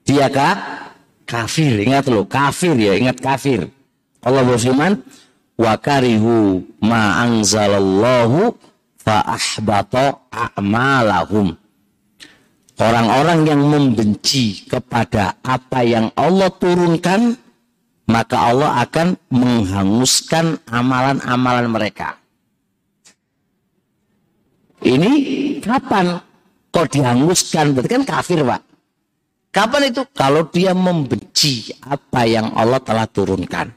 [0.05, 0.56] Dia kah?
[1.24, 1.85] Kafir.
[1.85, 3.69] Ingat loh, kafir ya, ingat kafir.
[4.20, 5.01] Allah berfirman,
[5.56, 8.52] "Wa karihu ma anzalallahu
[9.01, 11.56] fa ahbata a'malahum."
[12.78, 17.35] Orang-orang yang membenci kepada apa yang Allah turunkan,
[18.06, 22.18] maka Allah akan menghanguskan amalan-amalan mereka.
[24.82, 25.12] Ini
[25.59, 26.22] kapan
[26.70, 27.74] kok dihanguskan?
[27.74, 28.62] Berarti kan kafir, Pak.
[29.50, 30.02] Kapan itu?
[30.14, 33.72] Kalau dia membenci apa yang Allah telah turunkan.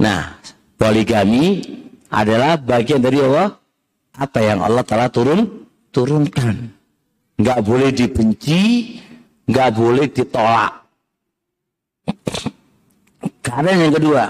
[0.00, 0.40] Nah,
[0.78, 1.60] poligami
[2.08, 3.52] adalah bagian dari Allah
[4.14, 6.70] apa yang Allah telah turun turunkan.
[7.34, 8.94] Nggak boleh dibenci,
[9.50, 10.72] nggak boleh ditolak.
[13.42, 14.24] Karena yang kedua,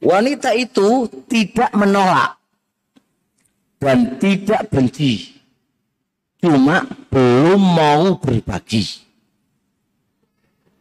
[0.00, 2.38] wanita itu tidak menolak
[3.80, 5.36] dan tidak benci.
[6.40, 8.84] Cuma belum mau berbagi.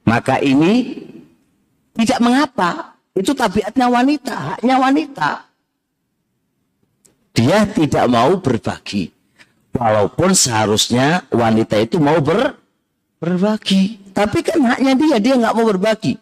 [0.06, 1.02] Maka ini
[1.96, 2.94] tidak mengapa.
[3.16, 5.32] Itu tabiatnya wanita, haknya wanita.
[7.32, 9.12] Dia tidak mau berbagi.
[9.76, 12.60] Walaupun seharusnya wanita itu mau ber,
[13.20, 14.12] berbagi.
[14.12, 16.20] Tapi kan haknya dia, dia nggak mau berbagi.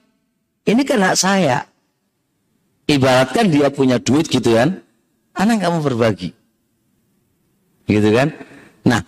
[0.63, 1.65] Ini kan hak saya.
[2.85, 4.77] Ibaratkan dia punya duit gitu kan.
[5.33, 6.42] Anak nggak mau berbagi
[7.87, 8.31] gitu kan?
[8.87, 9.01] Nah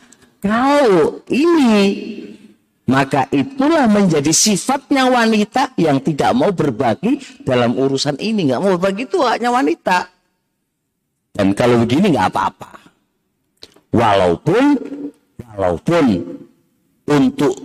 [0.44, 1.82] kalau ini
[2.86, 8.54] maka itulah menjadi sifatnya wanita yang tidak mau berbagi dalam urusan ini.
[8.54, 10.06] Nggak mau berbagi itu haknya wanita.
[11.36, 12.72] Dan kalau begini nggak apa-apa.
[13.90, 14.64] Walaupun
[15.56, 16.06] walaupun
[17.10, 17.56] untuk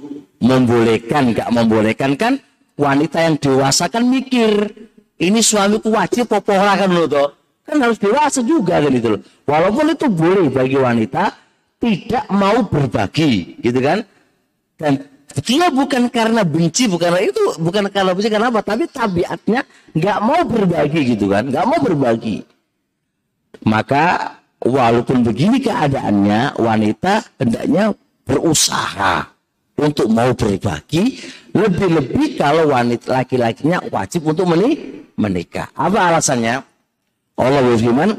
[0.40, 2.40] membolehkan nggak membolehkan kan
[2.80, 4.72] wanita yang dewasa kan mikir
[5.20, 7.06] ini suamiku wajib popola kan loh
[7.70, 9.22] kan harus dewasa juga kan itu loh.
[9.46, 11.30] Walaupun itu boleh bagi wanita
[11.78, 14.02] tidak mau berbagi, gitu kan?
[14.76, 15.06] Dan
[15.46, 18.60] dia bukan karena benci, bukan itu, bukan karena benci karena apa?
[18.66, 19.62] Tapi tabiatnya
[19.94, 22.42] nggak mau berbagi gitu kan, nggak mau berbagi.
[23.62, 27.94] Maka walaupun begini keadaannya, wanita hendaknya
[28.26, 29.30] berusaha
[29.80, 31.16] untuk mau berbagi,
[31.56, 34.44] lebih-lebih kalau wanita laki-lakinya wajib untuk
[35.16, 35.72] menikah.
[35.72, 36.60] Apa alasannya?
[37.40, 38.10] Allah berfirman,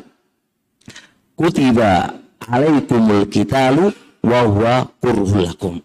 [1.38, 2.10] "Kutiba
[2.50, 3.94] alaikumul qitalu
[4.26, 5.76] wa huwa kurhul lakum."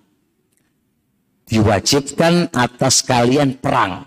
[1.47, 4.03] Diwajibkan atas kalian perang.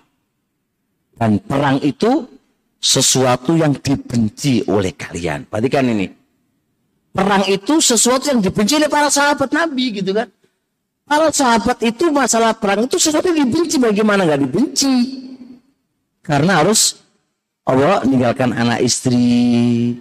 [1.15, 2.27] Dan perang itu
[2.80, 5.47] sesuatu yang dibenci oleh kalian.
[5.47, 6.07] Perhatikan ini.
[7.11, 10.31] Perang itu sesuatu yang dibenci oleh para sahabat Nabi gitu kan.
[11.03, 13.81] Para sahabat itu masalah perang itu sesuatu yang dibenci.
[13.81, 14.93] Bagaimana nggak dibenci?
[16.22, 17.01] Karena harus
[17.70, 19.94] Allah meninggalkan anak istri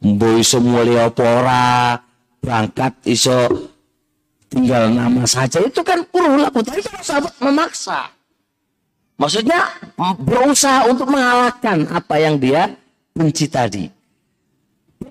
[0.00, 2.00] boy semua opora
[2.40, 3.68] berangkat iso
[4.48, 5.60] tinggal nama saja.
[5.60, 8.08] Itu kan purula tapi kan sahabat memaksa.
[9.20, 9.68] Maksudnya
[10.24, 12.72] berusaha untuk mengalahkan apa yang dia
[13.12, 13.84] benci tadi.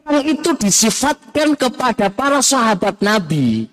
[0.07, 3.69] Yang itu disifatkan kepada para sahabat Nabi.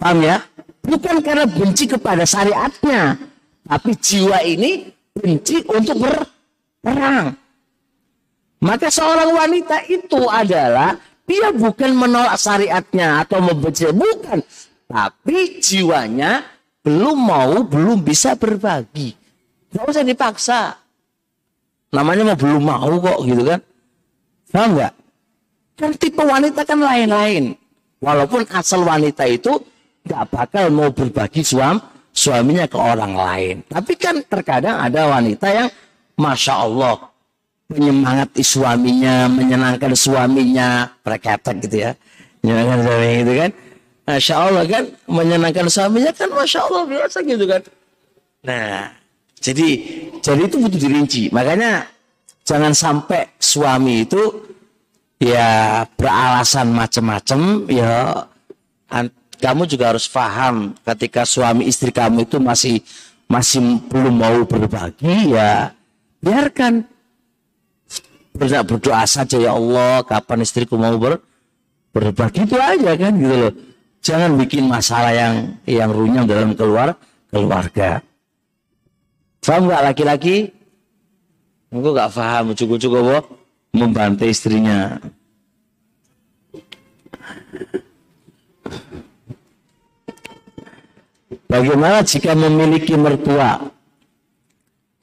[0.00, 0.42] Paham ya?
[0.82, 3.20] Bukan karena benci kepada syariatnya
[3.68, 6.37] tapi jiwa ini benci untuk ber
[6.82, 7.34] perang.
[8.58, 10.98] Maka seorang wanita itu adalah
[11.28, 14.42] dia bukan menolak syariatnya atau membenci, bukan.
[14.88, 16.42] Tapi jiwanya
[16.82, 19.12] belum mau, belum bisa berbagi.
[19.70, 20.60] Gak usah dipaksa.
[21.92, 23.60] Namanya mau belum mau kok gitu kan.
[24.48, 24.92] Paham nggak?
[25.78, 27.52] Kan tipe wanita kan lain-lain.
[28.00, 29.52] Walaupun asal wanita itu
[30.08, 31.76] nggak bakal mau berbagi suam,
[32.12, 33.56] suaminya ke orang lain.
[33.68, 35.68] Tapi kan terkadang ada wanita yang
[36.18, 36.98] Masya Allah
[37.70, 41.90] menyemangati suaminya, menyenangkan suaminya, preketek gitu ya.
[42.42, 43.50] Menyenangkan suaminya gitu kan.
[44.08, 47.62] Masya Allah kan, menyenangkan suaminya kan Masya Allah biasa gitu kan.
[48.42, 48.90] Nah,
[49.38, 49.68] jadi
[50.18, 51.22] jadi itu butuh dirinci.
[51.30, 51.86] Makanya
[52.42, 54.22] jangan sampai suami itu
[55.18, 58.24] ya beralasan macam-macam ya
[59.38, 62.82] kamu juga harus paham ketika suami istri kamu itu masih
[63.28, 65.74] masih belum mau berbagi ya
[66.22, 66.86] biarkan.
[68.38, 71.18] Berdoa, berdoa saja ya Allah kapan istriku mau ber,
[71.90, 73.52] berbagi itu aja kan gitu loh.
[73.98, 76.94] Jangan bikin masalah yang yang runyam dalam keluar
[77.34, 77.98] keluarga.
[79.42, 80.36] Paham nggak laki-laki?
[81.68, 83.20] Enggak gak paham cukup-cukup apa?
[83.76, 84.96] Membantai istrinya.
[91.48, 93.72] Bagaimana jika memiliki mertua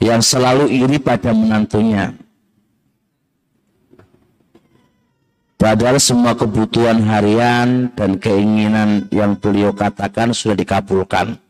[0.06, 2.14] yang selalu iri pada menantunya?
[5.58, 11.42] Padahal semua kebutuhan harian dan keinginan yang beliau katakan sudah dikabulkan.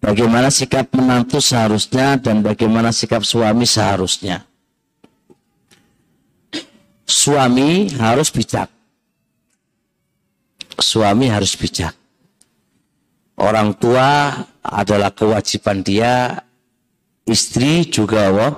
[0.00, 4.46] Bagaimana sikap menantu seharusnya dan bagaimana sikap suami seharusnya.
[7.04, 8.72] Suami harus bijak.
[10.78, 11.92] Suami harus bijak.
[13.36, 14.32] Orang tua
[14.62, 16.40] adalah kewajiban dia,
[17.28, 18.48] istri juga apa?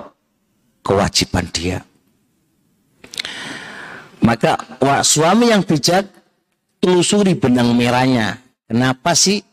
[0.81, 1.85] kewajiban dia.
[4.25, 4.57] Maka
[5.05, 6.09] suami yang bijak
[6.81, 8.41] telusuri benang merahnya.
[8.65, 9.45] Kenapa sih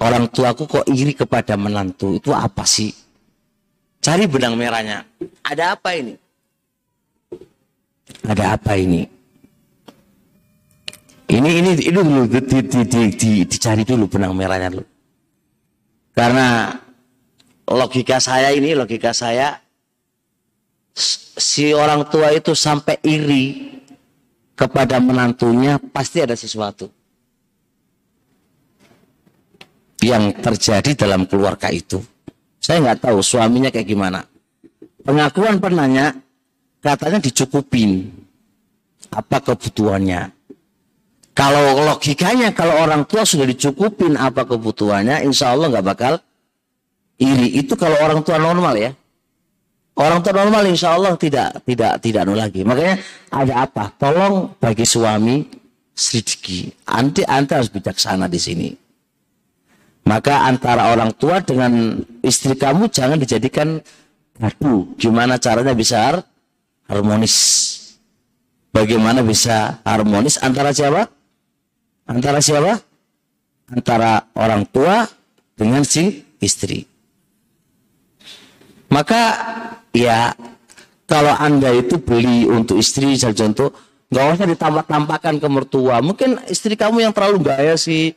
[0.00, 2.92] orang tuaku kok iri kepada menantu itu apa sih
[4.04, 5.04] cari benang merahnya
[5.40, 6.14] ada apa ini
[8.28, 9.08] ada apa ini
[11.26, 14.86] ini ini ini dulu di, di, di, di, dicari dulu benang merahnya dulu
[16.12, 16.76] karena
[17.66, 19.58] logika saya ini logika saya
[21.36, 23.76] si orang tua itu sampai iri
[24.56, 26.88] kepada menantunya pasti ada sesuatu
[30.00, 32.00] yang terjadi dalam keluarga itu.
[32.62, 34.24] Saya nggak tahu suaminya kayak gimana.
[35.04, 36.16] Pengakuan penanya
[36.82, 38.10] katanya dicukupin
[39.12, 40.34] apa kebutuhannya.
[41.36, 46.12] Kalau logikanya kalau orang tua sudah dicukupin apa kebutuhannya, insya Allah nggak bakal
[47.20, 47.60] iri.
[47.60, 48.90] Itu kalau orang tua normal ya.
[49.96, 52.60] Orang tua normal insya Allah tidak tidak tidak nol lagi.
[52.60, 53.00] Makanya
[53.32, 53.88] ada apa?
[53.96, 55.40] Tolong bagi suami
[55.96, 56.84] sedikit.
[56.84, 58.68] Anti anti harus bijaksana di sini.
[60.06, 63.80] Maka antara orang tua dengan istri kamu jangan dijadikan
[64.36, 64.84] gaduh.
[65.00, 66.20] Gimana caranya bisa
[66.86, 67.36] harmonis?
[68.70, 71.08] Bagaimana bisa harmonis antara siapa?
[72.04, 72.78] Antara siapa?
[73.72, 75.08] Antara orang tua
[75.56, 76.95] dengan si istri.
[78.90, 79.22] Maka
[79.90, 80.34] ya
[81.06, 83.70] kalau anda itu beli untuk istri, saya contoh,
[84.10, 86.02] nggak usah ditambah-tambahkan ke mertua.
[86.02, 88.14] Mungkin istri kamu yang terlalu gaya sih.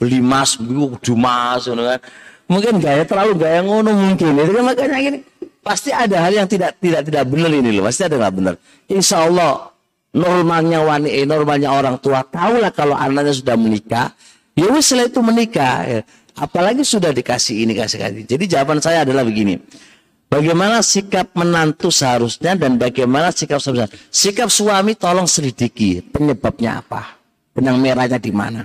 [0.00, 2.00] Beli emas kudu emas kan.
[2.48, 4.32] Mungkin gaya terlalu gaya ngono mungkin.
[4.36, 5.18] Itu kan makanya gini
[5.60, 7.84] pasti ada hal yang tidak tidak tidak benar ini loh.
[7.84, 8.54] Pasti ada nggak benar.
[8.88, 9.72] Insya Allah
[10.16, 14.16] normalnya wanita eh, normalnya orang tua tahulah kalau anaknya sudah menikah.
[14.56, 16.04] Ya setelah itu menikah.
[16.40, 19.60] Apalagi sudah dikasih ini kasih kasih jadi jawaban saya adalah begini
[20.30, 27.18] bagaimana sikap menantu seharusnya dan bagaimana sikap suami sikap suami tolong selidiki penyebabnya apa
[27.52, 28.64] benang merahnya di mana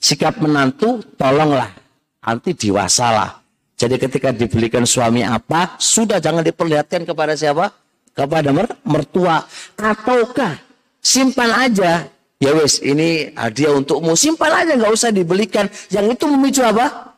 [0.00, 1.80] sikap menantu tolonglah
[2.24, 3.40] nanti diwasalah.
[3.80, 7.72] Jadi ketika dibelikan suami apa, sudah jangan diperlihatkan kepada siapa?
[8.12, 9.40] Kepada mer mertua.
[9.80, 10.60] Ataukah
[11.00, 12.04] simpan aja.
[12.40, 14.16] Ya wes, ini hadiah untukmu.
[14.16, 15.68] Simpan aja, nggak usah dibelikan.
[15.88, 17.16] Yang itu memicu apa?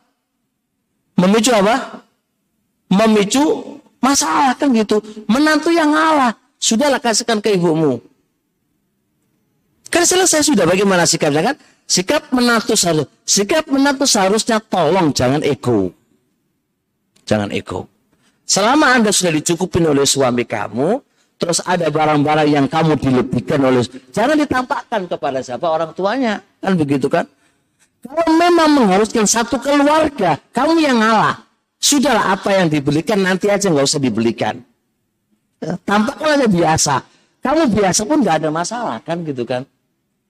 [1.19, 2.02] Memicu apa?
[2.93, 5.01] Memicu masalah kan gitu.
[5.25, 6.37] Menantu yang ngalah.
[6.61, 7.99] Sudahlah kasihkan ke ibumu.
[9.93, 11.57] Kan selesai sudah bagaimana sikapnya kan?
[11.85, 15.93] Sikap menantu seharusnya, sikap menantu seharusnya tolong jangan ego.
[17.29, 17.85] Jangan ego.
[18.49, 21.05] Selama Anda sudah dicukupin oleh suami kamu,
[21.37, 26.41] terus ada barang-barang yang kamu dilebihkan oleh jangan ditampakkan kepada siapa orang tuanya.
[26.65, 27.29] Kan begitu kan?
[28.03, 31.45] Kalau memang mengharuskan satu keluarga, kamu yang ngalah.
[31.83, 34.63] Sudahlah apa yang dibelikan nanti aja nggak usah dibelikan.
[35.83, 36.95] Tampakkan aja biasa.
[37.43, 39.67] Kamu biasa pun nggak ada masalah kan gitu kan.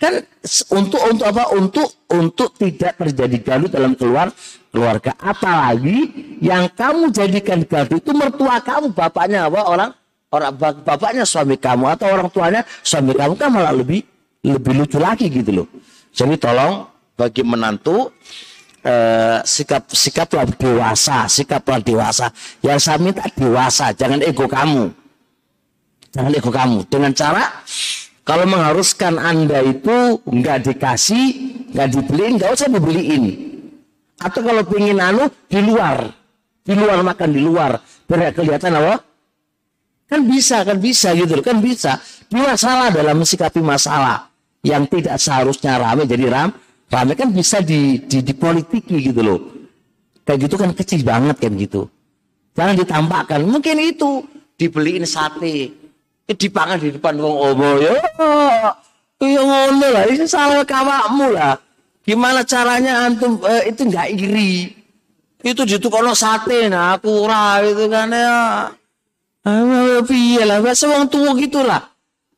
[0.00, 0.24] Kan
[0.72, 1.52] untuk untuk apa?
[1.52, 4.32] Untuk untuk tidak terjadi gaduh dalam keluar
[4.72, 5.12] keluarga.
[5.20, 6.08] Apalagi
[6.40, 9.60] yang kamu jadikan gaduh itu mertua kamu, bapaknya apa?
[9.68, 9.90] Orang
[10.32, 14.00] orang bapaknya suami kamu atau orang tuanya suami kamu kan malah lebih
[14.40, 15.68] lebih lucu lagi gitu loh.
[16.16, 18.10] Jadi tolong bagi menantu
[18.82, 22.30] eh, sikap sikaplah dewasa, sikaplah dewasa.
[22.60, 24.90] Yang saya minta dewasa, jangan ego kamu.
[26.12, 26.78] Jangan ego kamu.
[26.90, 27.44] Dengan cara
[28.22, 31.26] kalau mengharuskan anda itu nggak dikasih,
[31.74, 33.24] nggak dibeliin, nggak usah dibeliin.
[34.22, 36.06] Atau kalau pingin anu di luar,
[36.62, 39.02] di luar makan di luar, biar kelihatan apa?
[40.06, 41.98] Kan bisa, kan bisa gitu kan bisa.
[42.30, 44.30] Di masalah dalam mensikapi masalah
[44.62, 46.54] yang tidak seharusnya rame jadi ram,
[46.92, 49.40] rame kan bisa di, di, dipolitiki gitu loh.
[50.28, 51.88] Kayak gitu kan kecil banget kan gitu.
[52.52, 53.40] Jangan ditampakkan.
[53.48, 54.20] Mungkin itu
[54.60, 55.72] dibeliin sate,
[56.28, 57.96] eh, dipangan di depan wong omo ya.
[59.22, 61.54] Ya ngono lah, ini salah kawamu lah.
[62.02, 64.74] Gimana caranya antum eh, itu nggak iri?
[65.42, 68.34] Itu ditukono sate nah aku ora itu kan ya.
[69.42, 71.82] Ah, piye lah, wong tua gitulah.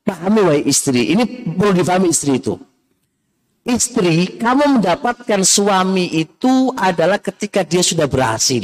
[0.05, 1.25] Pahami wahai istri, ini
[1.57, 2.57] perlu dipahami istri itu.
[3.65, 8.61] Istri, kamu mendapatkan suami itu adalah ketika dia sudah berhasil.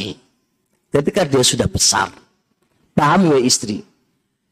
[0.94, 2.14] Ketika dia sudah besar.
[2.94, 3.82] Pahami wahai istri.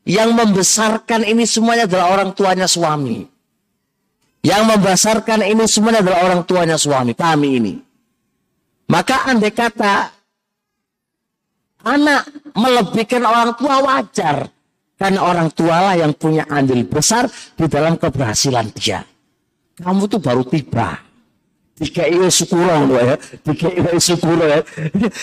[0.09, 3.29] Yang membesarkan ini semuanya adalah orang tuanya suami.
[4.41, 7.13] Yang membesarkan ini semuanya adalah orang tuanya suami.
[7.13, 7.73] Pahami ini.
[8.89, 10.09] Maka andai kata
[11.85, 12.25] anak
[12.57, 14.49] melebihkan orang tua wajar.
[14.97, 19.05] Karena orang tua lah yang punya andil besar di dalam keberhasilan dia.
[19.79, 20.99] Kamu tuh baru tiba.
[21.79, 23.15] Tiga syukuran loh ya.
[23.39, 24.59] Tiga syukuran ya.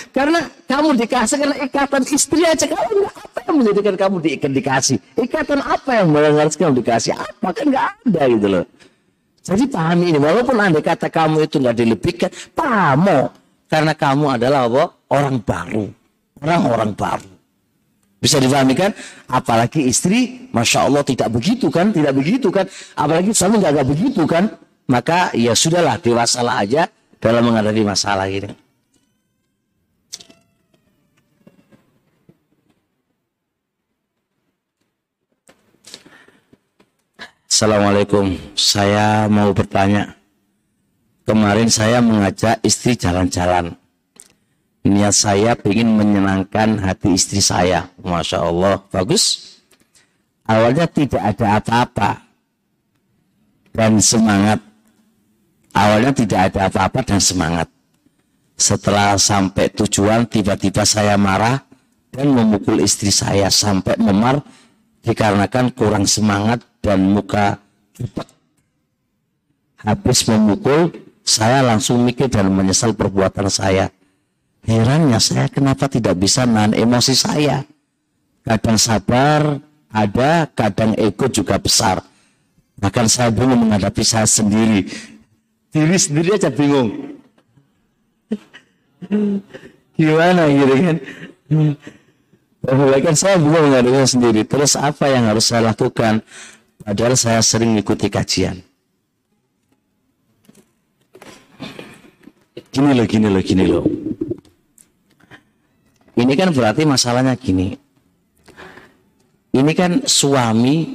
[0.09, 2.65] Karena kamu dikasih karena ikatan istri aja.
[2.65, 4.97] Kamu apa yang menjadikan kamu diikat dikasih.
[5.21, 7.13] Ikatan apa yang mengharuskan kamu dikasih.
[7.13, 8.65] Apa kan nggak ada gitu loh.
[9.45, 10.19] Jadi pahami ini.
[10.19, 12.31] Walaupun anda kata kamu itu nggak dilebihkan.
[12.57, 13.29] Paham.
[13.69, 14.85] Karena kamu adalah apa?
[15.13, 15.93] Orang baru.
[16.41, 17.36] Orang-orang baru.
[18.27, 18.91] Bisa difahami kan?
[19.31, 21.95] Apalagi istri, masya Allah tidak begitu kan?
[21.95, 22.67] Tidak begitu kan?
[22.99, 24.51] Apalagi suami nggak begitu kan?
[24.91, 26.91] Maka ya sudahlah dewasalah aja
[27.23, 28.51] dalam menghadapi masalah ini.
[37.47, 38.35] Assalamualaikum.
[38.59, 40.19] Saya mau bertanya.
[41.23, 43.79] Kemarin saya mengajak istri jalan-jalan
[44.87, 47.91] niat saya ingin menyenangkan hati istri saya.
[47.99, 49.57] Masya Allah, bagus.
[50.47, 52.11] Awalnya tidak ada apa-apa
[53.75, 54.63] dan semangat.
[55.75, 57.69] Awalnya tidak ada apa-apa dan semangat.
[58.57, 61.61] Setelah sampai tujuan, tiba-tiba saya marah
[62.09, 64.41] dan memukul istri saya sampai memar
[65.05, 67.61] dikarenakan kurang semangat dan muka
[67.93, 68.25] cepat.
[69.85, 70.89] Habis memukul,
[71.21, 73.93] saya langsung mikir dan menyesal perbuatan saya
[74.67, 77.63] Herannya saya kenapa tidak bisa nahan emosi saya.
[78.43, 79.63] Kadang sabar
[79.95, 82.03] ada, kadang ego juga besar.
[82.83, 84.91] Bahkan saya bingung menghadapi saya sendiri.
[85.71, 87.15] Diri sendiri aja bingung.
[89.95, 90.97] Gimana gitu kan?
[92.67, 94.43] Bahkan saya bingung menghadapi saya sendiri.
[94.43, 96.27] Terus apa yang harus saya lakukan?
[96.83, 98.67] Padahal saya sering mengikuti kajian.
[102.75, 103.87] Gini loh, gini loh, gini loh.
[106.17, 107.77] Ini kan berarti masalahnya gini.
[109.53, 110.93] Ini kan suami,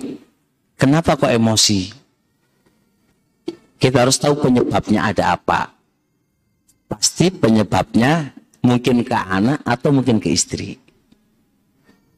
[0.78, 1.94] kenapa kok emosi?
[3.78, 5.74] Kita harus tahu penyebabnya ada apa.
[6.90, 10.78] Pasti penyebabnya mungkin ke anak atau mungkin ke istri.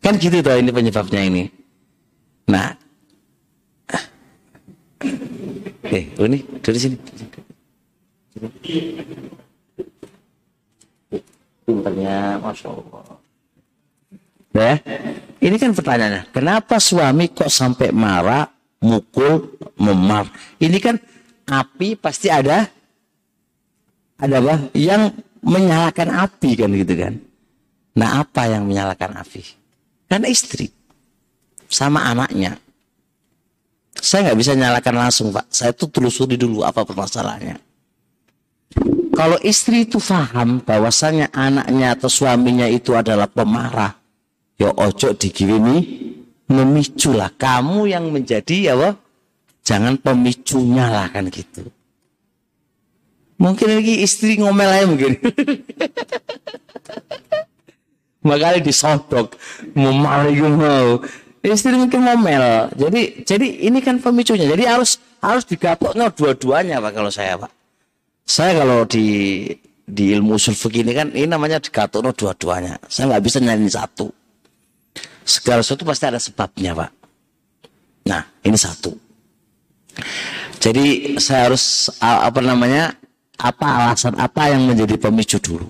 [0.03, 1.43] Kan gitu tuh ini penyebabnya ini.
[2.51, 2.75] Nah,
[5.87, 6.97] eh, ini dari sini.
[11.63, 13.03] Pinternya, Masya Allah.
[14.53, 14.77] Ya,
[15.41, 16.29] ini kan pertanyaannya.
[16.29, 18.45] Kenapa suami kok sampai marah,
[18.85, 20.29] mukul, memar?
[20.61, 20.95] Ini kan
[21.49, 22.69] api pasti ada,
[24.21, 24.69] ada apa?
[24.77, 27.13] Yang menyalakan api kan gitu kan.
[27.97, 29.41] Nah apa yang menyalakan api?
[30.05, 30.69] Kan istri
[31.65, 32.57] sama anaknya.
[33.97, 35.49] Saya nggak bisa nyalakan langsung pak.
[35.49, 37.72] Saya tuh telusuri dulu apa permasalahannya.
[39.13, 43.93] Kalau istri itu paham bahwasanya anaknya atau suaminya itu adalah pemarah,
[44.57, 46.01] ya ojo digirimi
[46.49, 48.93] memiculah kamu yang menjadi ya wah,
[49.61, 51.69] jangan pemicunya lah kan gitu.
[53.37, 55.13] Mungkin lagi istri ngomel aja mungkin.
[58.27, 59.35] Makanya disodok,
[59.75, 61.03] mau mau.
[61.43, 62.71] Istri mungkin ngomel.
[62.71, 64.47] Jadi jadi ini kan pemicunya.
[64.47, 67.51] Jadi harus harus digapok no dua-duanya pak kalau saya pak.
[68.23, 69.45] Saya kalau di
[69.83, 72.79] di ilmu usul fikih kan ini namanya digatono dua-duanya.
[72.87, 74.07] Saya nggak bisa nyanyi satu.
[75.23, 76.91] Segala sesuatu pasti ada sebabnya, Pak.
[78.07, 78.91] Nah, ini satu.
[80.59, 82.95] Jadi saya harus apa namanya?
[83.39, 85.67] Apa alasan apa yang menjadi pemicu dulu?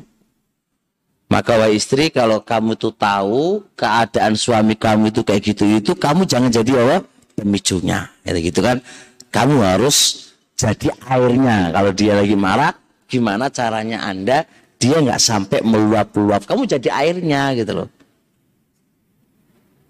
[1.31, 6.29] Maka wahai istri kalau kamu tuh tahu keadaan suami kamu itu kayak gitu itu kamu
[6.29, 6.97] jangan jadi apa?
[7.33, 8.13] Pemicunya.
[8.21, 8.77] Gitu kan.
[9.33, 11.73] Kamu harus jadi airnya.
[11.73, 12.73] Kalau dia lagi marah,
[13.09, 14.45] gimana caranya Anda
[14.77, 16.43] dia nggak sampai meluap-luap.
[16.43, 17.89] Kamu jadi airnya gitu loh.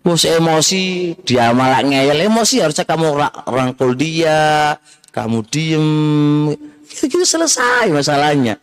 [0.04, 4.76] Bos emosi, dia malah ngeyel emosi harusnya kamu ra- rangkul dia,
[5.16, 5.88] kamu diem,
[6.92, 8.60] gitu, selesai masalahnya.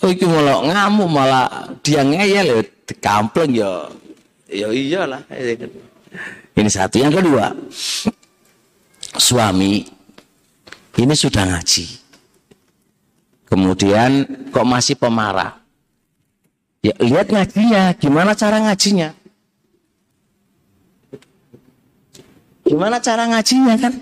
[0.00, 1.46] Oh itu malah ngamuk malah
[1.84, 3.84] dia ngeyel ya dikampleng ya,
[4.48, 5.20] ya iyalah.
[6.56, 7.04] Ini satu.
[7.04, 7.52] Yang kedua,
[9.20, 9.84] suami
[11.00, 11.86] ini sudah ngaji.
[13.48, 15.60] Kemudian kok masih pemarah?
[16.82, 19.14] Ya lihat ngajinya, gimana cara ngajinya?
[22.66, 23.94] Gimana cara ngajinya kan?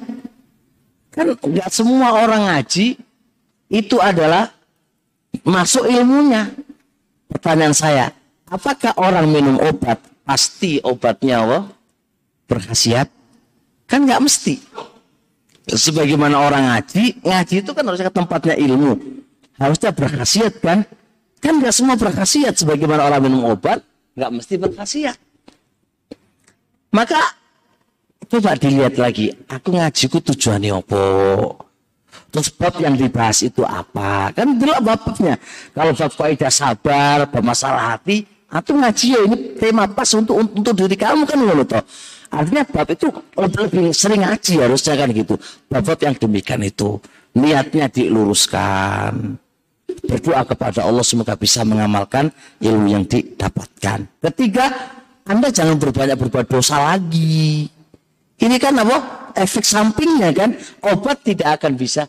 [1.11, 2.95] Kan nggak semua orang ngaji
[3.69, 4.55] itu adalah
[5.43, 6.49] masuk ilmunya.
[7.31, 8.07] Pertanyaan saya,
[8.47, 11.59] apakah orang minum obat pasti obatnya apa?
[12.51, 13.07] berkhasiat?
[13.87, 14.59] Kan nggak mesti.
[15.71, 18.93] Sebagaimana orang ngaji, ngaji itu kan harusnya ke tempatnya ilmu.
[19.61, 20.83] Harusnya berkhasiat kan?
[21.39, 22.59] Kan nggak semua berkhasiat.
[22.59, 23.85] Sebagaimana orang minum obat,
[24.19, 25.17] nggak mesti berkhasiat.
[26.91, 27.21] Maka
[28.27, 31.05] coba dilihat lagi, aku ngajiku tujuannya apa?
[32.31, 34.31] Terus bab yang dibahas itu apa?
[34.35, 35.35] Kan itulah babnya.
[35.75, 40.75] Kalau bab kaidah sabar, bab masalah hati, atau ngaji ya ini tema pas untuk untuk
[40.75, 41.83] diri kamu kan ngono toh.
[42.31, 45.35] Artinya bab itu lebih sering ngaji harusnya kan gitu.
[45.67, 47.03] Bab yang demikian itu
[47.35, 49.35] niatnya diluruskan.
[50.07, 52.31] Berdoa kepada Allah semoga bisa mengamalkan
[52.63, 54.07] ilmu yang didapatkan.
[54.23, 54.67] Ketiga,
[55.27, 57.67] Anda jangan berbanyak berbuat dosa lagi.
[58.39, 59.31] Ini kan apa?
[59.35, 60.55] Efek sampingnya kan
[60.87, 62.07] obat tidak akan bisa.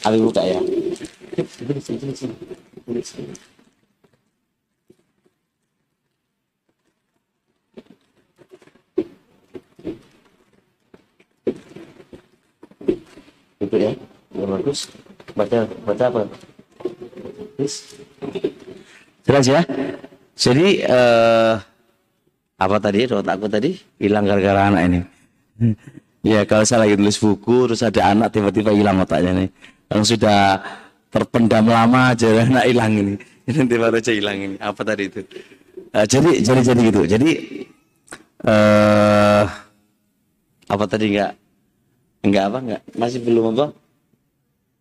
[0.00, 0.60] Buka ya.
[13.60, 13.92] Itu ya,
[14.32, 14.88] yang bagus.
[15.36, 16.20] Baca, baca apa?
[17.60, 18.00] Please.
[19.28, 19.60] Jelas ya.
[20.32, 21.54] Jadi eh,
[22.56, 25.00] apa tadi otakku tadi hilang gara-gara anak ini.
[26.24, 29.48] ya kalau saya lagi tulis buku terus ada anak tiba-tiba hilang otaknya nih.
[29.92, 30.64] Yang sudah
[31.12, 33.14] terpendam lama aja anak hilang ini.
[33.44, 34.56] Ini tiba aja hilang ini.
[34.56, 35.20] Apa tadi itu?
[35.92, 37.02] Eh, jadi jadi jadi gitu.
[37.04, 37.30] Jadi
[38.40, 39.44] eh
[40.64, 41.36] apa tadi enggak
[42.24, 43.66] enggak apa enggak masih belum apa?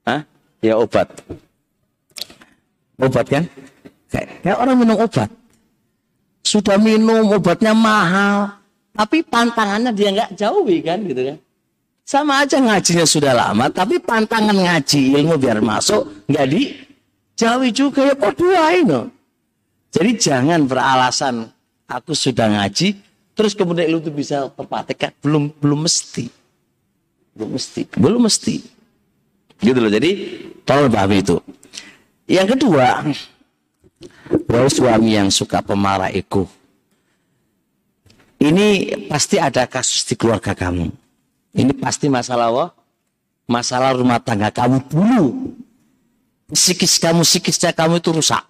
[0.08, 0.22] Hah?
[0.60, 1.08] Ya obat.
[3.00, 3.48] Obat kan?
[4.12, 5.30] Kayak, kayak orang minum obat
[6.50, 8.58] sudah minum obatnya mahal
[8.98, 11.38] tapi pantangannya dia nggak jauhi kan gitu kan
[12.02, 18.14] sama aja ngajinya sudah lama tapi pantangan ngaji ilmu biar masuk nggak dijauhi juga ya
[18.18, 19.02] kok dua ini
[19.94, 21.54] jadi jangan beralasan
[21.86, 22.98] aku sudah ngaji
[23.38, 26.34] terus kemudian lu tuh bisa terpraktekkan belum belum mesti
[27.40, 28.56] belum mesti belum mesti
[29.64, 30.12] gitu loh jadi
[30.68, 31.40] tolong pahami itu
[32.28, 33.08] yang kedua
[34.50, 36.50] Wahai suami yang suka pemarah ego.
[38.40, 40.88] Ini pasti ada kasus di keluarga kamu.
[41.54, 42.66] Ini pasti masalah apa?
[43.50, 45.54] Masalah rumah tangga kamu dulu.
[46.50, 48.42] Psikis kamu, psikisnya kamu itu rusak.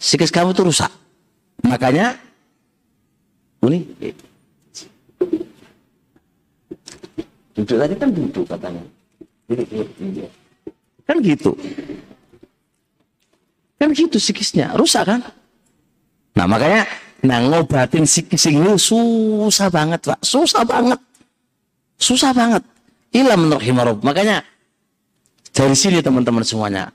[0.00, 0.90] Psikis kamu itu rusak.
[1.62, 2.16] Makanya,
[3.68, 3.84] ini
[7.54, 8.82] duduk tadi kan duduk katanya.
[11.04, 11.52] Kan gitu.
[13.78, 15.20] Kan gitu psikisnya, rusak kan?
[16.34, 16.82] Nah makanya,
[17.22, 20.98] nah ngobatin psikis ini susah banget pak, susah banget.
[21.94, 22.62] Susah banget.
[23.14, 23.98] Ilam menurut himarob.
[24.02, 24.42] Makanya,
[25.54, 26.90] dari sini teman-teman semuanya,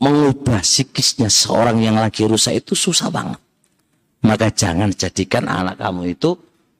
[0.00, 3.36] mengubah psikisnya seorang yang lagi rusak itu susah banget.
[4.24, 6.36] Maka jangan jadikan anak kamu itu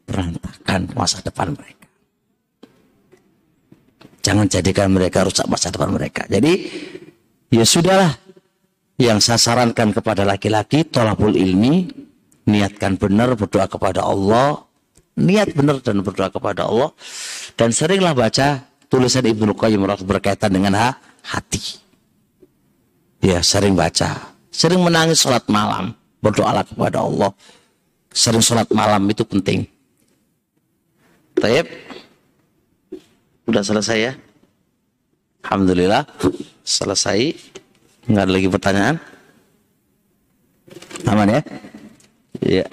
[0.09, 1.80] berantakan masa depan mereka.
[4.20, 6.28] Jangan jadikan mereka rusak masa depan mereka.
[6.28, 6.68] Jadi,
[7.48, 8.12] ya sudahlah,
[9.01, 11.88] yang saya sarankan kepada laki-laki tolabul ilmi
[12.44, 14.68] niatkan benar berdoa kepada Allah.
[15.20, 16.92] Niat benar dan berdoa kepada Allah.
[17.56, 20.88] Dan seringlah baca tulisan Ibnu Qayyim berkaitan dengan ha
[21.24, 21.80] hati.
[23.24, 24.36] Ya sering baca.
[24.52, 27.32] Sering menangis sholat malam berdoalah kepada Allah.
[28.12, 29.64] Sering sholat malam itu penting.
[31.36, 31.68] Taib
[33.51, 34.12] Udah selesai ya?
[35.43, 36.06] Alhamdulillah.
[36.62, 37.35] Selesai.
[38.06, 38.97] Nggak ada lagi pertanyaan?
[41.10, 41.43] Aman ya?
[42.39, 42.66] Iya.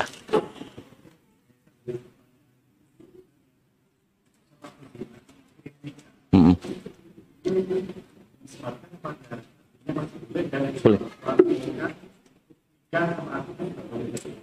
[10.86, 11.02] Boleh.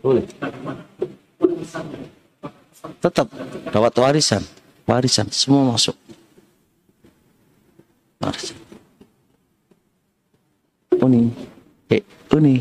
[0.02, 0.24] Boleh.
[2.98, 3.27] Tetap
[3.70, 4.43] dapat warisan,
[4.82, 6.03] warisan semua masuk
[8.20, 8.59] warisan
[11.03, 11.31] uni
[11.91, 12.03] eh
[12.35, 12.57] uni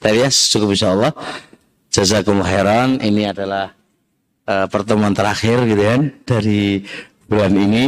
[0.00, 1.12] Tadi ya cukup insya Allah
[1.92, 2.88] Jazakumullah khairan.
[3.02, 3.74] Ini adalah
[4.48, 6.86] uh, pertemuan terakhir gitu kan dari
[7.28, 7.84] bulan ini.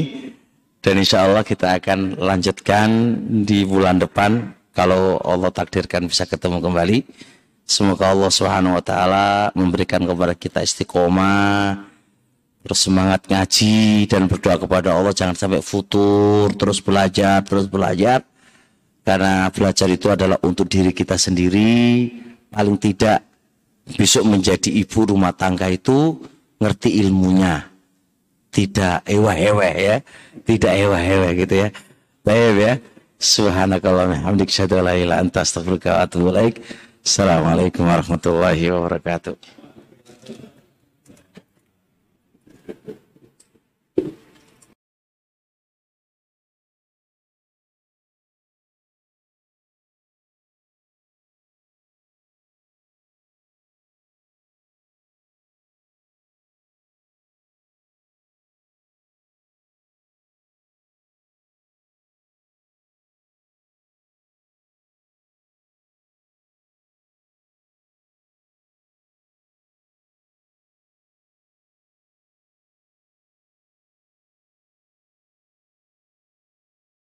[0.82, 2.88] Dan insya Allah kita akan lanjutkan
[3.46, 4.52] di bulan depan.
[4.74, 6.98] Kalau Allah takdirkan bisa ketemu kembali.
[7.62, 11.91] Semoga Allah Subhanahu wa taala memberikan kepada kita istiqomah
[12.62, 18.22] terus semangat ngaji dan berdoa kepada Allah jangan sampai futur terus belajar terus belajar.
[19.02, 22.06] Karena belajar itu adalah untuk diri kita sendiri.
[22.54, 23.26] Paling tidak
[23.98, 26.22] besok menjadi ibu rumah tangga itu
[26.62, 27.66] ngerti ilmunya.
[28.54, 29.96] Tidak ewah-ewah ya.
[30.46, 31.68] Tidak ewah-ewah gitu ya.
[32.22, 32.74] Baik ya.
[33.18, 34.50] Subhanakallah hamdik
[37.02, 39.61] Assalamualaikum warahmatullahi wabarakatuh